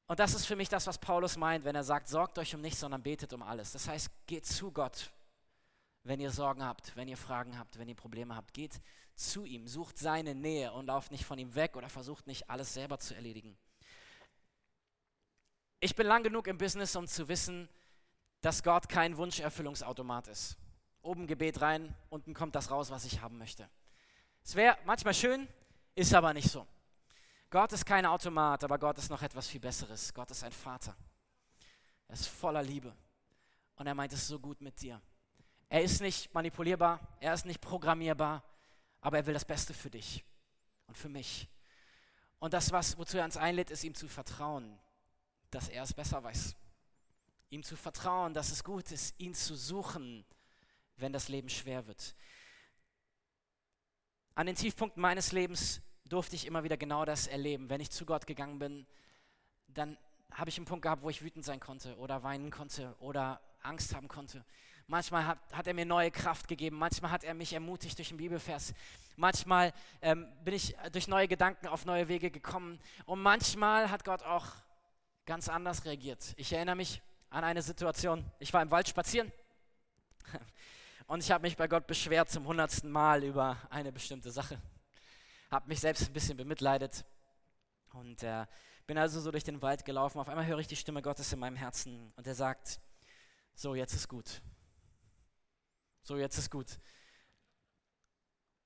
Und 0.06 0.20
das 0.20 0.34
ist 0.34 0.46
für 0.46 0.56
mich 0.56 0.68
das, 0.68 0.86
was 0.86 0.98
Paulus 0.98 1.36
meint, 1.36 1.64
wenn 1.64 1.74
er 1.74 1.84
sagt, 1.84 2.08
sorgt 2.08 2.38
euch 2.38 2.54
um 2.54 2.60
nichts, 2.60 2.80
sondern 2.80 3.02
betet 3.02 3.32
um 3.32 3.42
alles. 3.42 3.72
Das 3.72 3.88
heißt, 3.88 4.10
geht 4.26 4.44
zu 4.44 4.70
Gott, 4.70 5.10
wenn 6.02 6.20
ihr 6.20 6.30
Sorgen 6.30 6.62
habt, 6.62 6.94
wenn 6.94 7.08
ihr 7.08 7.16
Fragen 7.16 7.58
habt, 7.58 7.78
wenn 7.78 7.88
ihr 7.88 7.94
Probleme 7.94 8.36
habt. 8.36 8.52
Geht 8.52 8.80
zu 9.14 9.44
ihm, 9.44 9.66
sucht 9.66 9.98
seine 9.98 10.34
Nähe 10.34 10.72
und 10.72 10.86
lauft 10.86 11.10
nicht 11.10 11.24
von 11.24 11.38
ihm 11.38 11.54
weg 11.54 11.76
oder 11.76 11.88
versucht 11.88 12.26
nicht 12.26 12.50
alles 12.50 12.74
selber 12.74 12.98
zu 12.98 13.14
erledigen. 13.14 13.56
Ich 15.80 15.96
bin 15.96 16.06
lang 16.06 16.22
genug 16.22 16.46
im 16.48 16.58
Business, 16.58 16.96
um 16.96 17.06
zu 17.06 17.28
wissen, 17.28 17.68
dass 18.40 18.62
Gott 18.62 18.88
kein 18.88 19.16
Wunscherfüllungsautomat 19.16 20.28
ist. 20.28 20.56
Oben 21.00 21.26
Gebet 21.26 21.60
rein, 21.62 21.94
unten 22.10 22.34
kommt 22.34 22.54
das 22.54 22.70
raus, 22.70 22.90
was 22.90 23.04
ich 23.06 23.20
haben 23.20 23.38
möchte. 23.38 23.68
Es 24.42 24.54
wäre 24.54 24.76
manchmal 24.84 25.14
schön, 25.14 25.48
ist 25.94 26.12
aber 26.14 26.34
nicht 26.34 26.50
so. 26.50 26.66
Gott 27.54 27.72
ist 27.72 27.86
kein 27.86 28.04
Automat, 28.04 28.64
aber 28.64 28.80
Gott 28.80 28.98
ist 28.98 29.10
noch 29.10 29.22
etwas 29.22 29.46
viel 29.46 29.60
Besseres. 29.60 30.12
Gott 30.12 30.28
ist 30.28 30.42
ein 30.42 30.50
Vater. 30.50 30.96
Er 32.08 32.14
ist 32.14 32.26
voller 32.26 32.64
Liebe. 32.64 32.92
Und 33.76 33.86
er 33.86 33.94
meint 33.94 34.12
es 34.12 34.26
so 34.26 34.40
gut 34.40 34.60
mit 34.60 34.82
dir. 34.82 35.00
Er 35.68 35.80
ist 35.80 36.00
nicht 36.00 36.34
manipulierbar, 36.34 36.98
er 37.20 37.32
ist 37.32 37.46
nicht 37.46 37.60
programmierbar, 37.60 38.42
aber 39.00 39.18
er 39.18 39.26
will 39.26 39.34
das 39.34 39.44
Beste 39.44 39.72
für 39.72 39.88
dich 39.88 40.24
und 40.88 40.98
für 40.98 41.08
mich. 41.08 41.48
Und 42.40 42.54
das, 42.54 42.72
was, 42.72 42.98
wozu 42.98 43.18
er 43.18 43.24
uns 43.24 43.36
einlädt, 43.36 43.70
ist 43.70 43.84
ihm 43.84 43.94
zu 43.94 44.08
vertrauen, 44.08 44.76
dass 45.52 45.68
er 45.68 45.84
es 45.84 45.94
besser 45.94 46.24
weiß. 46.24 46.56
Ihm 47.50 47.62
zu 47.62 47.76
vertrauen, 47.76 48.34
dass 48.34 48.50
es 48.50 48.64
gut 48.64 48.90
ist, 48.90 49.14
ihn 49.20 49.32
zu 49.32 49.54
suchen, 49.54 50.26
wenn 50.96 51.12
das 51.12 51.28
Leben 51.28 51.48
schwer 51.48 51.86
wird. 51.86 52.16
An 54.34 54.46
den 54.46 54.56
Tiefpunkten 54.56 55.00
meines 55.00 55.30
Lebens 55.30 55.82
durfte 56.14 56.36
ich 56.36 56.46
immer 56.46 56.62
wieder 56.62 56.76
genau 56.76 57.04
das 57.04 57.26
erleben. 57.26 57.68
Wenn 57.68 57.80
ich 57.80 57.90
zu 57.90 58.06
Gott 58.06 58.28
gegangen 58.28 58.60
bin, 58.60 58.86
dann 59.66 59.98
habe 60.30 60.48
ich 60.48 60.56
einen 60.56 60.64
Punkt 60.64 60.82
gehabt, 60.82 61.02
wo 61.02 61.10
ich 61.10 61.22
wütend 61.22 61.44
sein 61.44 61.58
konnte 61.58 61.96
oder 61.96 62.22
weinen 62.22 62.52
konnte 62.52 62.94
oder 63.00 63.40
Angst 63.62 63.96
haben 63.96 64.06
konnte. 64.06 64.44
Manchmal 64.86 65.26
hat, 65.26 65.38
hat, 65.52 65.66
er 65.66 65.74
mir 65.74 65.84
neue 65.84 66.12
Kraft 66.12 66.46
gegeben. 66.46 66.76
Manchmal 66.76 67.10
hat 67.10 67.24
er 67.24 67.34
mich 67.34 67.52
ermutigt 67.52 67.98
durch 67.98 68.10
den 68.10 68.18
Bibelvers. 68.18 68.74
Manchmal 69.16 69.72
ähm, 70.02 70.28
bin 70.44 70.54
ich 70.54 70.76
durch 70.92 71.08
neue 71.08 71.26
Gedanken 71.26 71.66
auf 71.66 71.84
neue 71.84 72.06
Wege 72.06 72.30
gekommen. 72.30 72.78
Und 73.06 73.20
manchmal 73.20 73.90
hat 73.90 74.04
Gott 74.04 74.22
auch 74.22 74.46
ganz 75.26 75.48
anders 75.48 75.84
reagiert. 75.84 76.34
Ich 76.36 76.52
erinnere 76.52 76.76
mich 76.76 77.02
an 77.30 77.42
eine 77.42 77.62
Situation. 77.62 78.24
Ich 78.38 78.52
war 78.52 78.62
im 78.62 78.70
Wald 78.70 78.88
spazieren 78.88 79.32
und 81.08 81.24
ich 81.24 81.32
habe 81.32 81.42
mich 81.42 81.56
bei 81.56 81.66
Gott 81.66 81.88
beschwert 81.88 82.30
zum 82.30 82.46
hundertsten 82.46 82.92
Mal 82.92 83.24
über 83.24 83.56
eine 83.68 83.90
bestimmte 83.90 84.30
Sache. 84.30 84.60
Habe 85.54 85.68
mich 85.68 85.78
selbst 85.78 86.08
ein 86.08 86.12
bisschen 86.12 86.36
bemitleidet 86.36 87.04
und 87.92 88.24
äh, 88.24 88.44
bin 88.88 88.98
also 88.98 89.20
so 89.20 89.30
durch 89.30 89.44
den 89.44 89.62
Wald 89.62 89.84
gelaufen. 89.84 90.18
Auf 90.18 90.28
einmal 90.28 90.46
höre 90.46 90.58
ich 90.58 90.66
die 90.66 90.74
Stimme 90.74 91.00
Gottes 91.00 91.32
in 91.32 91.38
meinem 91.38 91.54
Herzen 91.54 92.12
und 92.16 92.26
er 92.26 92.34
sagt, 92.34 92.80
so 93.54 93.76
jetzt 93.76 93.94
ist 93.94 94.08
gut. 94.08 94.42
So 96.02 96.16
jetzt 96.16 96.38
ist 96.38 96.50
gut. 96.50 96.80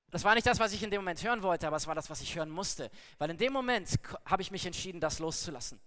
Das 0.09 0.23
war 0.23 0.33
nicht 0.33 0.47
das, 0.47 0.59
was 0.59 0.73
ich 0.73 0.81
in 0.81 0.89
dem 0.89 1.01
Moment 1.01 1.23
hören 1.23 1.43
wollte, 1.43 1.67
aber 1.67 1.77
es 1.77 1.85
war 1.85 1.93
das, 1.93 2.09
was 2.09 2.21
ich 2.21 2.35
hören 2.35 2.49
musste. 2.49 2.89
Weil 3.19 3.29
in 3.29 3.37
dem 3.37 3.53
Moment 3.53 3.99
habe 4.25 4.41
ich 4.41 4.49
mich 4.49 4.65
entschieden, 4.65 4.99
das 4.99 5.19
loszulassen. 5.19 5.79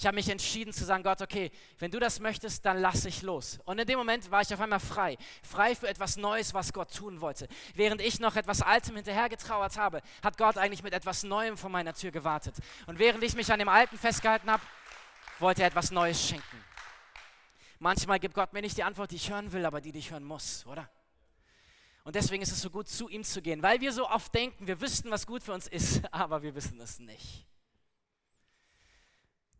Ich 0.00 0.06
habe 0.06 0.14
mich 0.14 0.30
entschieden 0.30 0.72
zu 0.72 0.82
sagen, 0.86 1.02
Gott, 1.02 1.20
okay, 1.20 1.50
wenn 1.78 1.90
du 1.90 2.00
das 2.00 2.20
möchtest, 2.20 2.64
dann 2.64 2.78
lass 2.78 3.04
ich 3.04 3.20
los. 3.20 3.58
Und 3.66 3.78
in 3.78 3.86
dem 3.86 3.98
Moment 3.98 4.30
war 4.30 4.40
ich 4.40 4.54
auf 4.54 4.58
einmal 4.58 4.80
frei. 4.80 5.18
Frei 5.42 5.74
für 5.74 5.88
etwas 5.88 6.16
Neues, 6.16 6.54
was 6.54 6.72
Gott 6.72 6.90
tun 6.94 7.20
wollte. 7.20 7.48
Während 7.74 8.00
ich 8.00 8.18
noch 8.18 8.34
etwas 8.34 8.62
Altem 8.62 8.96
hinterhergetrauert 8.96 9.76
habe, 9.76 10.00
hat 10.22 10.38
Gott 10.38 10.56
eigentlich 10.56 10.82
mit 10.82 10.94
etwas 10.94 11.22
Neuem 11.22 11.58
vor 11.58 11.68
meiner 11.68 11.92
Tür 11.92 12.12
gewartet. 12.12 12.54
Und 12.86 12.98
während 12.98 13.22
ich 13.22 13.34
mich 13.34 13.52
an 13.52 13.58
dem 13.58 13.68
Alten 13.68 13.98
festgehalten 13.98 14.50
habe, 14.50 14.62
wollte 15.38 15.60
er 15.60 15.68
etwas 15.68 15.90
Neues 15.90 16.26
schenken. 16.26 16.64
Manchmal 17.78 18.20
gibt 18.20 18.32
Gott 18.32 18.54
mir 18.54 18.62
nicht 18.62 18.78
die 18.78 18.84
Antwort, 18.84 19.10
die 19.10 19.16
ich 19.16 19.30
hören 19.30 19.52
will, 19.52 19.66
aber 19.66 19.82
die, 19.82 19.92
die 19.92 19.98
ich 19.98 20.12
hören 20.12 20.24
muss, 20.24 20.64
oder? 20.64 20.88
Und 22.04 22.16
deswegen 22.16 22.42
ist 22.42 22.52
es 22.52 22.62
so 22.62 22.70
gut, 22.70 22.88
zu 22.88 23.10
ihm 23.10 23.22
zu 23.22 23.42
gehen, 23.42 23.62
weil 23.62 23.82
wir 23.82 23.92
so 23.92 24.08
oft 24.08 24.34
denken, 24.34 24.66
wir 24.66 24.80
wüssten, 24.80 25.10
was 25.10 25.26
gut 25.26 25.42
für 25.42 25.52
uns 25.52 25.66
ist, 25.66 26.00
aber 26.10 26.40
wir 26.40 26.54
wissen 26.54 26.80
es 26.80 27.00
nicht. 27.00 27.49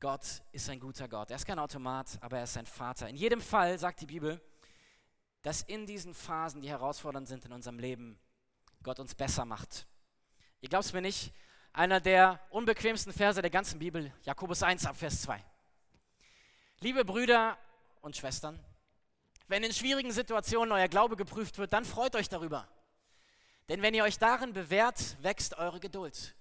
Gott 0.01 0.43
ist 0.51 0.71
ein 0.71 0.81
guter 0.81 1.07
Gott. 1.09 1.31
Er 1.31 1.37
ist 1.37 1.45
kein 1.45 1.59
Automat, 1.59 2.19
aber 2.23 2.39
er 2.39 2.45
ist 2.45 2.57
ein 2.57 2.65
Vater. 2.65 3.07
In 3.07 3.17
jedem 3.17 3.43
Fall 3.43 3.79
sagt 3.79 4.01
die 4.01 4.07
Bibel, 4.07 4.41
dass 5.43 5.61
in 5.61 5.85
diesen 5.85 6.15
Phasen, 6.15 6.63
die 6.63 6.71
herausfordernd 6.71 7.29
sind 7.29 7.45
in 7.45 7.53
unserem 7.53 7.79
Leben, 7.79 8.19
Gott 8.83 8.99
uns 8.99 9.15
besser 9.15 9.45
macht. 9.45 9.87
Ihr 10.63 10.71
glaubt 10.71 10.87
es 10.87 10.95
mir 10.95 11.03
nicht? 11.03 11.35
Einer 11.75 12.01
der 12.01 12.41
unbequemsten 12.49 13.13
Verse 13.13 13.43
der 13.43 13.51
ganzen 13.51 13.79
Bibel, 13.79 14.11
Jakobus 14.23 14.63
1 14.63 14.87
ab 14.87 14.97
Vers 14.97 15.21
2. 15.21 15.45
Liebe 16.81 17.05
Brüder 17.05 17.59
und 18.01 18.17
Schwestern, 18.17 18.59
wenn 19.49 19.63
in 19.63 19.73
schwierigen 19.73 20.13
Situationen 20.13 20.73
euer 20.73 20.89
Glaube 20.89 21.17
geprüft 21.17 21.59
wird, 21.59 21.75
dann 21.75 21.85
freut 21.85 22.17
euch 22.17 22.31
darüber. 22.31 22.67
Denn 23.69 23.83
wenn 23.83 23.93
ihr 23.93 24.05
euch 24.05 24.19
darin 24.19 24.55
bewährt, 24.55 25.23
wächst 25.23 25.59
eure 25.59 25.79
Geduld. 25.79 26.35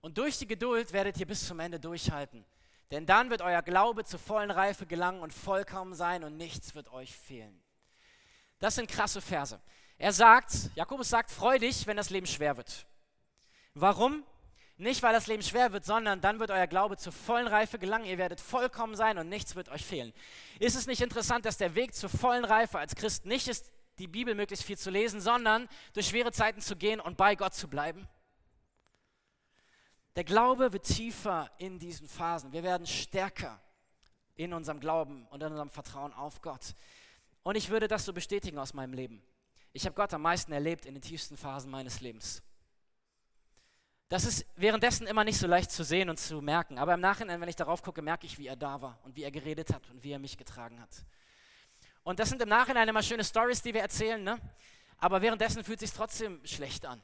Und 0.00 0.16
durch 0.16 0.38
die 0.38 0.46
Geduld 0.46 0.92
werdet 0.94 1.18
ihr 1.18 1.26
bis 1.26 1.46
zum 1.46 1.60
Ende 1.60 1.78
durchhalten. 1.78 2.44
Denn 2.90 3.06
dann 3.06 3.30
wird 3.30 3.42
euer 3.42 3.62
Glaube 3.62 4.04
zur 4.04 4.20
vollen 4.20 4.50
Reife 4.50 4.86
gelangen 4.86 5.20
und 5.20 5.32
vollkommen 5.32 5.94
sein 5.94 6.22
und 6.22 6.36
nichts 6.36 6.74
wird 6.74 6.92
euch 6.92 7.16
fehlen. 7.16 7.60
Das 8.58 8.76
sind 8.76 8.88
krasse 8.88 9.20
Verse. 9.20 9.60
Er 9.98 10.12
sagt, 10.12 10.70
Jakobus 10.74 11.08
sagt, 11.08 11.30
freu 11.30 11.58
dich, 11.58 11.86
wenn 11.86 11.96
das 11.96 12.10
Leben 12.10 12.26
schwer 12.26 12.56
wird. 12.56 12.86
Warum? 13.74 14.24
Nicht, 14.78 15.02
weil 15.02 15.14
das 15.14 15.26
Leben 15.26 15.42
schwer 15.42 15.72
wird, 15.72 15.86
sondern 15.86 16.20
dann 16.20 16.38
wird 16.38 16.50
euer 16.50 16.66
Glaube 16.66 16.98
zur 16.98 17.12
vollen 17.12 17.46
Reife 17.46 17.78
gelangen. 17.78 18.04
Ihr 18.04 18.18
werdet 18.18 18.40
vollkommen 18.40 18.94
sein 18.94 19.16
und 19.16 19.28
nichts 19.28 19.56
wird 19.56 19.70
euch 19.70 19.84
fehlen. 19.84 20.12
Ist 20.58 20.76
es 20.76 20.86
nicht 20.86 21.00
interessant, 21.00 21.46
dass 21.46 21.56
der 21.56 21.74
Weg 21.74 21.94
zur 21.94 22.10
vollen 22.10 22.44
Reife 22.44 22.78
als 22.78 22.94
Christ 22.94 23.24
nicht 23.24 23.48
ist, 23.48 23.72
die 23.98 24.06
Bibel 24.06 24.34
möglichst 24.34 24.66
viel 24.66 24.76
zu 24.76 24.90
lesen, 24.90 25.22
sondern 25.22 25.68
durch 25.94 26.08
schwere 26.08 26.30
Zeiten 26.30 26.60
zu 26.60 26.76
gehen 26.76 27.00
und 27.00 27.16
bei 27.16 27.34
Gott 27.36 27.54
zu 27.54 27.68
bleiben? 27.68 28.06
Der 30.16 30.24
Glaube 30.24 30.72
wird 30.72 30.84
tiefer 30.84 31.50
in 31.58 31.78
diesen 31.78 32.08
Phasen. 32.08 32.52
Wir 32.52 32.62
werden 32.62 32.86
stärker 32.86 33.60
in 34.34 34.54
unserem 34.54 34.80
Glauben 34.80 35.26
und 35.28 35.42
in 35.42 35.50
unserem 35.50 35.70
Vertrauen 35.70 36.14
auf 36.14 36.40
Gott. 36.40 36.74
Und 37.42 37.54
ich 37.54 37.68
würde 37.68 37.86
das 37.86 38.06
so 38.06 38.12
bestätigen 38.12 38.58
aus 38.58 38.72
meinem 38.72 38.94
Leben. 38.94 39.22
Ich 39.72 39.84
habe 39.84 39.94
Gott 39.94 40.14
am 40.14 40.22
meisten 40.22 40.52
erlebt 40.52 40.86
in 40.86 40.94
den 40.94 41.02
tiefsten 41.02 41.36
Phasen 41.36 41.70
meines 41.70 42.00
Lebens. 42.00 42.42
Das 44.08 44.24
ist 44.24 44.46
währenddessen 44.56 45.06
immer 45.06 45.22
nicht 45.22 45.38
so 45.38 45.46
leicht 45.46 45.70
zu 45.70 45.84
sehen 45.84 46.08
und 46.08 46.18
zu 46.18 46.40
merken. 46.40 46.78
Aber 46.78 46.94
im 46.94 47.00
Nachhinein, 47.00 47.40
wenn 47.40 47.48
ich 47.48 47.56
darauf 47.56 47.82
gucke, 47.82 48.00
merke 48.00 48.24
ich, 48.26 48.38
wie 48.38 48.46
er 48.46 48.56
da 48.56 48.80
war 48.80 48.98
und 49.02 49.16
wie 49.16 49.22
er 49.22 49.30
geredet 49.30 49.74
hat 49.74 49.90
und 49.90 50.02
wie 50.02 50.12
er 50.12 50.18
mich 50.18 50.38
getragen 50.38 50.80
hat. 50.80 50.90
Und 52.04 52.20
das 52.20 52.30
sind 52.30 52.40
im 52.40 52.48
Nachhinein 52.48 52.88
immer 52.88 53.02
schöne 53.02 53.24
Stories, 53.24 53.60
die 53.60 53.74
wir 53.74 53.82
erzählen, 53.82 54.22
ne? 54.22 54.40
aber 54.96 55.20
währenddessen 55.20 55.62
fühlt 55.62 55.82
es 55.82 55.90
sich 55.90 55.96
trotzdem 55.96 56.40
schlecht 56.46 56.86
an. 56.86 57.02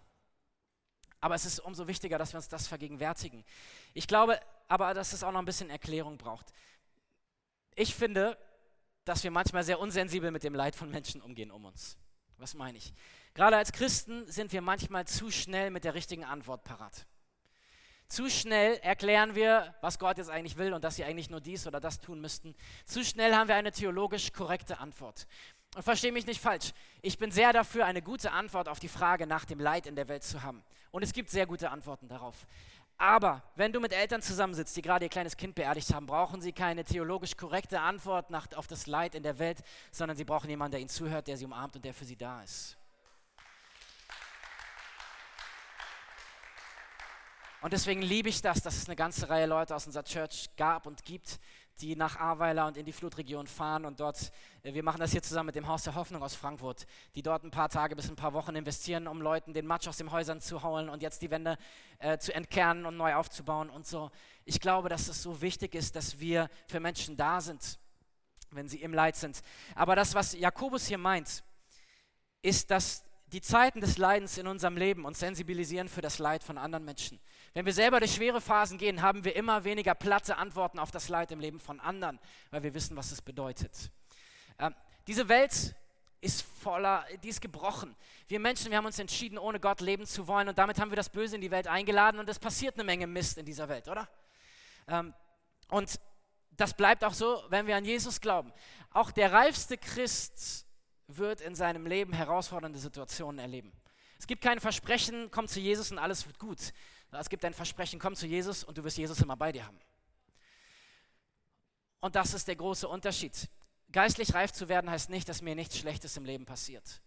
Aber 1.23 1.37
es 1.37 1.47
ist 1.47 1.61
umso 1.61 1.87
wichtiger, 1.87 2.19
dass 2.19 2.33
wir 2.33 2.39
uns 2.39 2.49
das 2.49 2.67
vergegenwärtigen. 2.67 3.45
Ich 3.95 4.09
glaube 4.09 4.39
aber, 4.69 4.93
dass 4.93 5.13
es 5.13 5.23
auch 5.23 5.31
noch 5.31 5.39
ein 5.39 5.45
bisschen 5.45 5.71
Erklärung 5.71 6.19
braucht. 6.19 6.53
Ich 7.77 7.95
finde, 7.95 8.37
dass 9.05 9.23
wir 9.23 9.31
manchmal 9.31 9.63
sehr 9.63 9.79
unsensibel 9.79 10.33
mit 10.33 10.43
dem 10.43 10.55
Leid 10.55 10.75
von 10.75 10.91
Menschen 10.91 11.23
umgehen 11.23 11.53
um 11.53 11.65
uns. 11.65 11.97
Was 12.39 12.55
meine 12.55 12.77
ich? 12.77 12.93
Gerade 13.35 13.57
als 13.57 13.71
Christen 13.71 14.31
sind 14.31 14.53
wir 14.53 14.63
manchmal 14.63 15.07
zu 15.07 15.31
schnell 15.31 15.71
mit 15.71 15.85
der 15.85 15.95
richtigen 15.95 16.25
Antwort 16.25 16.65
parat. 16.65 17.07
Zu 18.09 18.29
schnell 18.29 18.79
erklären 18.83 19.37
wir, 19.37 19.75
was 19.81 20.01
Gott 20.01 20.19
jetzt 20.19 20.29
eigentlich 20.29 20.59
will 20.59 20.75
und 20.75 20.83
dass 20.83 20.97
sie 20.97 21.05
eigentlich 21.05 21.31
nur 21.31 21.41
dies 21.41 21.69
oder 21.69 21.79
das 21.81 22.01
tun 22.01 22.21
müssten. 22.21 22.57
Zu 22.85 23.05
schnell 23.05 23.35
haben 23.35 23.47
wir 23.47 23.55
eine 23.55 23.71
theologisch 23.71 24.33
korrekte 24.33 24.81
Antwort. 24.81 25.29
Und 25.75 25.83
verstehe 25.83 26.13
mich 26.13 26.27
nicht 26.27 26.41
falsch, 26.41 26.73
ich 27.01 27.19
bin 27.19 27.31
sehr 27.31 27.53
dafür, 27.53 27.87
eine 27.87 28.03
gute 28.03 28.33
Antwort 28.33 28.69
auf 28.69 28.79
die 28.79 28.89
Frage 28.89 29.27
nach 29.27 29.47
dem 29.47 29.59
Leid 29.59 29.87
in 29.87 29.97
der 29.97 30.09
Welt 30.09 30.23
zu 30.23 30.43
haben. 30.43 30.63
Und 30.91 31.03
es 31.03 31.15
gibt 31.15 31.31
sehr 31.31 31.47
gute 31.47 31.71
Antworten 31.71 32.09
darauf. 32.09 32.47
Aber 32.99 33.43
wenn 33.57 33.73
du 33.73 33.81
mit 33.81 33.93
Eltern 33.93 34.21
zusammensitzt, 34.21 34.77
die 34.77 34.83
gerade 34.83 35.07
ihr 35.07 35.09
kleines 35.09 35.37
Kind 35.37 35.55
beerdigt 35.55 35.93
haben, 35.95 36.07
brauchen 36.07 36.41
sie 36.43 36.53
keine 36.53 36.85
theologisch 36.85 37.37
korrekte 37.37 37.81
Antwort 37.81 38.31
nach, 38.31 38.47
auf 38.55 38.67
das 38.67 38.87
Leid 38.87 39.15
in 39.15 39.23
der 39.23 39.39
Welt, 39.39 39.63
sondern 39.91 40.17
sie 40.17 40.25
brauchen 40.25 40.51
jemanden, 40.51 40.73
der 40.73 40.81
ihnen 40.81 40.91
zuhört, 40.91 41.27
der 41.27 41.37
sie 41.39 41.47
umarmt 41.47 41.75
und 41.75 41.85
der 41.85 41.95
für 41.95 42.05
sie 42.05 42.17
da 42.17 42.43
ist. 42.43 42.77
Und 47.63 47.73
deswegen 47.73 48.03
liebe 48.03 48.29
ich 48.29 48.43
das, 48.43 48.61
dass 48.61 48.77
es 48.77 48.89
eine 48.89 48.97
ganze 48.97 49.29
Reihe 49.29 49.47
Leute 49.47 49.75
aus 49.75 49.87
unserer 49.87 50.03
Church 50.03 50.51
gab 50.57 50.85
und 50.85 51.05
gibt, 51.05 51.39
die 51.83 51.97
nach 51.97 52.17
Ahrweiler 52.17 52.67
und 52.67 52.77
in 52.77 52.87
die 52.87 52.93
Flutregion 52.93 53.47
fahren 53.47 53.85
und 53.85 53.99
dort, 53.99 54.31
äh, 54.63 54.73
wir 54.73 54.85
machen 54.85 55.01
das 55.01 55.11
hier 55.11 55.23
zusammen 55.23 55.47
mit 55.47 55.57
dem 55.57 55.67
Haus 55.67 55.83
der 55.83 55.97
Hoffnung 55.97 56.23
aus 56.23 56.35
Frankfurt, 56.35 56.87
die 57.17 57.23
dort 57.23 57.43
ein 57.43 57.51
paar 57.51 57.69
Tage 57.69 57.97
bis 57.97 58.09
ein 58.09 58.17
paar 58.17 58.33
Wochen 58.33 58.55
investieren, 58.55 59.09
um 59.09 59.21
Leuten 59.21 59.53
den 59.53 59.67
Matsch 59.67 59.89
aus 59.89 59.97
den 59.97 60.13
Häusern 60.13 60.41
zu 60.41 60.63
holen 60.63 60.89
und 60.89 61.03
jetzt 61.03 61.23
die 61.23 61.31
Wände 61.31 61.59
äh, 61.99 62.19
zu 62.19 62.33
entkernen 62.35 62.87
und 62.87 62.97
neu 62.97 63.15
aufzubauen 63.15 63.69
und 63.69 63.87
so. 63.87 64.11
Ich 64.45 64.61
glaube, 64.61 64.89
dass 64.89 65.09
es 65.09 65.23
so 65.23 65.43
wichtig 65.43 65.75
ist, 65.75 65.97
dass 65.97 66.21
wir 66.21 66.49
für 66.69 66.79
Menschen 66.79 67.17
da 67.17 67.41
sind, 67.41 67.79
wenn 68.51 68.69
sie 68.69 68.81
im 68.81 68.95
Leid 68.95 69.17
sind. 69.17 69.43
Aber 69.75 69.97
das, 69.97 70.15
was 70.15 70.35
Jakobus 70.35 70.87
hier 70.87 70.99
meint, 70.99 71.43
ist, 72.43 72.71
dass 72.71 73.05
die 73.33 73.41
Zeiten 73.41 73.81
des 73.81 73.97
Leidens 73.99 74.37
in 74.37 74.47
unserem 74.47 74.77
Leben 74.77 75.05
uns 75.07 75.19
sensibilisieren 75.19 75.89
für 75.89 76.03
das 76.03 76.19
Leid 76.19 76.45
von 76.45 76.59
anderen 76.59 76.85
Menschen. 76.85 77.19
Wenn 77.55 77.67
wir 77.67 77.73
selber 77.73 78.01
durch 78.01 78.15
schwere 78.15 78.41
Phasen 78.41 78.79
gehen, 78.79 79.03
haben 79.03 79.25
wir 79.25 79.37
immer 79.37 79.65
weniger 79.65 79.95
platte 79.95 80.37
Antworten 80.39 80.79
auf 80.79 80.91
das 80.91 81.09
Leid 81.09 81.33
im 81.33 81.41
Leben 81.41 81.61
von 81.61 81.81
anderen, 81.81 82.19
weil 82.51 82.63
wir 82.63 82.73
wissen, 82.73 82.97
was 82.97 83.13
es 83.13 83.21
bedeutet. 83.21 83.91
Ähm, 84.59 84.75
diese 85.07 85.29
Welt 85.29 85.75
ist 86.23 86.43
voller, 86.43 87.05
die 87.23 87.29
ist 87.29 87.41
gebrochen. 87.41 87.95
Wir 88.29 88.41
Menschen, 88.41 88.71
wir 88.71 88.79
haben 88.79 88.87
uns 88.87 88.99
entschieden, 88.99 89.37
ohne 89.37 89.61
Gott 89.61 89.81
leben 89.81 90.07
zu 90.07 90.27
wollen 90.29 90.49
und 90.49 90.57
damit 90.57 90.81
haben 90.81 90.91
wir 90.91 90.97
das 90.97 91.11
Böse 91.11 91.35
in 91.35 91.43
die 91.43 91.51
Welt 91.51 91.67
eingeladen 91.67 92.21
und 92.21 92.29
es 92.29 92.39
passiert 92.39 92.77
eine 92.77 92.85
Menge 92.85 93.07
Mist 93.07 93.37
in 93.37 93.45
dieser 93.45 93.69
Welt, 93.69 93.89
oder? 93.89 94.09
Ähm, 94.89 95.13
und 95.69 95.99
das 96.53 96.75
bleibt 96.75 97.05
auch 97.05 97.15
so, 97.15 97.43
wenn 97.49 97.67
wir 97.67 97.77
an 97.77 97.85
Jesus 97.85 98.21
glauben. 98.21 98.53
Auch 98.91 99.11
der 99.11 99.33
reifste 99.33 99.77
Christ 99.77 100.67
wird 101.09 101.41
in 101.41 101.55
seinem 101.55 101.87
Leben 101.87 102.13
herausfordernde 102.13 102.79
Situationen 102.79 103.39
erleben. 103.39 103.73
Es 104.19 104.27
gibt 104.27 104.43
kein 104.43 104.61
Versprechen, 104.61 105.31
komm 105.33 105.49
zu 105.49 105.59
Jesus 105.59 105.91
und 105.91 105.99
alles 105.99 106.27
wird 106.27 106.39
gut. 106.39 106.73
Es 107.21 107.29
gibt 107.29 107.45
ein 107.45 107.55
Versprechen, 107.55 108.01
komm 108.01 108.17
zu 108.17 108.27
Jesus 108.27 108.65
und 108.65 108.79
du 108.79 108.85
wirst 108.85 108.97
Jesus 108.97 109.21
immer 109.21 109.37
bei 109.37 109.53
dir 109.53 109.67
haben. 109.67 109.79
Und 112.01 112.17
das 112.17 112.35
ist 112.35 112.49
der 112.49 112.57
große 112.57 112.89
Unterschied. 112.89 113.49
Geistlich 113.93 114.35
reif 114.35 114.53
zu 114.53 114.69
werden 114.69 114.91
heißt 114.91 115.11
nicht, 115.11 115.29
dass 115.29 115.43
mir 115.43 115.55
nichts 115.55 115.79
Schlechtes 115.79 116.17
im 116.17 116.25
Leben 116.25 116.47
passiert. 116.47 117.03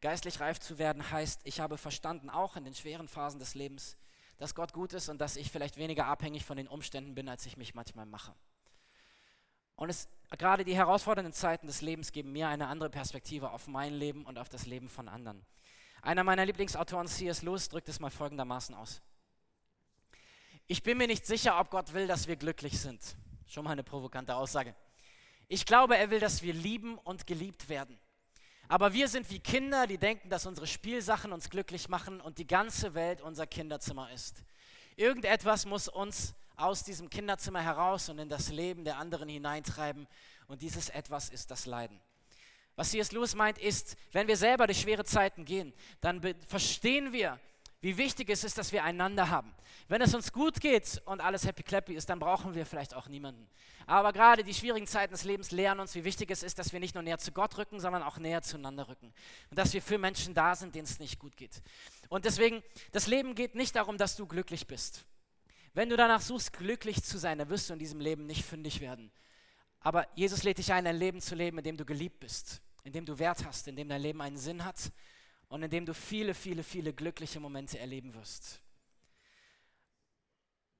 Geistlich 0.00 0.38
reif 0.38 0.60
zu 0.60 0.78
werden 0.78 1.10
heißt, 1.10 1.40
ich 1.44 1.58
habe 1.58 1.78
verstanden, 1.78 2.30
auch 2.30 2.56
in 2.56 2.64
den 2.64 2.74
schweren 2.74 3.08
Phasen 3.08 3.40
des 3.40 3.54
Lebens, 3.54 3.96
dass 4.36 4.54
Gott 4.54 4.72
gut 4.72 4.92
ist 4.92 5.08
und 5.08 5.20
dass 5.20 5.36
ich 5.36 5.50
vielleicht 5.50 5.76
weniger 5.76 6.06
abhängig 6.06 6.44
von 6.44 6.56
den 6.56 6.68
Umständen 6.68 7.14
bin, 7.14 7.28
als 7.28 7.46
ich 7.46 7.56
mich 7.56 7.74
manchmal 7.74 8.06
mache. 8.06 8.34
Und 9.74 9.90
es, 9.90 10.08
gerade 10.36 10.64
die 10.64 10.76
herausfordernden 10.76 11.32
Zeiten 11.32 11.66
des 11.66 11.80
Lebens 11.80 12.12
geben 12.12 12.32
mir 12.32 12.48
eine 12.48 12.68
andere 12.68 12.90
Perspektive 12.90 13.50
auf 13.50 13.66
mein 13.66 13.94
Leben 13.94 14.24
und 14.24 14.38
auf 14.38 14.48
das 14.48 14.66
Leben 14.66 14.88
von 14.88 15.08
anderen. 15.08 15.44
Einer 16.02 16.22
meiner 16.22 16.46
Lieblingsautoren, 16.46 17.08
C.S. 17.08 17.42
Lewis, 17.42 17.68
drückt 17.68 17.88
es 17.88 17.98
mal 17.98 18.10
folgendermaßen 18.10 18.74
aus. 18.74 19.02
Ich 20.70 20.82
bin 20.82 20.98
mir 20.98 21.06
nicht 21.06 21.24
sicher, 21.24 21.58
ob 21.58 21.70
Gott 21.70 21.94
will, 21.94 22.06
dass 22.06 22.28
wir 22.28 22.36
glücklich 22.36 22.78
sind. 22.78 23.00
Schon 23.46 23.64
mal 23.64 23.70
eine 23.70 23.82
provokante 23.82 24.36
Aussage. 24.36 24.74
Ich 25.48 25.64
glaube, 25.64 25.96
er 25.96 26.10
will, 26.10 26.20
dass 26.20 26.42
wir 26.42 26.52
lieben 26.52 26.98
und 26.98 27.26
geliebt 27.26 27.70
werden. 27.70 27.98
Aber 28.68 28.92
wir 28.92 29.08
sind 29.08 29.30
wie 29.30 29.38
Kinder, 29.38 29.86
die 29.86 29.96
denken, 29.96 30.28
dass 30.28 30.44
unsere 30.44 30.66
Spielsachen 30.66 31.32
uns 31.32 31.48
glücklich 31.48 31.88
machen 31.88 32.20
und 32.20 32.36
die 32.36 32.46
ganze 32.46 32.92
Welt 32.92 33.22
unser 33.22 33.46
Kinderzimmer 33.46 34.12
ist. 34.12 34.44
Irgendetwas 34.94 35.64
muss 35.64 35.88
uns 35.88 36.34
aus 36.54 36.84
diesem 36.84 37.08
Kinderzimmer 37.08 37.62
heraus 37.62 38.10
und 38.10 38.18
in 38.18 38.28
das 38.28 38.50
Leben 38.50 38.84
der 38.84 38.98
anderen 38.98 39.30
hineintreiben. 39.30 40.06
Und 40.48 40.60
dieses 40.60 40.90
Etwas 40.90 41.30
ist 41.30 41.50
das 41.50 41.64
Leiden. 41.64 41.98
Was 42.76 42.90
C.S. 42.90 43.12
Lewis 43.12 43.34
meint, 43.34 43.56
ist, 43.56 43.96
wenn 44.12 44.28
wir 44.28 44.36
selber 44.36 44.66
durch 44.66 44.82
schwere 44.82 45.06
Zeiten 45.06 45.46
gehen, 45.46 45.72
dann 46.02 46.20
verstehen 46.46 47.14
wir, 47.14 47.40
wie 47.80 47.96
wichtig 47.96 48.28
es 48.28 48.42
ist, 48.42 48.58
dass 48.58 48.72
wir 48.72 48.82
einander 48.82 49.30
haben. 49.30 49.54
Wenn 49.86 50.02
es 50.02 50.12
uns 50.12 50.32
gut 50.32 50.60
geht 50.60 51.00
und 51.04 51.20
alles 51.20 51.46
happy 51.46 51.62
clappy 51.62 51.94
ist, 51.94 52.08
dann 52.10 52.18
brauchen 52.18 52.54
wir 52.54 52.66
vielleicht 52.66 52.92
auch 52.92 53.08
niemanden. 53.08 53.48
Aber 53.86 54.12
gerade 54.12 54.42
die 54.42 54.52
schwierigen 54.52 54.86
Zeiten 54.86 55.12
des 55.12 55.22
Lebens 55.22 55.52
lehren 55.52 55.78
uns, 55.78 55.94
wie 55.94 56.04
wichtig 56.04 56.30
es 56.30 56.42
ist, 56.42 56.58
dass 56.58 56.72
wir 56.72 56.80
nicht 56.80 56.94
nur 56.94 57.04
näher 57.04 57.18
zu 57.18 57.30
Gott 57.30 57.56
rücken, 57.56 57.78
sondern 57.78 58.02
auch 58.02 58.18
näher 58.18 58.42
zueinander 58.42 58.88
rücken. 58.88 59.12
Und 59.50 59.58
dass 59.58 59.72
wir 59.72 59.80
für 59.80 59.96
Menschen 59.96 60.34
da 60.34 60.56
sind, 60.56 60.74
denen 60.74 60.86
es 60.86 60.98
nicht 60.98 61.20
gut 61.20 61.36
geht. 61.36 61.62
Und 62.08 62.24
deswegen, 62.24 62.62
das 62.90 63.06
Leben 63.06 63.36
geht 63.36 63.54
nicht 63.54 63.76
darum, 63.76 63.96
dass 63.96 64.16
du 64.16 64.26
glücklich 64.26 64.66
bist. 64.66 65.04
Wenn 65.72 65.88
du 65.88 65.96
danach 65.96 66.20
suchst, 66.20 66.52
glücklich 66.52 67.04
zu 67.04 67.16
sein, 67.16 67.38
dann 67.38 67.48
wirst 67.48 67.68
du 67.68 67.74
in 67.74 67.78
diesem 67.78 68.00
Leben 68.00 68.26
nicht 68.26 68.44
fündig 68.44 68.80
werden. 68.80 69.12
Aber 69.80 70.08
Jesus 70.16 70.42
lädt 70.42 70.58
dich 70.58 70.72
ein, 70.72 70.84
ein 70.86 70.96
Leben 70.96 71.20
zu 71.20 71.36
leben, 71.36 71.58
in 71.58 71.64
dem 71.64 71.76
du 71.76 71.84
geliebt 71.84 72.18
bist, 72.18 72.60
in 72.82 72.92
dem 72.92 73.04
du 73.04 73.20
Wert 73.20 73.44
hast, 73.46 73.68
in 73.68 73.76
dem 73.76 73.88
dein 73.88 74.02
Leben 74.02 74.20
einen 74.20 74.36
Sinn 74.36 74.64
hat 74.64 74.90
und 75.48 75.62
in 75.62 75.70
dem 75.70 75.86
du 75.86 75.94
viele, 75.94 76.34
viele, 76.34 76.62
viele 76.62 76.92
glückliche 76.92 77.40
Momente 77.40 77.78
erleben 77.78 78.14
wirst. 78.14 78.60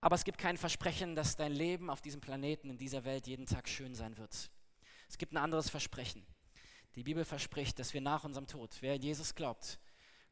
Aber 0.01 0.15
es 0.15 0.25
gibt 0.25 0.39
kein 0.39 0.57
Versprechen, 0.57 1.17
dass 1.17 1.37
dein 1.37 1.53
Leben 1.53 1.91
auf 1.91 2.01
diesem 2.01 2.21
Planeten, 2.21 2.71
in 2.71 2.79
dieser 2.79 3.05
Welt 3.05 3.27
jeden 3.27 3.47
Tag 3.47 3.69
schön 3.69 3.95
sein 3.95 4.17
wird. 4.17 4.51
Es 5.09 5.19
gibt 5.19 5.33
ein 5.33 5.39
anderes 5.39 5.71
Versprechen. 5.71 6.25
Die 6.95 7.03
Bibel 7.03 7.25
verspricht, 7.25 7.79
dass 7.79 7.95
wir 7.95 8.01
nach 8.01 8.25
unserem 8.25 8.47
Tod, 8.47 8.77
wer 8.81 8.95
in 8.95 9.03
Jesus 9.03 9.35
glaubt, 9.35 9.79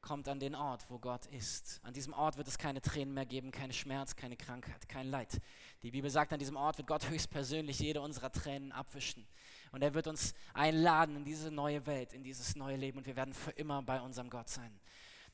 kommt 0.00 0.28
an 0.28 0.38
den 0.38 0.54
Ort, 0.54 0.88
wo 0.88 1.00
Gott 1.00 1.26
ist. 1.26 1.80
An 1.82 1.92
diesem 1.92 2.12
Ort 2.12 2.36
wird 2.36 2.46
es 2.46 2.58
keine 2.58 2.80
Tränen 2.80 3.12
mehr 3.12 3.26
geben, 3.26 3.50
keinen 3.50 3.72
Schmerz, 3.72 4.14
keine 4.14 4.36
Krankheit, 4.36 4.88
kein 4.88 5.08
Leid. 5.08 5.40
Die 5.82 5.90
Bibel 5.90 6.10
sagt, 6.10 6.32
an 6.32 6.38
diesem 6.38 6.56
Ort 6.56 6.78
wird 6.78 6.86
Gott 6.86 7.08
höchstpersönlich 7.08 7.80
jede 7.80 8.00
unserer 8.00 8.30
Tränen 8.30 8.70
abwischen. 8.70 9.26
Und 9.72 9.82
er 9.82 9.94
wird 9.94 10.06
uns 10.06 10.34
einladen 10.54 11.16
in 11.16 11.24
diese 11.24 11.50
neue 11.50 11.86
Welt, 11.86 12.12
in 12.12 12.22
dieses 12.22 12.56
neue 12.56 12.76
Leben. 12.76 12.98
Und 12.98 13.06
wir 13.06 13.16
werden 13.16 13.34
für 13.34 13.50
immer 13.52 13.82
bei 13.82 14.00
unserem 14.00 14.30
Gott 14.30 14.48
sein. 14.48 14.80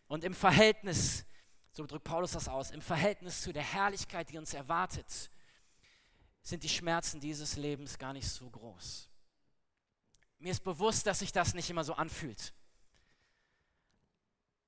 Und 0.08 0.24
im 0.24 0.34
Verhältnis 0.34 1.24
so 1.72 1.86
drückt 1.86 2.04
Paulus 2.04 2.32
das 2.32 2.48
aus, 2.48 2.70
im 2.70 2.82
Verhältnis 2.82 3.40
zu 3.40 3.52
der 3.52 3.62
Herrlichkeit, 3.62 4.30
die 4.30 4.38
uns 4.38 4.52
erwartet, 4.52 5.30
sind 6.42 6.62
die 6.62 6.68
Schmerzen 6.68 7.20
dieses 7.20 7.56
Lebens 7.56 7.98
gar 7.98 8.12
nicht 8.12 8.28
so 8.28 8.48
groß. 8.50 9.08
Mir 10.38 10.50
ist 10.50 10.64
bewusst, 10.64 11.06
dass 11.06 11.20
sich 11.20 11.32
das 11.32 11.54
nicht 11.54 11.70
immer 11.70 11.84
so 11.84 11.94
anfühlt. 11.94 12.52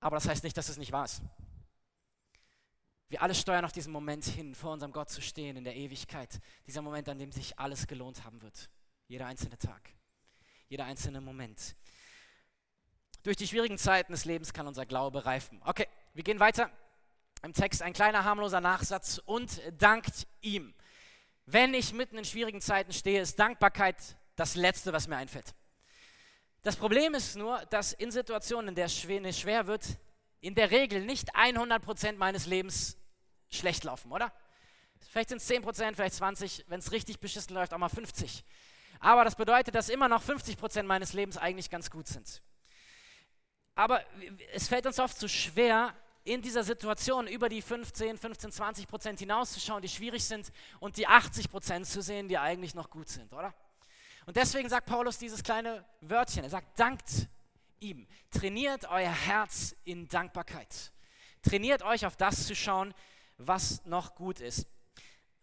Aber 0.01 0.17
das 0.17 0.29
heißt 0.29 0.45
nicht, 0.45 0.57
dass 0.57 0.69
es 0.69 0.79
nicht 0.79 0.93
wahr 0.93 1.05
ist. 1.05 1.21
Wir 3.09 3.23
alle 3.23 3.35
steuern 3.35 3.65
auf 3.65 3.73
diesen 3.73 3.93
Moment 3.93 4.25
hin, 4.25 4.55
vor 4.55 4.73
unserem 4.73 4.93
Gott 4.93 5.11
zu 5.11 5.21
stehen 5.21 5.57
in 5.57 5.65
der 5.65 5.77
Ewigkeit. 5.77 6.41
Dieser 6.67 6.81
Moment, 6.81 7.09
an 7.09 7.19
dem 7.19 7.33
sich 7.33 7.59
alles 7.59 7.87
gelohnt 7.87 8.25
haben 8.25 8.41
wird. 8.41 8.71
Jeder 9.15 9.27
einzelne 9.27 9.57
Tag, 9.57 9.91
jeder 10.69 10.87
einzelne 10.87 11.21
Moment. 11.21 11.77
Durch 13.23 13.37
die 13.37 13.47
schwierigen 13.47 13.79
Zeiten 13.79 14.11
des 14.11 14.25
Lebens 14.25 14.53
kann 14.53 14.67
unser 14.67 14.87
Glaube 14.87 15.25
reifen. 15.25 15.63
Okay, 15.65 15.87
wir 16.15 16.25
gehen 16.25 16.41
weiter 16.41 16.69
im 17.45 17.53
Text 17.53 17.81
ein 17.83 17.93
kleiner 17.93 18.25
harmloser 18.25 18.61
Nachsatz 18.61 19.19
und 19.25 19.63
dankt 19.79 20.27
ihm. 20.41 20.75
Wenn 21.47 21.75
ich 21.75 21.93
mitten 21.93 22.19
in 22.19 22.25
schwierigen 22.25 22.61
Zeiten 22.61 22.93
stehe, 22.93 23.21
ist 23.21 23.39
Dankbarkeit 23.39 23.95
das 24.35 24.57
Letzte, 24.57 24.93
was 24.93 25.07
mir 25.07 25.17
einfällt. 25.17 25.55
Das 26.63 26.75
Problem 26.75 27.15
ist 27.15 27.37
nur, 27.37 27.65
dass 27.67 27.93
in 27.93 28.11
Situationen, 28.11 28.71
in 28.71 28.75
der 28.75 28.87
es 28.87 28.99
schwer 28.99 29.69
wird, 29.69 29.87
in 30.41 30.57
der 30.57 30.73
Regel 30.73 31.05
nicht 31.05 31.37
100% 31.37 32.17
meines 32.17 32.47
Lebens 32.47 32.97
schlecht 33.49 33.85
laufen, 33.85 34.11
oder? 34.11 34.33
Vielleicht 35.09 35.29
sind 35.29 35.41
es 35.41 35.49
10%, 35.49 35.95
vielleicht 35.95 36.17
20%, 36.17 36.65
wenn 36.67 36.81
es 36.81 36.91
richtig 36.91 37.21
beschissen 37.21 37.55
läuft, 37.55 37.73
auch 37.73 37.79
mal 37.79 37.87
50%. 37.87 38.43
Aber 39.05 39.23
das 39.23 39.35
bedeutet, 39.35 39.75
dass 39.75 39.91
immer 39.91 40.09
noch 40.09 40.23
50% 40.23 40.83
meines 40.85 41.13
Lebens 41.13 41.37
eigentlich 41.37 41.69
ganz 41.69 41.91
gut 41.91 42.07
sind. 42.09 42.41
Aber 43.75 44.01
es 44.55 44.67
fällt 44.67 44.87
uns 44.87 44.99
oft 44.99 45.15
zu 45.15 45.27
so 45.27 45.29
schwer, 45.29 45.95
in 46.25 46.41
dieser 46.41 46.65
Situation 46.65 47.27
über 47.27 47.51
die 47.51 47.61
15, 47.61 48.17
15, 48.17 48.51
20 48.51 48.89
Prozent 48.89 49.19
hinauszuschauen, 49.19 49.83
die 49.83 49.91
schwierig 49.91 50.25
sind, 50.25 50.51
und 50.81 50.97
die 50.97 51.07
80 51.07 51.51
Prozent 51.51 51.87
zu 51.87 52.01
sehen, 52.01 52.29
die 52.29 52.39
eigentlich 52.39 52.75
noch 52.75 52.89
gut 52.89 53.11
sind, 53.11 53.31
oder? 53.35 53.53
Und 54.25 54.37
deswegen 54.37 54.71
sagt 54.71 54.87
Paulus 54.87 55.19
dieses 55.19 55.43
kleine 55.43 55.85
Wörtchen. 56.01 56.45
Er 56.45 56.49
sagt, 56.49 56.81
dankt 56.81 57.29
ihm. 57.81 58.07
Trainiert 58.31 58.87
euer 58.89 59.13
Herz 59.13 59.77
in 59.85 60.09
Dankbarkeit. 60.09 60.93
Trainiert 61.43 61.83
euch 61.83 62.07
auf 62.07 62.17
das 62.17 62.47
zu 62.47 62.57
schauen, 62.57 62.95
was 63.37 63.85
noch 63.85 64.15
gut 64.15 64.41
ist. 64.41 64.67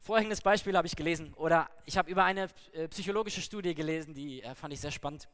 Vorhinges 0.04 0.42
Beispiel 0.42 0.76
habe 0.76 0.88
ich 0.88 0.96
gelesen 0.96 1.32
oder 1.36 1.70
ich 1.86 1.96
habe 1.96 2.10
über 2.10 2.24
eine 2.24 2.50
äh, 2.74 2.88
psychologische 2.88 3.40
Studie 3.40 3.76
gelesen, 3.76 4.16
die 4.16 4.42
äh, 4.42 4.56
fand 4.56 4.74
ich 4.74 4.82
sehr 4.82 4.90
spannend. 4.90 5.28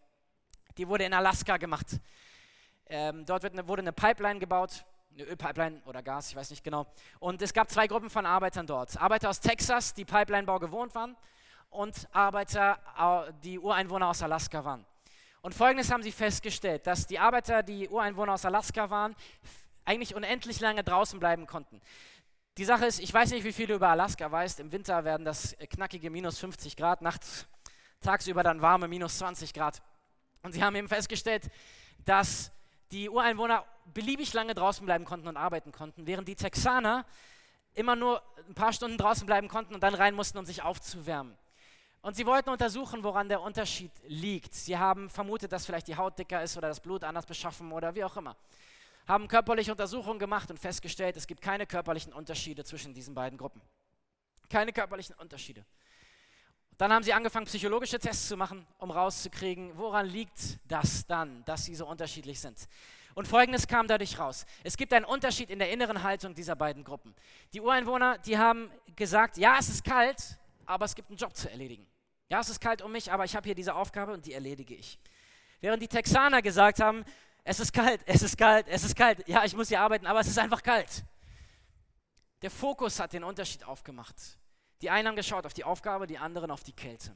Die 0.77 0.85
wurde 0.89 1.05
in 1.05 1.13
Alaska 1.13 1.55
gemacht. 1.55 1.87
Ähm, 2.87 3.25
dort 3.25 3.45
eine, 3.45 3.65
wurde 3.65 3.81
eine 3.81 3.93
Pipeline 3.93 4.39
gebaut 4.39 4.83
eine 5.13 5.23
Ölpipeline 5.23 5.81
oder 5.85 6.03
Gas, 6.03 6.29
ich 6.29 6.35
weiß 6.35 6.51
nicht 6.51 6.63
genau. 6.63 6.85
Und 7.19 7.41
es 7.41 7.51
gab 7.51 7.71
zwei 7.71 7.87
Gruppen 7.87 8.09
von 8.09 8.25
Arbeitern 8.25 8.67
dort. 8.67 8.95
Arbeiter 9.01 9.29
aus 9.29 9.39
Texas, 9.39 9.93
die 9.95 10.05
Pipelinebau 10.05 10.59
gewohnt 10.59 10.93
waren, 10.93 11.15
und 11.69 12.07
Arbeiter, 12.11 13.33
die 13.43 13.57
Ureinwohner 13.57 14.09
aus 14.09 14.21
Alaska 14.21 14.63
waren. 14.63 14.85
Und 15.41 15.55
folgendes 15.55 15.91
haben 15.91 16.03
sie 16.03 16.11
festgestellt, 16.11 16.85
dass 16.85 17.07
die 17.07 17.17
Arbeiter, 17.19 17.63
die 17.63 17.89
Ureinwohner 17.89 18.33
aus 18.33 18.45
Alaska 18.45 18.89
waren, 18.89 19.15
eigentlich 19.85 20.13
unendlich 20.13 20.59
lange 20.59 20.83
draußen 20.83 21.19
bleiben 21.19 21.47
konnten. 21.47 21.81
Die 22.57 22.65
Sache 22.65 22.87
ist, 22.87 22.99
ich 22.99 23.13
weiß 23.13 23.29
nicht, 23.31 23.43
wie 23.43 23.53
viel 23.53 23.67
du 23.67 23.75
über 23.75 23.89
Alaska 23.89 24.31
weißt. 24.31 24.59
Im 24.61 24.71
Winter 24.71 25.03
werden 25.03 25.23
das 25.23 25.55
knackige 25.69 26.09
minus 26.09 26.39
50 26.39 26.75
Grad, 26.75 27.03
nachts, 27.03 27.45
tagsüber 28.01 28.41
dann 28.41 28.63
warme 28.63 28.87
minus 28.87 29.19
20 29.19 29.53
Grad. 29.53 29.79
Und 30.41 30.53
sie 30.53 30.63
haben 30.63 30.75
eben 30.75 30.87
festgestellt, 30.87 31.51
dass 32.03 32.51
die 32.89 33.09
Ureinwohner 33.09 33.63
beliebig 33.93 34.33
lange 34.33 34.55
draußen 34.55 34.83
bleiben 34.83 35.05
konnten 35.05 35.27
und 35.27 35.37
arbeiten 35.37 35.71
konnten, 35.71 36.07
während 36.07 36.27
die 36.27 36.35
Texaner 36.35 37.05
immer 37.75 37.95
nur 37.95 38.23
ein 38.47 38.55
paar 38.55 38.73
Stunden 38.73 38.97
draußen 38.97 39.27
bleiben 39.27 39.49
konnten 39.49 39.75
und 39.75 39.83
dann 39.83 39.93
rein 39.93 40.15
mussten, 40.15 40.39
um 40.39 40.45
sich 40.45 40.63
aufzuwärmen. 40.63 41.37
Und 42.01 42.15
sie 42.15 42.25
wollten 42.25 42.49
untersuchen, 42.49 43.03
woran 43.03 43.29
der 43.29 43.41
Unterschied 43.41 43.91
liegt. 44.07 44.55
Sie 44.55 44.79
haben 44.79 45.11
vermutet, 45.11 45.51
dass 45.51 45.67
vielleicht 45.67 45.89
die 45.89 45.97
Haut 45.97 46.17
dicker 46.17 46.41
ist 46.41 46.57
oder 46.57 46.69
das 46.69 46.79
Blut 46.79 47.03
anders 47.03 47.27
beschaffen 47.27 47.71
oder 47.71 47.93
wie 47.93 48.03
auch 48.03 48.17
immer. 48.17 48.35
Haben 49.07 49.27
körperliche 49.27 49.71
Untersuchungen 49.71 50.19
gemacht 50.19 50.49
und 50.51 50.59
festgestellt, 50.59 51.15
es 51.15 51.27
gibt 51.27 51.41
keine 51.41 51.65
körperlichen 51.65 52.11
Unterschiede 52.11 52.63
zwischen 52.65 52.93
diesen 52.93 53.15
beiden 53.15 53.37
Gruppen. 53.37 53.61
Keine 54.49 54.73
körperlichen 54.73 55.15
Unterschiede. 55.15 55.65
Dann 56.77 56.93
haben 56.93 57.03
sie 57.03 57.13
angefangen, 57.13 57.47
psychologische 57.47 57.97
Tests 57.97 58.27
zu 58.27 58.37
machen, 58.37 58.67
um 58.77 58.91
rauszukriegen, 58.91 59.75
woran 59.77 60.05
liegt 60.05 60.59
das 60.65 61.07
dann, 61.07 61.43
dass 61.45 61.65
sie 61.65 61.73
so 61.73 61.87
unterschiedlich 61.87 62.39
sind. 62.39 62.67
Und 63.15 63.27
folgendes 63.27 63.67
kam 63.67 63.87
dadurch 63.87 64.19
raus. 64.19 64.45
Es 64.63 64.77
gibt 64.77 64.93
einen 64.93 65.05
Unterschied 65.05 65.49
in 65.49 65.57
der 65.57 65.71
inneren 65.71 66.03
Haltung 66.03 66.35
dieser 66.35 66.55
beiden 66.55 66.83
Gruppen. 66.83 67.15
Die 67.51 67.61
Ureinwohner, 67.61 68.19
die 68.19 68.37
haben 68.37 68.69
gesagt, 68.95 69.37
ja, 69.37 69.57
es 69.57 69.69
ist 69.69 69.83
kalt, 69.83 70.37
aber 70.67 70.85
es 70.85 70.93
gibt 70.93 71.09
einen 71.09 71.17
Job 71.17 71.35
zu 71.35 71.49
erledigen. 71.49 71.87
Ja, 72.29 72.41
es 72.41 72.49
ist 72.49 72.59
kalt 72.59 72.83
um 72.83 72.91
mich, 72.91 73.11
aber 73.11 73.25
ich 73.25 73.35
habe 73.35 73.45
hier 73.45 73.55
diese 73.55 73.73
Aufgabe 73.73 74.13
und 74.13 74.25
die 74.27 74.33
erledige 74.33 74.75
ich. 74.75 74.99
Während 75.61 75.81
die 75.81 75.87
Texaner 75.87 76.43
gesagt 76.43 76.79
haben, 76.79 77.03
es 77.47 77.61
ist 77.61 77.71
kalt, 77.71 78.01
es 78.05 78.21
ist 78.23 78.37
kalt, 78.37 78.67
es 78.67 78.83
ist 78.83 78.93
kalt. 78.93 79.25
Ja, 79.25 79.45
ich 79.45 79.55
muss 79.55 79.69
hier 79.69 79.79
arbeiten, 79.79 80.05
aber 80.05 80.19
es 80.19 80.27
ist 80.27 80.37
einfach 80.37 80.61
kalt. 80.61 81.05
Der 82.41 82.51
Fokus 82.51 82.99
hat 82.99 83.13
den 83.13 83.23
Unterschied 83.23 83.63
aufgemacht. 83.63 84.15
Die 84.81 84.89
einen 84.89 85.07
haben 85.07 85.15
geschaut 85.15 85.45
auf 85.45 85.53
die 85.53 85.63
Aufgabe, 85.63 86.07
die 86.07 86.17
anderen 86.17 86.51
auf 86.51 86.63
die 86.63 86.73
Kälte. 86.73 87.15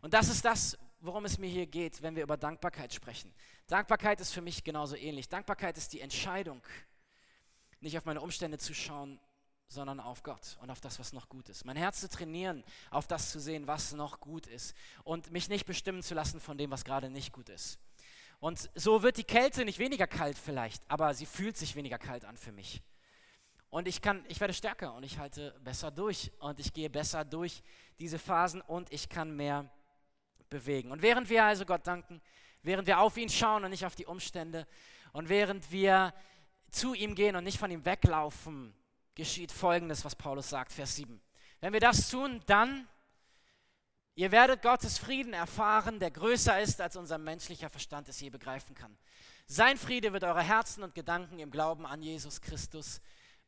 Und 0.00 0.14
das 0.14 0.30
ist 0.30 0.46
das, 0.46 0.78
worum 1.00 1.26
es 1.26 1.36
mir 1.36 1.50
hier 1.50 1.66
geht, 1.66 2.00
wenn 2.00 2.16
wir 2.16 2.22
über 2.22 2.38
Dankbarkeit 2.38 2.94
sprechen. 2.94 3.34
Dankbarkeit 3.66 4.18
ist 4.22 4.32
für 4.32 4.40
mich 4.40 4.64
genauso 4.64 4.96
ähnlich. 4.96 5.28
Dankbarkeit 5.28 5.76
ist 5.76 5.92
die 5.92 6.00
Entscheidung, 6.00 6.62
nicht 7.80 7.98
auf 7.98 8.06
meine 8.06 8.22
Umstände 8.22 8.56
zu 8.56 8.72
schauen, 8.72 9.20
sondern 9.68 10.00
auf 10.00 10.22
Gott 10.22 10.56
und 10.62 10.70
auf 10.70 10.80
das, 10.80 10.98
was 10.98 11.12
noch 11.12 11.28
gut 11.28 11.50
ist. 11.50 11.66
Mein 11.66 11.76
Herz 11.76 12.00
zu 12.00 12.08
trainieren, 12.08 12.64
auf 12.90 13.06
das 13.06 13.30
zu 13.30 13.38
sehen, 13.38 13.66
was 13.66 13.92
noch 13.92 14.20
gut 14.20 14.46
ist 14.46 14.74
und 15.04 15.30
mich 15.32 15.50
nicht 15.50 15.66
bestimmen 15.66 16.02
zu 16.02 16.14
lassen 16.14 16.40
von 16.40 16.56
dem, 16.56 16.70
was 16.70 16.82
gerade 16.82 17.10
nicht 17.10 17.32
gut 17.34 17.50
ist. 17.50 17.78
Und 18.40 18.70
so 18.74 19.02
wird 19.02 19.18
die 19.18 19.24
Kälte 19.24 19.64
nicht 19.66 19.78
weniger 19.78 20.06
kalt 20.06 20.38
vielleicht, 20.38 20.82
aber 20.88 21.12
sie 21.12 21.26
fühlt 21.26 21.58
sich 21.58 21.76
weniger 21.76 21.98
kalt 21.98 22.24
an 22.24 22.38
für 22.38 22.52
mich. 22.52 22.82
Und 23.68 23.86
ich 23.86 24.02
kann, 24.02 24.24
ich 24.28 24.40
werde 24.40 24.54
stärker 24.54 24.94
und 24.94 25.04
ich 25.04 25.18
halte 25.18 25.54
besser 25.62 25.90
durch 25.90 26.32
und 26.40 26.58
ich 26.58 26.72
gehe 26.72 26.90
besser 26.90 27.24
durch 27.24 27.62
diese 28.00 28.18
Phasen 28.18 28.62
und 28.62 28.92
ich 28.92 29.08
kann 29.08 29.36
mehr 29.36 29.70
bewegen. 30.48 30.90
Und 30.90 31.02
während 31.02 31.28
wir 31.28 31.44
also 31.44 31.64
Gott 31.64 31.86
danken, 31.86 32.20
während 32.62 32.88
wir 32.88 32.98
auf 32.98 33.16
ihn 33.16 33.28
schauen 33.28 33.62
und 33.62 33.70
nicht 33.70 33.86
auf 33.86 33.94
die 33.94 34.06
Umstände 34.06 34.66
und 35.12 35.28
während 35.28 35.70
wir 35.70 36.12
zu 36.70 36.94
ihm 36.94 37.14
gehen 37.14 37.36
und 37.36 37.44
nicht 37.44 37.58
von 37.58 37.70
ihm 37.70 37.84
weglaufen, 37.84 38.74
geschieht 39.14 39.52
Folgendes, 39.52 40.04
was 40.04 40.16
Paulus 40.16 40.48
sagt, 40.48 40.72
Vers 40.72 40.96
7. 40.96 41.20
Wenn 41.60 41.72
wir 41.72 41.80
das 41.80 42.08
tun, 42.08 42.42
dann 42.46 42.88
Ihr 44.16 44.32
werdet 44.32 44.62
Gottes 44.62 44.98
Frieden 44.98 45.32
erfahren, 45.32 45.98
der 45.98 46.10
größer 46.10 46.60
ist, 46.60 46.80
als 46.80 46.96
unser 46.96 47.18
menschlicher 47.18 47.70
Verstand 47.70 48.08
es 48.08 48.20
je 48.20 48.30
begreifen 48.30 48.74
kann. 48.74 48.96
Sein 49.46 49.76
Friede 49.76 50.12
wird 50.12 50.24
eure 50.24 50.42
Herzen 50.42 50.82
und 50.82 50.94
Gedanken 50.94 51.38
im 51.38 51.50
Glauben 51.50 51.86
an 51.86 52.02
Jesus 52.02 52.40
Christus 52.40 53.00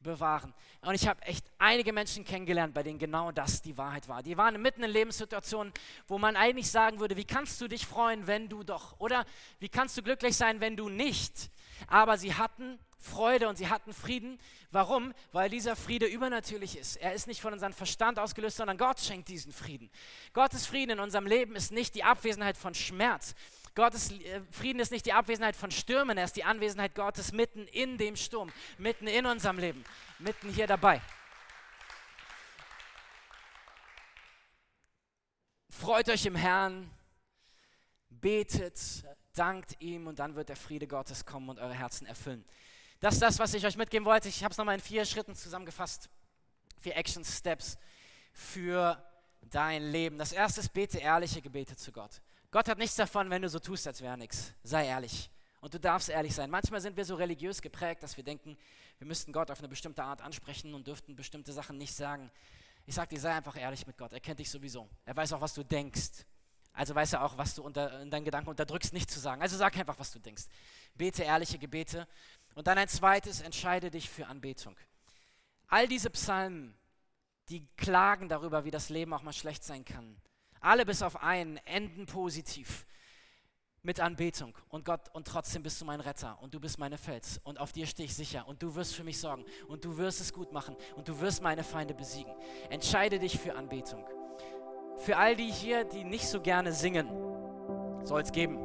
bewahren. 0.03 0.53
Und 0.81 0.95
ich 0.95 1.07
habe 1.07 1.23
echt 1.23 1.47
einige 1.59 1.93
Menschen 1.93 2.25
kennengelernt, 2.25 2.75
bei 2.75 2.83
denen 2.83 2.99
genau 2.99 3.33
das 3.33 3.63
die 3.63 3.77
Wahrheit 3.77 4.09
war. 4.09 4.23
Die 4.23 4.37
waren 4.37 4.61
mitten 4.61 4.83
in 4.83 4.91
Lebenssituationen, 4.91 5.73
wo 6.07 6.19
man 6.19 6.37
eigentlich 6.37 6.71
sagen 6.71 7.01
würde, 7.01 7.17
wie 7.17 7.25
kannst 7.25 7.61
du 7.61 7.69
dich 7.69 7.87
freuen, 7.87 8.27
wenn 8.27 8.49
du 8.49 8.63
doch, 8.63 8.99
oder 8.99 9.25
wie 9.61 9.69
kannst 9.69 9.97
du 9.97 10.03
glücklich 10.03 10.37
sein, 10.37 10.61
wenn 10.61 10.77
du 10.77 10.89
nicht. 10.89 11.51
Aber 11.87 12.19
sie 12.19 12.35
hatten 12.35 12.79
Freude 13.03 13.49
und 13.49 13.57
sie 13.57 13.69
hatten 13.69 13.93
Frieden. 13.93 14.39
Warum? 14.71 15.13
Weil 15.33 15.51
dieser 15.51 15.75
Friede 15.77 16.07
übernatürlich 16.07 16.79
ist. 16.79 16.97
Er 16.97 17.13
ist 17.13 17.27
nicht 17.27 17.41
von 17.41 17.53
unserem 17.53 17.73
Verstand 17.73 18.19
ausgelöst, 18.19 18.57
sondern 18.57 18.79
Gott 18.79 19.01
schenkt 19.01 19.29
diesen 19.29 19.53
Frieden. 19.53 19.91
Gottes 20.33 20.67
Frieden 20.67 20.93
in 20.93 21.01
unserem 21.01 21.27
Leben 21.27 21.57
ist 21.57 21.73
nicht 21.73 21.95
die 21.95 22.05
Abwesenheit 22.05 22.57
von 22.57 22.75
Schmerz. 22.75 23.35
Gottes 23.75 24.13
äh, 24.13 24.41
Frieden 24.51 24.81
ist 24.81 24.93
nicht 24.93 25.07
die 25.07 25.13
Abwesenheit 25.13 25.57
von 25.57 25.71
Stürmen, 25.71 26.17
er 26.17 26.25
ist 26.25 26.37
die 26.37 26.45
Anwesenheit 26.45 26.95
Gottes 26.95 27.33
mitten 27.33 27.67
in 27.69 27.99
dem 27.99 28.17
Sturm, 28.17 28.53
mitten 28.79 29.07
in 29.07 29.27
unserem 29.27 29.59
Leben, 29.59 29.85
mitten 30.19 30.51
hier 30.51 30.67
dabei. 30.67 31.01
Freut 35.71 36.09
euch 36.11 36.27
im 36.27 36.37
Herrn, 36.37 36.91
betet, 38.11 38.79
dankt 39.35 39.81
ihm 39.81 40.07
und 40.07 40.19
dann 40.19 40.37
wird 40.37 40.51
der 40.51 40.57
Friede 40.57 40.87
Gottes 40.87 41.25
kommen 41.25 41.49
und 41.49 41.59
eure 41.59 41.75
Herzen 41.75 42.07
erfüllen. 42.07 42.45
Das 43.03 43.15
ist 43.15 43.21
das, 43.21 43.41
was 43.41 43.53
ich 43.53 43.67
euch 43.67 43.77
mitgeben 43.77 44.07
wollte. 44.07 44.29
Ich 44.29 44.45
habe 44.45 44.53
es 44.53 44.59
nochmal 44.59 44.77
in 44.77 44.81
vier 44.81 45.05
Schritten 45.05 45.35
zusammengefasst. 45.35 46.09
Vier 46.79 46.97
Action 46.97 47.25
Steps 47.25 47.77
für 48.33 48.97
dein 49.41 49.91
Leben. 49.91 50.19
Das 50.19 50.31
erste 50.31 50.61
ist, 50.61 50.73
bete 50.73 50.99
ehrliche 50.99 51.43
Gebete 51.43 51.75
zu 51.75 51.91
Gott. 51.91 52.23
Gott 52.53 52.69
hat 52.69 52.79
nichts 52.79 52.95
davon, 52.95 53.29
wenn 53.29 53.43
du 53.43 53.49
so 53.49 53.59
tust, 53.59 53.89
als 53.89 54.01
wäre 54.03 54.17
nichts. 54.17 54.53
Sei 54.63 54.87
ehrlich. 54.87 55.31
Und 55.61 55.75
du 55.75 55.81
darfst 55.81 56.11
ehrlich 56.11 56.33
sein. 56.33 56.49
Manchmal 56.49 56.81
sind 56.81 56.97
wir 56.97 57.05
so 57.05 57.17
religiös 57.17 57.61
geprägt, 57.61 58.05
dass 58.05 58.17
wir 58.17 58.23
denken, 58.23 58.57
wir 58.99 59.07
müssten 59.09 59.33
Gott 59.33 59.51
auf 59.51 59.59
eine 59.59 59.69
bestimmte 59.69 60.05
Art 60.05 60.23
ansprechen 60.23 60.73
und 60.73 60.87
dürften 60.87 61.17
bestimmte 61.17 61.53
Sachen 61.53 61.79
nicht 61.79 61.97
sagen. 61.97 62.31
Ich 62.87 62.95
sage 62.95 63.17
dir, 63.17 63.21
sei 63.21 63.33
einfach 63.33 63.57
ehrlich 63.57 63.85
mit 63.85 63.99
Gott. 63.99 64.13
Er 64.13 64.21
kennt 64.21 64.39
dich 64.39 64.49
sowieso. 64.49 64.89
Er 65.07 65.17
weiß 65.17 65.33
auch, 65.33 65.41
was 65.41 65.55
du 65.55 65.65
denkst. 65.65 66.25
Also 66.75 66.95
weiß 66.95 67.13
er 67.15 67.25
auch, 67.25 67.37
was 67.37 67.55
du 67.55 67.63
unter, 67.63 68.01
in 68.01 68.11
deinen 68.11 68.25
Gedanken 68.25 68.49
unterdrückst, 68.49 68.93
nicht 68.95 69.11
zu 69.11 69.21
sagen. 69.21 69.43
Also 69.43 69.57
sag 69.57 69.77
einfach, 69.77 69.99
was 69.99 70.11
du 70.11 70.19
denkst. 70.19 70.45
Bete 70.95 71.23
ehrliche 71.23 71.59
Gebete. 71.59 72.09
Und 72.55 72.67
dann 72.67 72.79
ein 72.79 72.89
zweites, 72.89 73.41
entscheide 73.41 73.91
dich 73.91 74.09
für 74.09 74.27
Anbetung. 74.27 74.77
All 75.69 75.89
diese 75.89 76.11
Psalmen, 76.11 76.75
die 77.49 77.67
klagen 77.77 78.29
darüber, 78.29 78.65
wie 78.65 78.71
das 78.71 78.89
Leben 78.89 79.13
auch 79.15 79.23
mal 79.23 79.33
schlecht 79.33 79.65
sein 79.65 79.85
kann. 79.85 80.17
Alle 80.61 80.87
bis 80.87 81.03
auf 81.03 81.23
einen 81.23 81.57
enden 81.59 82.07
positiv 82.07 82.87
mit 83.83 83.99
Anbetung 83.99 84.57
und 84.69 84.85
Gott 84.85 85.09
und 85.13 85.27
trotzdem 85.27 85.63
bist 85.63 85.81
du 85.81 85.85
mein 85.85 86.01
Retter 86.01 86.39
und 86.41 86.55
du 86.55 86.61
bist 86.61 86.79
meine 86.79 86.99
Fels 86.99 87.41
und 87.43 87.59
auf 87.59 87.73
dir 87.73 87.87
stehe 87.87 88.07
ich 88.07 88.15
sicher 88.15 88.47
und 88.47 88.63
du 88.63 88.75
wirst 88.77 88.95
für 88.95 89.03
mich 89.03 89.19
sorgen 89.19 89.45
und 89.67 89.85
du 89.85 89.97
wirst 89.97 90.21
es 90.21 90.33
gut 90.33 90.53
machen 90.53 90.77
und 90.95 91.09
du 91.09 91.21
wirst 91.21 91.43
meine 91.43 91.65
Feinde 91.65 91.93
besiegen. 91.95 92.33
Entscheide 92.71 93.19
dich 93.19 93.39
für 93.39 93.57
Anbetung. 93.57 94.07
Für 94.99 95.17
all 95.17 95.35
die 95.35 95.51
hier, 95.51 95.85
die 95.85 96.05
nicht 96.05 96.29
so 96.29 96.41
gerne 96.41 96.73
singen, 96.73 97.09
soll 98.05 98.23
es 98.23 98.31
geben. 98.31 98.59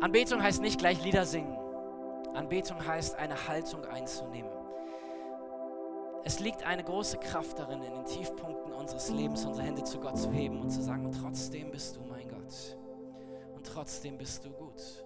Anbetung 0.00 0.42
heißt 0.42 0.62
nicht 0.62 0.78
gleich 0.78 1.02
Lieder 1.02 1.26
singen. 1.26 1.65
Anbetung 2.36 2.86
heißt, 2.86 3.16
eine 3.16 3.48
Haltung 3.48 3.84
einzunehmen. 3.86 4.50
Es 6.22 6.38
liegt 6.38 6.64
eine 6.64 6.84
große 6.84 7.18
Kraft 7.18 7.58
darin, 7.58 7.82
in 7.82 7.94
den 7.94 8.04
Tiefpunkten 8.04 8.72
unseres 8.72 9.10
Lebens 9.10 9.44
unsere 9.46 9.66
Hände 9.66 9.84
zu 9.84 9.98
Gott 9.98 10.18
zu 10.18 10.30
heben 10.30 10.60
und 10.60 10.70
zu 10.70 10.82
sagen, 10.82 11.10
trotzdem 11.12 11.70
bist 11.70 11.96
du 11.96 12.00
mein 12.02 12.28
Gott. 12.28 12.76
Und 13.54 13.64
trotzdem 13.64 14.18
bist 14.18 14.44
du 14.44 14.50
gut. 14.50 15.04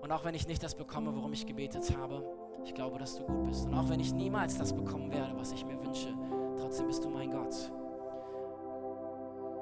Und 0.00 0.10
auch 0.10 0.24
wenn 0.24 0.34
ich 0.34 0.48
nicht 0.48 0.62
das 0.62 0.74
bekomme, 0.74 1.14
worum 1.14 1.32
ich 1.32 1.46
gebetet 1.46 1.96
habe, 1.96 2.24
ich 2.64 2.74
glaube, 2.74 2.98
dass 2.98 3.16
du 3.16 3.24
gut 3.24 3.44
bist. 3.44 3.66
Und 3.66 3.74
auch 3.74 3.88
wenn 3.88 4.00
ich 4.00 4.12
niemals 4.12 4.58
das 4.58 4.72
bekommen 4.72 5.12
werde, 5.12 5.36
was 5.36 5.52
ich 5.52 5.64
mir 5.64 5.80
wünsche, 5.80 6.14
trotzdem 6.58 6.86
bist 6.86 7.04
du 7.04 7.10
mein 7.10 7.30
Gott. 7.30 7.70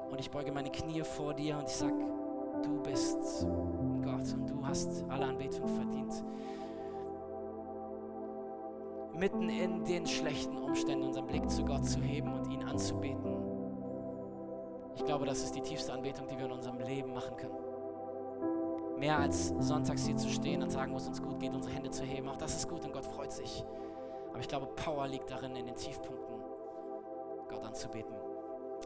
Und 0.09 0.19
ich 0.19 0.31
beuge 0.31 0.51
meine 0.51 0.71
Knie 0.71 1.01
vor 1.01 1.33
dir 1.33 1.57
und 1.57 1.67
ich 1.67 1.75
sage, 1.75 1.93
du 2.63 2.81
bist 2.81 3.45
Gott 4.01 4.33
und 4.33 4.49
du 4.49 4.65
hast 4.65 5.03
alle 5.09 5.25
Anbetung 5.25 5.67
verdient 5.67 6.23
mitten 9.15 9.49
in 9.49 9.83
den 9.85 10.05
schlechten 10.05 10.57
Umständen 10.57 11.05
unseren 11.07 11.27
Blick 11.27 11.49
zu 11.49 11.63
Gott 11.63 11.85
zu 11.85 11.99
heben 11.99 12.33
und 12.33 12.49
ihn 12.51 12.63
anzubeten. 12.63 13.33
Ich 14.95 15.05
glaube, 15.05 15.25
das 15.25 15.43
ist 15.43 15.55
die 15.55 15.61
tiefste 15.61 15.93
Anbetung, 15.93 16.27
die 16.27 16.37
wir 16.37 16.45
in 16.45 16.51
unserem 16.51 16.79
Leben 16.79 17.13
machen 17.13 17.35
können. 17.37 17.57
Mehr 18.97 19.17
als 19.17 19.49
sonntags 19.59 20.05
hier 20.05 20.15
zu 20.15 20.29
stehen 20.29 20.61
und 20.61 20.69
sagen, 20.71 20.93
wo 20.93 20.97
es 20.97 21.07
uns 21.07 21.21
gut 21.21 21.39
geht, 21.39 21.53
unsere 21.53 21.73
Hände 21.73 21.89
zu 21.89 22.03
heben. 22.03 22.29
Auch 22.29 22.37
das 22.37 22.55
ist 22.55 22.69
gut 22.69 22.85
und 22.85 22.93
Gott 22.93 23.05
freut 23.05 23.31
sich. 23.31 23.65
Aber 24.29 24.39
ich 24.39 24.47
glaube, 24.47 24.67
Power 24.67 25.07
liegt 25.07 25.29
darin, 25.29 25.55
in 25.55 25.65
den 25.65 25.75
Tiefpunkten 25.75 26.35
Gott 27.49 27.65
anzubeten. 27.65 28.22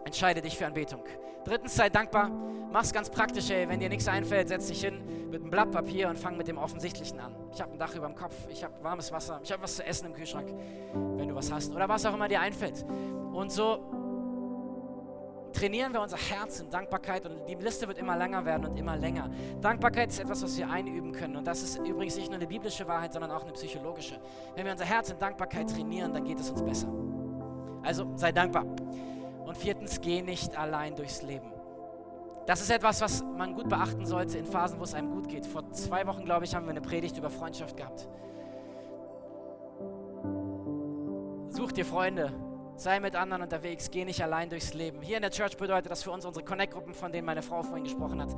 Entscheide 0.05 0.41
dich 0.41 0.57
für 0.57 0.65
Anbetung. 0.65 1.03
Drittens, 1.43 1.75
sei 1.75 1.89
dankbar. 1.89 2.29
Mach's 2.71 2.91
ganz 2.91 3.09
praktisch, 3.09 3.49
ey. 3.49 3.67
Wenn 3.69 3.79
dir 3.79 3.89
nichts 3.89 4.07
einfällt, 4.07 4.49
setz 4.49 4.67
dich 4.67 4.81
hin 4.81 5.29
mit 5.29 5.41
einem 5.41 5.49
Blatt 5.49 5.71
Papier 5.71 6.09
und 6.09 6.17
fang 6.17 6.37
mit 6.37 6.47
dem 6.47 6.57
Offensichtlichen 6.57 7.19
an. 7.19 7.35
Ich 7.53 7.61
habe 7.61 7.71
ein 7.71 7.79
Dach 7.79 7.95
über 7.95 8.07
dem 8.07 8.15
Kopf, 8.15 8.35
ich 8.49 8.63
habe 8.63 8.73
warmes 8.83 9.11
Wasser, 9.11 9.39
ich 9.43 9.51
habe 9.51 9.63
was 9.63 9.75
zu 9.75 9.85
essen 9.85 10.07
im 10.07 10.13
Kühlschrank, 10.13 10.53
wenn 11.15 11.27
du 11.27 11.35
was 11.35 11.51
hast. 11.51 11.73
Oder 11.73 11.87
was 11.87 12.05
auch 12.05 12.13
immer 12.13 12.27
dir 12.27 12.41
einfällt. 12.41 12.85
Und 13.33 13.51
so 13.51 13.79
trainieren 15.53 15.93
wir 15.93 16.01
unser 16.01 16.17
Herz 16.17 16.59
in 16.59 16.69
Dankbarkeit 16.69 17.25
und 17.25 17.47
die 17.47 17.55
Liste 17.55 17.87
wird 17.87 17.97
immer 17.97 18.15
länger 18.15 18.45
werden 18.45 18.65
und 18.67 18.77
immer 18.77 18.95
länger. 18.95 19.29
Dankbarkeit 19.61 20.09
ist 20.09 20.19
etwas, 20.19 20.43
was 20.43 20.57
wir 20.57 20.69
einüben 20.69 21.11
können 21.11 21.35
und 21.35 21.47
das 21.47 21.63
ist 21.63 21.77
übrigens 21.77 22.15
nicht 22.15 22.27
nur 22.27 22.37
eine 22.37 22.47
biblische 22.47 22.87
Wahrheit, 22.87 23.13
sondern 23.13 23.31
auch 23.31 23.43
eine 23.43 23.53
psychologische. 23.53 24.19
Wenn 24.55 24.65
wir 24.65 24.71
unser 24.73 24.85
Herz 24.85 25.09
in 25.09 25.17
Dankbarkeit 25.17 25.69
trainieren, 25.69 26.13
dann 26.13 26.23
geht 26.25 26.39
es 26.39 26.49
uns 26.51 26.61
besser. 26.61 26.87
Also 27.83 28.11
sei 28.15 28.31
dankbar. 28.31 28.65
Und 29.47 29.57
viertens, 29.57 30.01
geh 30.01 30.21
nicht 30.21 30.57
allein 30.57 30.93
durchs 30.95 31.21
Leben. 31.21 31.53
Das 32.45 32.61
ist 32.61 32.69
etwas, 32.69 33.01
was 33.01 33.23
man 33.23 33.53
gut 33.55 33.69
beachten 33.69 34.05
sollte 34.05 34.37
in 34.37 34.45
Phasen, 34.45 34.77
wo 34.79 34.83
es 34.83 34.93
einem 34.93 35.09
gut 35.09 35.29
geht. 35.29 35.45
Vor 35.45 35.71
zwei 35.71 36.05
Wochen, 36.05 36.25
glaube 36.25 36.45
ich, 36.45 36.53
haben 36.53 36.65
wir 36.65 36.71
eine 36.71 36.81
Predigt 36.81 37.17
über 37.17 37.29
Freundschaft 37.29 37.77
gehabt. 37.77 38.07
Such 41.49 41.71
dir 41.71 41.85
Freunde, 41.85 42.31
sei 42.75 42.99
mit 42.99 43.15
anderen 43.15 43.41
unterwegs, 43.41 43.89
geh 43.89 44.03
nicht 44.03 44.21
allein 44.21 44.49
durchs 44.49 44.73
Leben. 44.73 45.01
Hier 45.01 45.15
in 45.15 45.21
der 45.21 45.31
Church 45.31 45.55
bedeutet 45.57 45.89
das 45.91 46.03
für 46.03 46.11
uns 46.11 46.25
unsere 46.25 46.43
Connect-Gruppen, 46.43 46.93
von 46.93 47.11
denen 47.11 47.25
meine 47.25 47.41
Frau 47.41 47.63
vorhin 47.63 47.85
gesprochen 47.85 48.21
hat. 48.21 48.35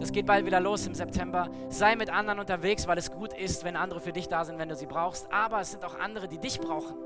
Das 0.00 0.10
geht 0.10 0.24
bald 0.24 0.46
wieder 0.46 0.60
los 0.60 0.86
im 0.86 0.94
September. 0.94 1.50
Sei 1.68 1.96
mit 1.96 2.10
anderen 2.10 2.40
unterwegs, 2.40 2.86
weil 2.86 2.96
es 2.96 3.10
gut 3.10 3.34
ist, 3.34 3.62
wenn 3.64 3.76
andere 3.76 4.00
für 4.00 4.12
dich 4.12 4.28
da 4.28 4.44
sind, 4.44 4.58
wenn 4.58 4.70
du 4.70 4.74
sie 4.74 4.86
brauchst. 4.86 5.30
Aber 5.30 5.60
es 5.60 5.70
sind 5.70 5.84
auch 5.84 5.98
andere, 5.98 6.28
die 6.28 6.38
dich 6.38 6.58
brauchen, 6.60 6.96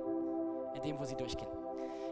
in 0.76 0.82
dem, 0.82 0.98
wo 0.98 1.04
sie 1.04 1.16
durchgehen. 1.16 1.59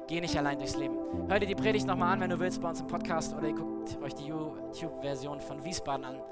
Geh 0.09 0.23
nicht 0.23 0.38
allein 0.38 0.59
durchs 0.59 0.75
Leben. 0.75 0.97
Hör 1.29 1.38
dir 1.38 1.44
die 1.44 1.55
Predigt 1.55 1.87
nochmal 1.87 2.14
an, 2.14 2.21
wenn 2.21 2.31
du 2.31 2.40
willst, 2.40 2.62
bei 2.62 2.71
uns 2.71 2.81
im 2.81 2.87
Podcast 2.87 3.35
oder 3.37 3.49
ihr 3.49 3.55
guckt 3.55 4.01
euch 4.03 4.14
die 4.14 4.25
YouTube-Version 4.25 5.38
von 5.38 5.62
Wiesbaden 5.62 6.07
an. 6.07 6.23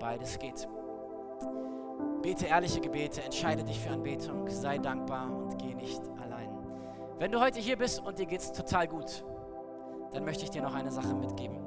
Beides 0.00 0.36
geht. 0.40 0.68
Bete 2.20 2.46
ehrliche 2.46 2.80
Gebete, 2.80 3.22
entscheide 3.22 3.62
dich 3.62 3.78
für 3.78 3.90
Anbetung, 3.90 4.48
sei 4.48 4.78
dankbar 4.78 5.30
und 5.30 5.56
geh 5.56 5.72
nicht 5.74 6.02
allein. 6.20 6.50
Wenn 7.20 7.30
du 7.30 7.40
heute 7.40 7.60
hier 7.60 7.76
bist 7.76 8.04
und 8.04 8.18
dir 8.18 8.26
geht 8.26 8.40
es 8.40 8.50
total 8.50 8.88
gut, 8.88 9.24
dann 10.10 10.24
möchte 10.24 10.42
ich 10.42 10.50
dir 10.50 10.62
noch 10.62 10.74
eine 10.74 10.90
Sache 10.90 11.14
mitgeben. 11.14 11.58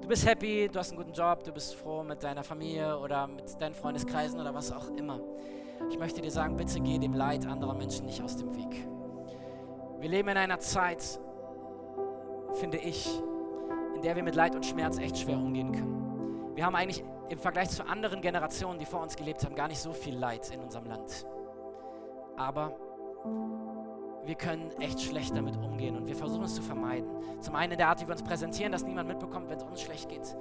Du 0.00 0.08
bist 0.08 0.26
happy, 0.26 0.68
du 0.68 0.80
hast 0.80 0.90
einen 0.90 0.98
guten 0.98 1.12
Job, 1.12 1.44
du 1.44 1.52
bist 1.52 1.76
froh 1.76 2.02
mit 2.02 2.24
deiner 2.24 2.42
Familie 2.42 2.98
oder 2.98 3.28
mit 3.28 3.60
deinen 3.60 3.74
Freundeskreisen 3.74 4.40
oder 4.40 4.52
was 4.52 4.72
auch 4.72 4.88
immer. 4.96 5.20
Ich 5.90 5.98
möchte 6.00 6.20
dir 6.20 6.32
sagen, 6.32 6.56
bitte 6.56 6.80
geh 6.80 6.98
dem 6.98 7.14
Leid 7.14 7.46
anderer 7.46 7.74
Menschen 7.74 8.06
nicht 8.06 8.20
aus 8.20 8.36
dem 8.36 8.52
Weg. 8.56 8.91
Wir 10.02 10.08
leben 10.08 10.30
in 10.30 10.36
einer 10.36 10.58
Zeit, 10.58 11.20
finde 12.54 12.76
ich, 12.78 13.08
in 13.94 14.02
der 14.02 14.16
wir 14.16 14.24
mit 14.24 14.34
Leid 14.34 14.56
und 14.56 14.66
Schmerz 14.66 14.98
echt 14.98 15.16
schwer 15.16 15.36
umgehen 15.36 15.70
können. 15.70 16.56
Wir 16.56 16.66
haben 16.66 16.74
eigentlich 16.74 17.04
im 17.28 17.38
Vergleich 17.38 17.70
zu 17.70 17.86
anderen 17.86 18.20
Generationen, 18.20 18.80
die 18.80 18.84
vor 18.84 19.00
uns 19.00 19.14
gelebt 19.14 19.44
haben, 19.44 19.54
gar 19.54 19.68
nicht 19.68 19.78
so 19.78 19.92
viel 19.92 20.16
Leid 20.16 20.50
in 20.50 20.58
unserem 20.58 20.86
Land. 20.86 21.24
Aber 22.36 22.76
wir 24.24 24.34
können 24.34 24.72
echt 24.80 25.00
schlecht 25.00 25.36
damit 25.36 25.56
umgehen 25.56 25.96
und 25.96 26.08
wir 26.08 26.16
versuchen 26.16 26.46
es 26.46 26.56
zu 26.56 26.62
vermeiden. 26.62 27.08
Zum 27.38 27.54
einen 27.54 27.70
in 27.70 27.78
der 27.78 27.86
Art, 27.86 28.00
wie 28.00 28.08
wir 28.08 28.12
uns 28.12 28.24
präsentieren, 28.24 28.72
dass 28.72 28.82
niemand 28.82 29.06
mitbekommt, 29.06 29.50
wenn 29.50 29.58
es 29.58 29.62
uns 29.62 29.82
schlecht 29.82 30.08
geht. 30.08 30.36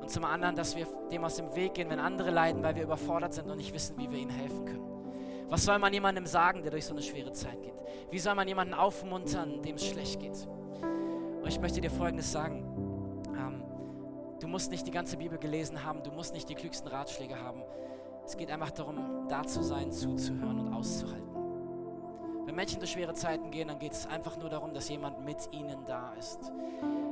Und 0.00 0.08
zum 0.08 0.24
anderen, 0.24 0.56
dass 0.56 0.74
wir 0.74 0.86
dem 1.10 1.22
aus 1.22 1.36
dem 1.36 1.54
Weg 1.54 1.74
gehen, 1.74 1.90
wenn 1.90 2.00
andere 2.00 2.30
leiden, 2.30 2.62
weil 2.62 2.76
wir 2.76 2.84
überfordert 2.84 3.34
sind 3.34 3.50
und 3.50 3.58
nicht 3.58 3.74
wissen, 3.74 3.98
wie 3.98 4.10
wir 4.10 4.18
ihnen 4.18 4.30
helfen 4.30 4.64
können. 4.64 4.91
Was 5.52 5.66
soll 5.66 5.78
man 5.78 5.92
jemandem 5.92 6.24
sagen, 6.24 6.62
der 6.62 6.70
durch 6.70 6.86
so 6.86 6.94
eine 6.94 7.02
schwere 7.02 7.30
Zeit 7.30 7.60
geht? 7.60 7.74
Wie 8.10 8.18
soll 8.18 8.34
man 8.34 8.48
jemanden 8.48 8.72
aufmuntern, 8.72 9.60
dem 9.60 9.76
es 9.76 9.84
schlecht 9.86 10.18
geht? 10.18 10.48
Und 11.42 11.46
ich 11.46 11.60
möchte 11.60 11.78
dir 11.82 11.90
Folgendes 11.90 12.32
sagen. 12.32 12.64
Ähm, 13.36 13.62
du 14.40 14.48
musst 14.48 14.70
nicht 14.70 14.86
die 14.86 14.90
ganze 14.90 15.18
Bibel 15.18 15.36
gelesen 15.36 15.84
haben, 15.84 16.02
du 16.02 16.10
musst 16.10 16.32
nicht 16.32 16.48
die 16.48 16.54
klügsten 16.54 16.88
Ratschläge 16.88 17.38
haben. 17.38 17.60
Es 18.24 18.34
geht 18.38 18.50
einfach 18.50 18.70
darum, 18.70 19.26
da 19.28 19.42
zu 19.46 19.62
sein, 19.62 19.92
zuzuhören 19.92 20.58
und 20.58 20.72
auszuhalten. 20.72 21.28
Wenn 22.46 22.54
Menschen 22.54 22.78
durch 22.78 22.92
schwere 22.92 23.12
Zeiten 23.12 23.50
gehen, 23.50 23.68
dann 23.68 23.78
geht 23.78 23.92
es 23.92 24.06
einfach 24.06 24.38
nur 24.38 24.48
darum, 24.48 24.72
dass 24.72 24.88
jemand 24.88 25.22
mit 25.22 25.50
ihnen 25.52 25.84
da 25.84 26.14
ist. 26.14 26.50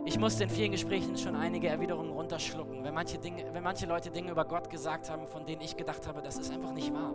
Ich 0.06 0.18
musste 0.18 0.44
in 0.44 0.48
vielen 0.48 0.72
Gesprächen 0.72 1.18
schon 1.18 1.36
einige 1.36 1.68
Erwiderungen 1.68 2.10
runterschlucken, 2.10 2.84
wenn 2.84 2.94
manche, 2.94 3.18
Dinge, 3.18 3.52
wenn 3.52 3.62
manche 3.62 3.84
Leute 3.84 4.10
Dinge 4.10 4.30
über 4.30 4.46
Gott 4.46 4.70
gesagt 4.70 5.10
haben, 5.10 5.26
von 5.26 5.44
denen 5.44 5.60
ich 5.60 5.76
gedacht 5.76 6.06
habe, 6.06 6.22
das 6.22 6.38
ist 6.38 6.50
einfach 6.50 6.72
nicht 6.72 6.90
wahr. 6.94 7.12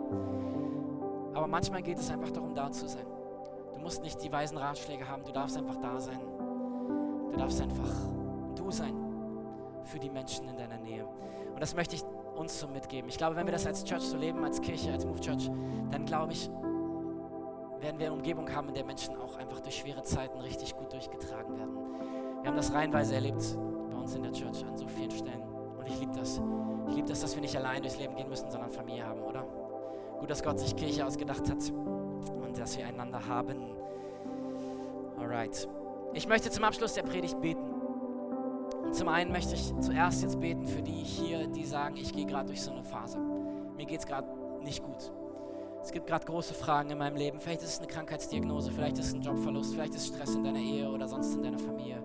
Aber 1.36 1.46
manchmal 1.46 1.82
geht 1.82 1.98
es 1.98 2.10
einfach 2.10 2.30
darum, 2.30 2.54
da 2.54 2.72
zu 2.72 2.88
sein. 2.88 3.04
Du 3.74 3.78
musst 3.80 4.02
nicht 4.02 4.22
die 4.22 4.32
weisen 4.32 4.56
Ratschläge 4.56 5.06
haben, 5.06 5.22
du 5.22 5.32
darfst 5.32 5.58
einfach 5.58 5.76
da 5.76 6.00
sein. 6.00 6.18
Du 7.30 7.36
darfst 7.36 7.60
einfach 7.60 7.90
du 8.54 8.70
sein 8.70 8.94
für 9.84 9.98
die 9.98 10.08
Menschen 10.08 10.48
in 10.48 10.56
deiner 10.56 10.78
Nähe. 10.78 11.04
Und 11.04 11.60
das 11.60 11.76
möchte 11.76 11.94
ich 11.94 12.02
uns 12.36 12.58
so 12.58 12.68
mitgeben. 12.68 13.10
Ich 13.10 13.18
glaube, 13.18 13.36
wenn 13.36 13.44
wir 13.44 13.52
das 13.52 13.66
als 13.66 13.84
Church 13.84 14.00
so 14.00 14.16
leben, 14.16 14.42
als 14.44 14.62
Kirche, 14.62 14.90
als 14.90 15.04
Move 15.04 15.20
Church, 15.20 15.50
dann 15.90 16.06
glaube 16.06 16.32
ich, 16.32 16.48
werden 17.80 17.98
wir 17.98 18.06
eine 18.06 18.12
Umgebung 18.14 18.50
haben, 18.54 18.68
in 18.68 18.74
der 18.74 18.86
Menschen 18.86 19.14
auch 19.18 19.36
einfach 19.36 19.60
durch 19.60 19.76
schwere 19.76 20.02
Zeiten 20.04 20.40
richtig 20.40 20.74
gut 20.74 20.90
durchgetragen 20.90 21.58
werden. 21.58 21.76
Wir 22.40 22.48
haben 22.48 22.56
das 22.56 22.72
reihenweise 22.72 23.14
erlebt 23.14 23.58
bei 23.90 23.98
uns 23.98 24.14
in 24.14 24.22
der 24.22 24.32
Church 24.32 24.64
an 24.64 24.74
so 24.74 24.88
vielen 24.88 25.10
Stellen. 25.10 25.42
Und 25.78 25.86
ich 25.86 26.00
liebe 26.00 26.12
das. 26.12 26.40
Ich 26.88 26.94
liebe 26.94 27.08
das, 27.08 27.20
dass 27.20 27.34
wir 27.34 27.42
nicht 27.42 27.56
allein 27.58 27.82
durchs 27.82 27.98
Leben 27.98 28.16
gehen 28.16 28.30
müssen, 28.30 28.50
sondern 28.50 28.70
Familie 28.70 29.06
haben, 29.06 29.20
oder? 29.20 29.44
Gut, 30.18 30.30
dass 30.30 30.42
Gott 30.42 30.58
sich 30.58 30.74
Kirche 30.76 31.06
ausgedacht 31.06 31.48
hat 31.50 31.70
und 31.70 32.58
dass 32.58 32.76
wir 32.78 32.86
einander 32.86 33.26
haben. 33.26 33.76
Alright. 35.18 35.68
Ich 36.14 36.26
möchte 36.28 36.50
zum 36.50 36.64
Abschluss 36.64 36.94
der 36.94 37.02
Predigt 37.02 37.40
beten. 37.40 37.72
Und 38.84 38.94
zum 38.94 39.08
einen 39.08 39.32
möchte 39.32 39.54
ich 39.54 39.72
zuerst 39.80 40.22
jetzt 40.22 40.40
beten 40.40 40.66
für 40.66 40.82
die 40.82 40.92
hier, 40.92 41.46
die 41.48 41.64
sagen, 41.64 41.96
ich 41.96 42.12
gehe 42.12 42.26
gerade 42.26 42.46
durch 42.46 42.62
so 42.62 42.70
eine 42.70 42.84
Phase. 42.84 43.18
Mir 43.76 43.86
geht 43.86 44.00
es 44.00 44.06
gerade 44.06 44.28
nicht 44.62 44.82
gut. 44.82 45.12
Es 45.82 45.92
gibt 45.92 46.06
gerade 46.06 46.24
große 46.24 46.54
Fragen 46.54 46.90
in 46.90 46.98
meinem 46.98 47.16
Leben. 47.16 47.38
Vielleicht 47.38 47.62
ist 47.62 47.68
es 47.68 47.78
eine 47.78 47.86
Krankheitsdiagnose, 47.86 48.72
vielleicht 48.72 48.98
ist 48.98 49.08
es 49.08 49.14
ein 49.14 49.22
Jobverlust, 49.22 49.74
vielleicht 49.74 49.94
ist 49.94 50.02
es 50.02 50.08
Stress 50.08 50.34
in 50.34 50.42
deiner 50.42 50.58
Ehe 50.58 50.90
oder 50.90 51.06
sonst 51.06 51.34
in 51.34 51.42
deiner 51.42 51.58
Familie. 51.58 52.02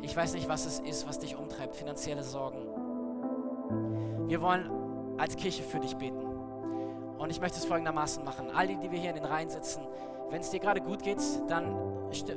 Ich 0.00 0.16
weiß 0.16 0.34
nicht, 0.34 0.48
was 0.48 0.66
es 0.66 0.80
ist, 0.80 1.06
was 1.08 1.18
dich 1.18 1.36
umtreibt, 1.36 1.74
finanzielle 1.74 2.22
Sorgen. 2.22 2.66
Wir 4.28 4.40
wollen 4.40 4.70
als 5.18 5.36
Kirche 5.36 5.62
für 5.62 5.80
dich 5.80 5.96
beten. 5.96 6.25
Und 7.18 7.30
ich 7.30 7.40
möchte 7.40 7.58
es 7.58 7.64
folgendermaßen 7.64 8.24
machen. 8.24 8.50
All 8.54 8.66
die, 8.66 8.76
die 8.76 8.90
wir 8.90 8.98
hier 8.98 9.10
in 9.10 9.16
den 9.16 9.24
Reihen 9.24 9.48
sitzen, 9.48 9.82
wenn 10.30 10.40
es 10.40 10.50
dir 10.50 10.60
gerade 10.60 10.80
gut 10.80 11.02
geht, 11.02 11.20
dann, 11.48 11.76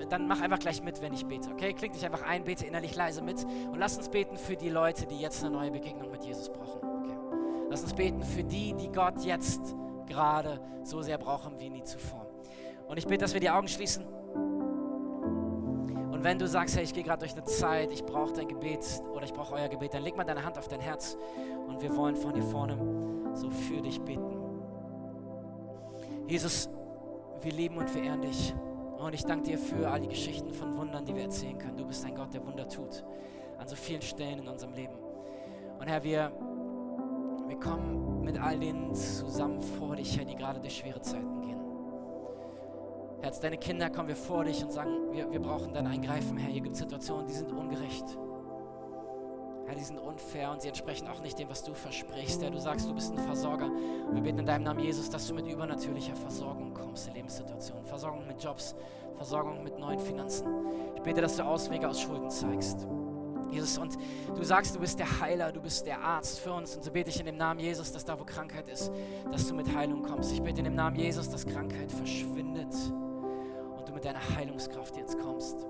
dann 0.10 0.28
mach 0.28 0.42
einfach 0.42 0.60
gleich 0.60 0.84
mit, 0.84 1.02
wenn 1.02 1.14
ich 1.14 1.26
bete. 1.26 1.52
Okay? 1.52 1.74
Klick 1.74 1.94
dich 1.94 2.06
einfach 2.06 2.22
ein, 2.24 2.44
bete 2.44 2.66
innerlich 2.66 2.96
leise 2.96 3.22
mit 3.22 3.44
und 3.44 3.78
lass 3.78 3.98
uns 3.98 4.10
beten 4.10 4.38
für 4.38 4.56
die 4.56 4.70
Leute, 4.70 5.06
die 5.06 5.20
jetzt 5.20 5.44
eine 5.44 5.56
neue 5.56 5.72
Begegnung 5.72 6.12
mit 6.12 6.24
Jesus 6.24 6.50
brauchen. 6.50 6.80
Okay? 6.84 7.18
Lass 7.70 7.82
uns 7.82 7.94
beten 7.94 8.24
für 8.24 8.44
die, 8.44 8.74
die 8.74 8.92
Gott 8.92 9.24
jetzt 9.24 9.76
gerade 10.08 10.60
so 10.84 11.02
sehr 11.02 11.18
brauchen 11.18 11.60
wie 11.60 11.70
nie 11.70 11.84
zuvor. 11.84 12.28
Und 12.88 12.98
ich 12.98 13.06
bitte, 13.06 13.20
dass 13.20 13.34
wir 13.34 13.40
die 13.40 13.50
Augen 13.50 13.68
schließen. 13.68 14.06
Und 16.12 16.24
wenn 16.24 16.38
du 16.38 16.48
sagst, 16.48 16.76
hey, 16.76 16.84
ich 16.84 16.94
gehe 16.94 17.04
gerade 17.04 17.20
durch 17.20 17.34
eine 17.34 17.44
Zeit, 17.46 17.92
ich 17.92 18.04
brauche 18.04 18.34
dein 18.34 18.48
Gebet 18.48 18.86
oder 19.14 19.24
ich 19.24 19.34
brauche 19.34 19.56
euer 19.56 19.70
Gebet, 19.70 19.94
dann 19.94 20.04
leg 20.04 20.18
mal 20.18 20.26
deine 20.26 20.44
Hand 20.44 20.58
auf 20.58 20.68
dein 20.68 20.82
Herz 20.82 21.18
und 21.68 21.82
wir 21.82 21.96
wollen 21.96 22.16
von 22.16 22.34
hier 22.34 22.44
vorne 22.44 22.78
so 23.36 23.50
für 23.50 23.82
dich 23.82 24.02
beten. 24.02 24.39
Jesus, 26.30 26.70
wir 27.42 27.52
lieben 27.52 27.78
und 27.78 27.90
verehren 27.90 28.22
dich. 28.22 28.54
Und 29.00 29.16
ich 29.16 29.26
danke 29.26 29.50
dir 29.50 29.58
für 29.58 29.90
all 29.90 30.00
die 30.00 30.10
Geschichten 30.10 30.54
von 30.54 30.78
Wundern, 30.78 31.04
die 31.04 31.16
wir 31.16 31.24
erzählen 31.24 31.58
können. 31.58 31.76
Du 31.76 31.88
bist 31.88 32.06
ein 32.06 32.14
Gott, 32.14 32.32
der 32.32 32.46
Wunder 32.46 32.70
tut. 32.70 33.04
An 33.58 33.68
so 33.68 33.76
vielen 33.76 34.04
Stellen 34.04 34.40
in 34.40 34.48
unserem 34.48 34.74
Leben. 34.74 34.94
Und 35.80 35.88
Herr, 35.88 36.04
wir, 36.04 36.32
wir 37.48 37.60
kommen 37.60 38.22
mit 38.22 38.40
all 38.40 38.60
denen 38.60 38.94
zusammen 38.94 39.60
vor 39.60 39.96
dich, 39.96 40.20
Herr, 40.20 40.26
die 40.26 40.36
gerade 40.36 40.60
durch 40.60 40.78
schwere 40.78 41.02
Zeiten 41.02 41.42
gehen. 41.42 41.60
Herr, 43.22 43.30
als 43.30 43.40
deine 43.40 43.58
Kinder 43.58 43.90
kommen 43.90 44.10
wir 44.10 44.16
vor 44.16 44.44
dich 44.44 44.64
und 44.64 44.72
sagen, 44.72 45.12
wir, 45.12 45.32
wir 45.32 45.40
brauchen 45.40 45.74
dein 45.74 45.88
Eingreifen, 45.88 46.38
Herr. 46.38 46.52
Hier 46.52 46.62
gibt 46.62 46.76
es 46.76 46.82
Situationen, 46.82 47.26
die 47.26 47.34
sind 47.34 47.52
ungerecht. 47.52 48.06
Herr, 49.70 49.76
die 49.76 49.84
sind 49.84 50.00
unfair 50.00 50.50
und 50.50 50.64
sie 50.64 50.68
entsprechen 50.68 51.08
auch 51.08 51.22
nicht 51.22 51.38
dem, 51.38 51.48
was 51.48 51.64
du 51.64 51.76
versprichst. 51.76 52.42
Herr, 52.42 52.50
du 52.50 52.60
sagst, 52.60 52.90
du 52.90 52.94
bist 52.96 53.12
ein 53.12 53.20
Versorger. 53.20 53.68
Und 53.68 54.16
wir 54.16 54.24
beten 54.24 54.40
in 54.40 54.48
deinem 54.48 54.64
Namen, 54.64 54.80
Jesus, 54.80 55.12
dass 55.12 55.28
du 55.28 55.36
mit 55.36 55.46
übernatürlicher 55.46 56.16
Versorgung 56.16 56.74
kommst 56.74 57.08
in 57.08 57.14
Lebenssituationen. 57.14 57.86
Versorgung 57.86 58.26
mit 58.26 58.44
Jobs, 58.44 58.74
Versorgung 59.16 59.64
mit 59.64 59.78
neuen 59.78 60.00
Finanzen. 60.00 60.48
Ich 60.96 61.04
bete, 61.04 61.22
dass 61.22 61.36
du 61.36 61.44
Auswege 61.44 61.88
aus 61.88 62.02
Schulden 62.02 62.32
zeigst. 62.32 62.88
Jesus, 63.52 63.78
und 63.78 63.96
du 64.36 64.44
sagst, 64.44 64.76
du 64.76 64.80
bist 64.80 64.98
der 64.98 65.20
Heiler, 65.22 65.52
du 65.52 65.62
bist 65.62 65.86
der 65.86 66.02
Arzt 66.02 66.40
für 66.40 66.52
uns. 66.52 66.76
Und 66.76 66.84
so 66.84 66.90
bete 66.90 67.12
ich 67.12 67.20
in 67.20 67.28
dem 67.28 67.38
Namen 67.38 67.60
Jesus, 67.60 67.92
dass 67.92 68.04
da, 68.04 68.20
wo 68.20 68.24
Krankheit 68.24 68.68
ist, 68.70 68.92
dass 69.32 69.48
du 69.48 69.54
mit 69.54 69.76
Heilung 69.76 70.02
kommst. 70.02 70.32
Ich 70.34 70.42
bete 70.42 70.58
in 70.58 70.66
dem 70.66 70.76
Namen 70.76 70.96
Jesus, 70.96 71.30
dass 71.30 71.46
Krankheit 71.46 71.92
verschwindet 71.92 72.74
und 73.78 73.88
du 73.88 73.94
mit 73.94 74.04
deiner 74.04 74.36
Heilungskraft 74.36 74.98
jetzt 74.98 75.20
kommst. 75.20 75.68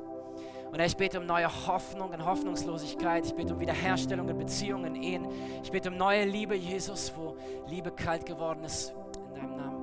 Und 0.72 0.78
Herr, 0.78 0.86
ich 0.86 0.98
bete 0.98 1.20
um 1.20 1.26
neue 1.26 1.48
Hoffnung 1.68 2.14
in 2.14 2.24
Hoffnungslosigkeit. 2.24 3.26
Ich 3.26 3.34
bete 3.34 3.54
um 3.54 3.60
Wiederherstellung 3.60 4.30
in 4.30 4.38
Beziehungen, 4.38 4.96
in 4.96 5.02
Ehen. 5.04 5.28
Ich 5.64 5.72
bete 5.72 5.90
um 5.90 5.98
neue 5.98 6.26
Liebe, 6.26 6.56
Jesus, 6.56 7.12
wo 7.16 7.36
Liebe 7.68 7.90
kalt 7.92 8.26
geworden 8.26 8.64
ist, 8.64 8.94
in 9.30 9.36
deinem 9.36 9.56
Namen. 9.56 9.80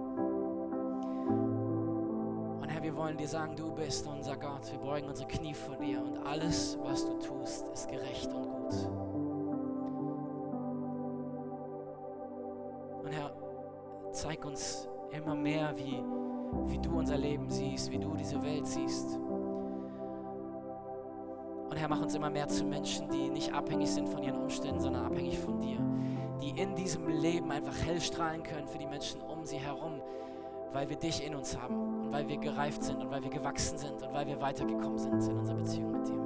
Und 2.63 2.69
Herr, 2.69 2.83
wir 2.83 2.95
wollen 2.95 3.17
dir 3.17 3.27
sagen, 3.27 3.57
du 3.57 3.73
bist 3.73 4.07
unser 4.07 4.37
Gott. 4.37 4.71
Wir 4.71 4.79
beugen 4.79 5.09
unsere 5.09 5.27
Knie 5.27 5.55
vor 5.55 5.75
dir 5.77 6.01
und 6.01 6.25
alles, 6.25 6.79
was 6.83 7.05
du 7.05 7.19
tust, 7.19 7.69
ist 7.71 7.89
gerecht 7.89 8.33
und 8.33 8.45
gut. 8.45 8.75
Und 13.03 13.13
Herr, 13.13 13.33
zeig 14.13 14.45
uns 14.45 14.89
immer 15.11 15.35
mehr, 15.35 15.77
wie, 15.77 16.01
wie 16.71 16.79
du 16.79 16.97
unser 16.97 17.19
Leben 17.19 17.51
siehst, 17.51 17.91
wie 17.91 17.99
du 17.99 18.15
diese 18.15 18.41
Welt 18.43 18.69
siehst. 18.69 19.19
Und 21.77 21.83
Herr, 21.83 21.89
mach 21.91 22.01
uns 22.01 22.15
immer 22.15 22.31
mehr 22.31 22.49
zu 22.49 22.65
Menschen, 22.65 23.11
die 23.11 23.29
nicht 23.29 23.53
abhängig 23.53 23.91
sind 23.91 24.09
von 24.09 24.23
ihren 24.23 24.41
Umständen, 24.41 24.81
sondern 24.81 25.05
abhängig 25.05 25.39
von 25.39 25.61
dir. 25.61 25.79
Die 26.41 26.59
in 26.59 26.75
diesem 26.75 27.07
Leben 27.07 27.51
einfach 27.51 27.75
hell 27.85 28.01
strahlen 28.01 28.43
können 28.43 28.67
für 28.67 28.79
die 28.79 28.87
Menschen 28.87 29.21
um 29.21 29.45
sie 29.45 29.59
herum, 29.59 30.01
weil 30.73 30.89
wir 30.89 30.97
dich 30.97 31.23
in 31.23 31.35
uns 31.35 31.55
haben 31.61 32.05
und 32.05 32.13
weil 32.13 32.27
wir 32.31 32.39
gereift 32.39 32.83
sind 32.83 33.03
und 33.03 33.11
weil 33.11 33.23
wir 33.23 33.29
gewachsen 33.29 33.77
sind 33.77 34.03
und 34.03 34.11
weil 34.15 34.27
wir 34.27 34.41
weitergekommen 34.41 34.97
sind 34.97 35.23
in 35.23 35.39
unserer 35.39 35.57
Beziehung 35.57 35.93
mit 35.93 36.09
dir. 36.09 36.19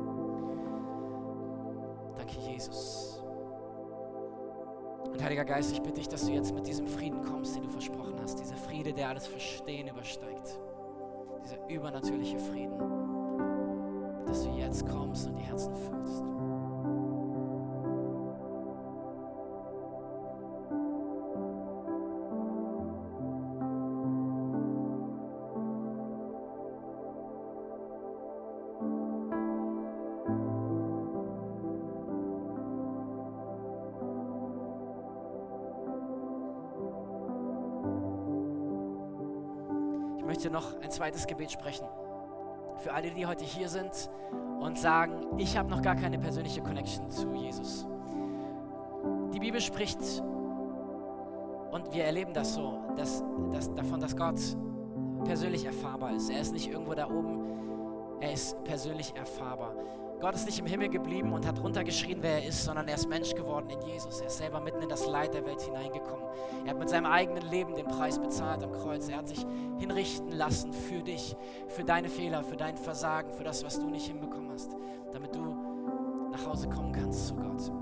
Danke, 2.15 2.39
Jesus. 2.49 3.21
Und 5.13 5.21
Heiliger 5.21 5.45
Geist, 5.45 5.73
ich 5.73 5.83
bitte 5.83 5.97
dich, 5.97 6.09
dass 6.09 6.27
du 6.27 6.31
jetzt 6.31 6.55
mit 6.55 6.65
diesem 6.65 6.87
Frieden 6.87 7.25
kommst, 7.25 7.57
den 7.57 7.65
du 7.65 7.71
versprochen 7.71 8.15
hast. 8.23 8.39
Dieser 8.39 8.55
Friede, 8.55 8.93
der 8.93 9.09
alles 9.09 9.27
Verstehen 9.27 9.89
übersteigt. 9.89 10.61
Dieser 11.43 11.69
übernatürliche 11.69 12.39
Frieden 12.39 13.00
dass 14.31 14.45
du 14.45 14.51
jetzt 14.51 14.87
kommst 14.87 15.26
und 15.26 15.35
die 15.35 15.43
Herzen 15.43 15.74
fühlst. 15.74 16.22
Ich 40.18 40.24
möchte 40.24 40.51
noch 40.51 40.81
ein 40.81 40.91
zweites 40.93 41.26
Gebet 41.26 41.51
sprechen 41.51 41.89
für 42.81 42.93
alle, 42.93 43.11
die 43.11 43.26
heute 43.26 43.45
hier 43.45 43.68
sind 43.68 44.11
und 44.61 44.78
sagen, 44.78 45.39
ich 45.39 45.57
habe 45.57 45.70
noch 45.70 45.83
gar 45.83 45.95
keine 45.95 46.18
persönliche 46.18 46.62
Connection 46.62 47.11
zu 47.11 47.33
Jesus. 47.35 47.87
Die 49.33 49.39
Bibel 49.39 49.61
spricht 49.61 50.01
und 51.70 51.93
wir 51.93 52.05
erleben 52.05 52.33
das 52.35 52.55
so, 52.55 52.78
dass, 52.97 53.22
dass, 53.53 53.72
davon, 53.74 54.01
dass 54.01 54.16
Gott 54.16 54.41
persönlich 55.24 55.64
erfahrbar 55.64 56.14
ist. 56.14 56.31
Er 56.31 56.41
ist 56.41 56.53
nicht 56.53 56.68
irgendwo 56.68 56.95
da 56.95 57.07
oben, 57.07 58.18
er 58.20 58.33
ist 58.33 58.62
persönlich 58.64 59.14
erfahrbar. 59.14 59.74
Gott 60.21 60.35
ist 60.35 60.45
nicht 60.45 60.59
im 60.59 60.66
Himmel 60.66 60.91
geblieben 60.91 61.33
und 61.33 61.47
hat 61.47 61.62
runtergeschrien, 61.62 62.18
wer 62.21 62.43
er 62.43 62.47
ist, 62.47 62.64
sondern 62.64 62.87
er 62.89 62.97
ist 62.97 63.09
Mensch 63.09 63.35
geworden 63.35 63.71
in 63.71 63.81
Jesus. 63.81 64.21
Er 64.21 64.27
ist 64.27 64.37
selber 64.37 64.61
mitten 64.61 64.83
in 64.83 64.89
das 64.89 65.07
Leid 65.07 65.33
der 65.33 65.47
Welt 65.47 65.62
hineingekommen. 65.62 66.27
Er 66.64 66.73
hat 66.73 66.79
mit 66.79 66.91
seinem 66.91 67.07
eigenen 67.07 67.49
Leben 67.51 67.75
den 67.75 67.87
Preis 67.87 68.18
bezahlt 68.18 68.62
am 68.62 68.73
Kreuz. 68.73 69.09
Er 69.09 69.16
hat 69.16 69.29
sich 69.29 69.47
hinrichten 69.79 70.33
lassen 70.33 70.75
für 70.75 71.03
dich, 71.03 71.35
für 71.68 71.85
deine 71.85 72.11
Fehler, 72.11 72.43
für 72.43 72.57
dein 72.57 72.77
Versagen, 72.77 73.33
für 73.33 73.45
das, 73.45 73.64
was 73.64 73.81
du 73.81 73.89
nicht 73.89 74.07
hinbekommen 74.07 74.51
hast, 74.53 74.77
damit 75.12 75.35
du 75.35 75.41
nach 76.31 76.47
Hause 76.47 76.68
kommen 76.68 76.93
kannst 76.93 77.29
zu 77.29 77.35
Gott. 77.37 77.73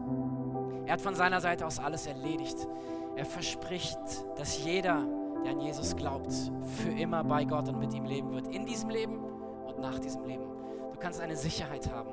Er 0.86 0.92
hat 0.92 1.00
von 1.00 1.16
seiner 1.16 1.40
Seite 1.40 1.66
aus 1.66 1.80
alles 1.80 2.06
erledigt. 2.06 2.68
Er 3.16 3.24
verspricht, 3.24 3.98
dass 4.36 4.64
jeder, 4.64 5.04
der 5.42 5.52
an 5.52 5.60
Jesus 5.60 5.96
glaubt, 5.96 6.32
für 6.76 6.90
immer 6.90 7.24
bei 7.24 7.44
Gott 7.44 7.68
und 7.68 7.80
mit 7.80 7.92
ihm 7.94 8.04
leben 8.04 8.30
wird. 8.30 8.46
In 8.54 8.64
diesem 8.64 8.90
Leben 8.90 9.18
und 9.66 9.80
nach 9.80 9.98
diesem 9.98 10.24
Leben. 10.24 10.57
Du 10.98 11.04
kannst 11.04 11.20
eine 11.20 11.36
Sicherheit 11.36 11.88
haben 11.92 12.10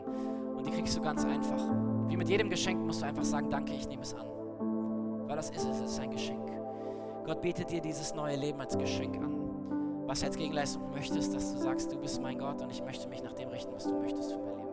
und 0.56 0.64
die 0.68 0.70
kriegst 0.70 0.96
du 0.96 1.02
ganz 1.02 1.26
einfach. 1.26 1.60
Wie 2.08 2.16
mit 2.16 2.30
jedem 2.30 2.52
Geschenk 2.52 2.80
musst 2.86 3.02
du 3.02 3.08
einfach 3.08 3.24
sagen, 3.24 3.50
danke, 3.50 3.74
ich 3.74 3.88
nehme 3.88 4.04
es 4.04 4.14
an. 4.14 4.28
Weil 5.28 5.36
das 5.36 5.50
ist 5.50 5.66
es, 5.66 5.80
es 5.80 5.94
ist 5.94 6.00
ein 6.00 6.12
Geschenk. 6.12 6.52
Gott 7.26 7.42
bietet 7.42 7.72
dir 7.72 7.82
dieses 7.82 8.14
neue 8.14 8.36
Leben 8.36 8.62
als 8.62 8.78
Geschenk 8.78 9.18
an. 9.18 10.04
was 10.06 10.20
du 10.20 10.28
als 10.28 10.38
Gegenleistung 10.38 10.92
möchtest, 10.92 11.34
dass 11.34 11.56
du 11.56 11.62
sagst, 11.62 11.92
du 11.92 11.98
bist 11.98 12.22
mein 12.22 12.38
Gott 12.38 12.62
und 12.62 12.70
ich 12.70 12.84
möchte 12.84 13.10
mich 13.10 13.24
nach 13.24 13.34
dem 13.34 13.50
richten, 13.50 13.74
was 13.74 13.86
du 13.86 14.00
möchtest 14.00 14.34
für 14.34 14.38
mein 14.38 14.56
Leben. 14.56 14.70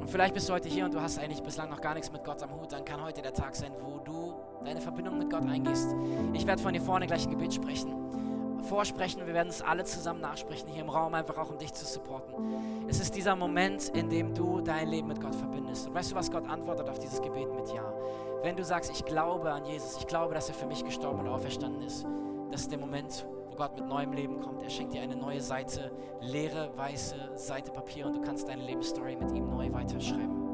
Und 0.00 0.10
vielleicht 0.10 0.34
bist 0.34 0.48
du 0.48 0.54
heute 0.54 0.68
hier 0.68 0.86
und 0.86 0.92
du 0.92 1.00
hast 1.00 1.20
eigentlich 1.20 1.44
bislang 1.44 1.70
noch 1.70 1.80
gar 1.80 1.94
nichts 1.94 2.10
mit 2.10 2.24
Gott 2.24 2.42
am 2.42 2.50
Hut, 2.60 2.72
dann 2.72 2.84
kann 2.84 3.00
heute 3.00 3.22
der 3.22 3.32
Tag 3.32 3.54
sein, 3.54 3.70
wo 3.80 4.00
du 4.00 4.34
deine 4.64 4.80
Verbindung 4.80 5.18
mit 5.18 5.30
Gott 5.30 5.46
eingehst. 5.46 5.94
Ich 6.32 6.44
werde 6.48 6.60
von 6.60 6.72
hier 6.74 6.82
vorne 6.82 7.06
gleich 7.06 7.26
ein 7.26 7.30
Gebet 7.30 7.54
sprechen 7.54 7.94
vorsprechen. 8.62 9.26
Wir 9.26 9.34
werden 9.34 9.48
es 9.48 9.62
alle 9.62 9.84
zusammen 9.84 10.20
nachsprechen, 10.20 10.68
hier 10.68 10.82
im 10.82 10.88
Raum, 10.88 11.14
einfach 11.14 11.38
auch 11.38 11.50
um 11.50 11.58
dich 11.58 11.72
zu 11.72 11.84
supporten. 11.84 12.34
Es 12.88 13.00
ist 13.00 13.14
dieser 13.14 13.36
Moment, 13.36 13.88
in 13.90 14.08
dem 14.08 14.34
du 14.34 14.60
dein 14.60 14.88
Leben 14.88 15.08
mit 15.08 15.20
Gott 15.20 15.34
verbindest. 15.34 15.88
Und 15.88 15.94
weißt 15.94 16.12
du, 16.12 16.16
was 16.16 16.30
Gott 16.30 16.48
antwortet 16.48 16.88
auf 16.88 16.98
dieses 16.98 17.20
Gebet 17.20 17.52
mit 17.54 17.72
Ja? 17.72 17.92
Wenn 18.42 18.56
du 18.56 18.64
sagst, 18.64 18.90
ich 18.90 19.04
glaube 19.04 19.52
an 19.52 19.64
Jesus, 19.66 19.98
ich 19.98 20.06
glaube, 20.06 20.34
dass 20.34 20.48
er 20.48 20.54
für 20.54 20.66
mich 20.66 20.84
gestorben 20.84 21.20
und 21.20 21.28
auferstanden 21.28 21.82
ist, 21.82 22.06
das 22.50 22.62
ist 22.62 22.70
der 22.70 22.78
Moment, 22.78 23.26
wo 23.50 23.56
Gott 23.56 23.76
mit 23.76 23.86
neuem 23.86 24.12
Leben 24.12 24.40
kommt. 24.40 24.62
Er 24.62 24.70
schenkt 24.70 24.94
dir 24.94 25.02
eine 25.02 25.16
neue 25.16 25.40
Seite, 25.40 25.92
leere, 26.20 26.70
weiße 26.76 27.32
Seite 27.34 27.70
Papier 27.70 28.06
und 28.06 28.16
du 28.16 28.20
kannst 28.22 28.48
deine 28.48 28.62
Lebensstory 28.62 29.16
mit 29.16 29.30
ihm 29.32 29.50
neu 29.50 29.70
weiterschreiben. 29.72 30.49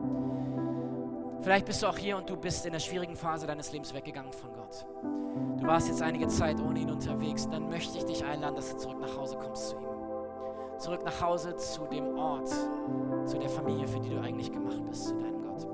Vielleicht 1.42 1.66
bist 1.66 1.82
du 1.82 1.86
auch 1.86 1.96
hier 1.96 2.16
und 2.16 2.28
du 2.28 2.36
bist 2.36 2.66
in 2.66 2.72
der 2.72 2.80
schwierigen 2.80 3.14
Phase 3.14 3.46
deines 3.46 3.72
Lebens 3.72 3.94
weggegangen 3.94 4.32
von 4.32 4.52
Gott. 4.52 4.86
Du 5.60 5.66
warst 5.66 5.88
jetzt 5.88 6.02
einige 6.02 6.28
Zeit 6.28 6.60
ohne 6.60 6.80
ihn 6.80 6.90
unterwegs. 6.90 7.48
Dann 7.48 7.68
möchte 7.68 7.98
ich 7.98 8.04
dich 8.04 8.24
einladen, 8.24 8.56
dass 8.56 8.72
du 8.72 8.78
zurück 8.78 9.00
nach 9.00 9.16
Hause 9.16 9.36
kommst 9.36 9.70
zu 9.70 9.76
ihm. 9.76 9.86
Zurück 10.78 11.04
nach 11.04 11.20
Hause 11.20 11.56
zu 11.56 11.86
dem 11.86 12.18
Ort, 12.18 12.48
zu 13.24 13.38
der 13.38 13.48
Familie, 13.48 13.88
für 13.88 13.98
die 14.00 14.10
du 14.10 14.20
eigentlich 14.20 14.52
gemacht 14.52 14.84
bist, 14.84 15.08
zu 15.08 15.14
deinem 15.14 15.42
Gott. 15.42 15.64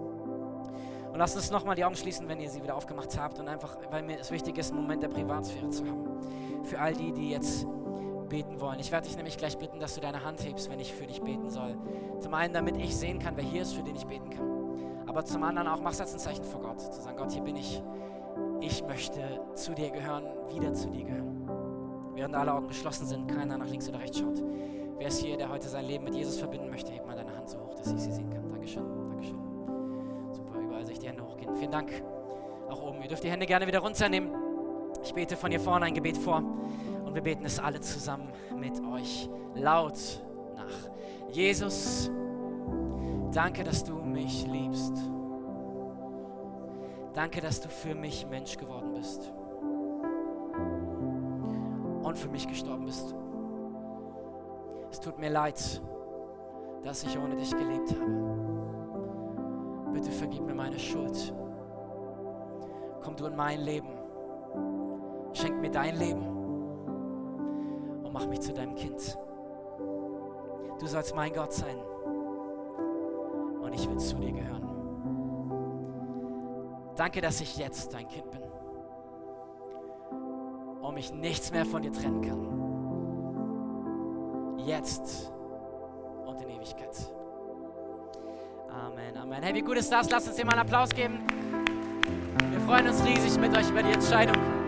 Und 1.13 1.19
lasst 1.19 1.37
uns 1.37 1.51
nochmal 1.51 1.75
die 1.75 1.85
Augen 1.85 1.97
schließen, 1.97 2.29
wenn 2.29 2.41
ihr 2.41 2.49
sie 2.49 2.63
wieder 2.63 2.77
aufgemacht 2.77 3.19
habt. 3.19 3.41
Und 3.41 3.49
einfach, 3.49 3.77
weil 3.91 4.03
mir 4.03 4.19
es 4.21 4.31
wichtig 4.31 4.59
ist, 4.59 4.73
einen 4.73 4.83
Moment 4.83 5.03
der 5.03 5.09
Privatsphäre 5.09 5.71
zu 5.71 5.87
haben. 5.87 6.07
Für 6.65 6.79
all 6.79 6.95
die, 6.95 7.13
die 7.13 7.31
jetzt 7.31 7.67
beten 8.29 8.61
wollen. 8.61 8.79
Ich 8.79 8.93
werde 8.93 9.09
dich 9.09 9.17
nämlich 9.17 9.37
gleich 9.37 9.59
bitten, 9.59 9.81
dass 9.81 9.95
du 9.95 10.01
deine 10.01 10.25
Hand 10.25 10.45
hebst, 10.45 10.71
wenn 10.71 10.81
ich 10.81 10.93
für 10.93 11.07
dich 11.07 11.21
beten 11.21 11.51
soll. 11.51 11.77
Zum 12.21 12.35
einen, 12.35 12.55
damit 12.55 12.77
ich 12.77 12.97
sehen 12.97 13.19
kann, 13.19 13.37
wer 13.37 13.45
hier 13.45 13.63
ist, 13.63 13.75
für 13.75 13.83
den 13.83 13.97
ich 13.97 14.07
beten 14.07 14.31
kann 14.31 14.62
aber 15.13 15.27
zum 15.27 15.43
anderen 15.43 15.69
auch 15.69 15.83
machst 15.83 16.01
du 16.01 16.05
als 16.05 16.15
ein 16.15 16.19
Zeichen 16.19 16.43
vor 16.43 16.63
Gott, 16.63 16.81
zu 16.81 17.03
sagen, 17.03 17.19
Gott, 17.19 17.31
hier 17.31 17.43
bin 17.43 17.57
ich, 17.57 17.83
ich 18.61 18.83
möchte 18.87 19.21
zu 19.55 19.75
dir 19.75 19.91
gehören, 19.91 20.25
wieder 20.49 20.73
zu 20.73 20.89
dir 20.89 21.05
gehören. 21.05 21.51
Während 22.15 22.35
alle 22.35 22.55
Augen 22.55 22.69
geschlossen 22.69 23.07
sind, 23.07 23.29
keiner 23.29 23.59
nach 23.59 23.69
links 23.69 23.87
oder 23.91 24.01
rechts 24.01 24.19
schaut. 24.19 24.43
Wer 24.97 25.09
ist 25.09 25.19
hier, 25.19 25.37
der 25.37 25.51
heute 25.51 25.69
sein 25.69 25.85
Leben 25.85 26.05
mit 26.05 26.15
Jesus 26.15 26.39
verbinden 26.39 26.71
möchte, 26.71 26.93
heb 26.93 27.07
mal 27.07 27.15
deine 27.15 27.37
Hand 27.37 27.51
so 27.51 27.59
hoch, 27.59 27.75
dass 27.75 27.93
ich 27.93 27.99
sie 28.01 28.11
sehen 28.11 28.31
kann. 28.31 28.49
Dankeschön, 28.49 28.85
Dankeschön. 29.11 29.39
Super, 30.33 30.59
überall 30.59 30.85
sehe 30.87 30.95
ich 30.95 31.01
die 31.01 31.09
Hände 31.09 31.27
hochgehen. 31.27 31.55
Vielen 31.57 31.73
Dank. 31.73 31.91
Auch 32.71 32.83
oben. 32.83 33.03
Ihr 33.03 33.09
dürft 33.09 33.23
die 33.23 33.31
Hände 33.31 33.45
gerne 33.45 33.67
wieder 33.67 33.81
runternehmen. 33.81 34.31
Ich 35.05 35.13
bete 35.13 35.37
von 35.37 35.51
hier 35.51 35.61
vorne 35.61 35.85
ein 35.85 35.95
Gebet 35.95 36.17
vor 36.17 36.43
und 37.05 37.15
wir 37.15 37.23
beten 37.23 37.45
es 37.45 37.59
alle 37.59 37.83
zusammen 37.83 38.33
mit 38.59 38.81
euch 38.95 39.29
laut 39.57 39.99
nach. 40.57 40.91
Jesus, 41.33 42.11
Danke, 43.33 43.65
dass 43.65 43.83
du 43.83 43.95
mich 43.95 44.47
liebst. 44.47 44.93
Danke, 47.15 47.41
dass 47.41 47.63
du 47.63 47.69
für 47.71 47.95
mich 47.95 48.27
Mensch 48.29 48.59
geworden 48.59 48.93
bist 48.93 49.33
und 52.03 52.19
für 52.19 52.29
mich 52.29 52.47
gestorben 52.47 52.85
bist. 52.85 53.15
Es 54.91 55.01
tut 55.01 55.19
mir 55.19 55.31
leid, 55.31 55.81
dass 56.85 57.05
ich 57.05 57.19
ohne 57.19 57.37
dich 57.37 57.51
gelebt 57.57 57.95
habe. 57.99 58.13
Bitte 59.95 60.11
vergib 60.11 60.43
mir 60.43 60.55
meine 60.55 60.79
Schuld. 60.79 61.35
Komm 63.03 63.17
du 63.17 63.25
in 63.27 63.37
mein 63.37 63.61
Leben. 63.61 63.97
Schenk 65.33 65.59
mir 65.59 65.71
dein 65.71 65.97
Leben 65.97 66.27
und 68.05 68.13
mach 68.13 68.27
mich 68.27 68.41
zu 68.41 68.53
deinem 68.53 68.75
Kind. 68.75 69.19
Du 70.79 70.87
sollst 70.87 71.17
mein 71.17 71.33
Gott 71.33 71.55
sein 71.55 71.79
und 73.73 73.81
ich 73.81 73.89
will 73.89 73.99
zu 73.99 74.17
dir 74.17 74.33
gehören. 74.33 74.69
Danke, 76.97 77.23
dass 77.23 77.41
ich 77.41 77.57
jetzt 77.57 77.95
dein 77.95 78.07
Kind 78.07 78.31
bin 78.31 78.43
und 80.83 80.95
mich 80.95 81.13
nichts 81.13 81.51
mehr 81.51 81.65
von 81.65 81.83
dir 81.83 81.93
trennen 81.93 82.21
kann. 82.21 82.49
Jetzt 84.67 85.33
und 86.27 86.41
in 86.41 86.51
Ewigkeit. 86.51 86.97
Amen, 88.69 89.17
Amen. 89.17 89.43
Hey, 89.43 89.55
wie 89.55 89.63
gut 89.63 89.79
ist 89.79 89.91
das? 89.91 90.11
Lasst 90.11 90.29
uns 90.29 90.39
ihm 90.39 90.47
mal 90.47 90.53
einen 90.53 90.63
Applaus 90.63 90.91
geben. 90.91 91.21
Wir 92.51 92.61
freuen 92.61 92.87
uns 92.87 93.05
riesig 93.05 93.41
mit 93.41 93.57
euch 93.57 93.71
über 93.71 93.83
die 93.83 93.93
Entscheidung. 93.93 94.62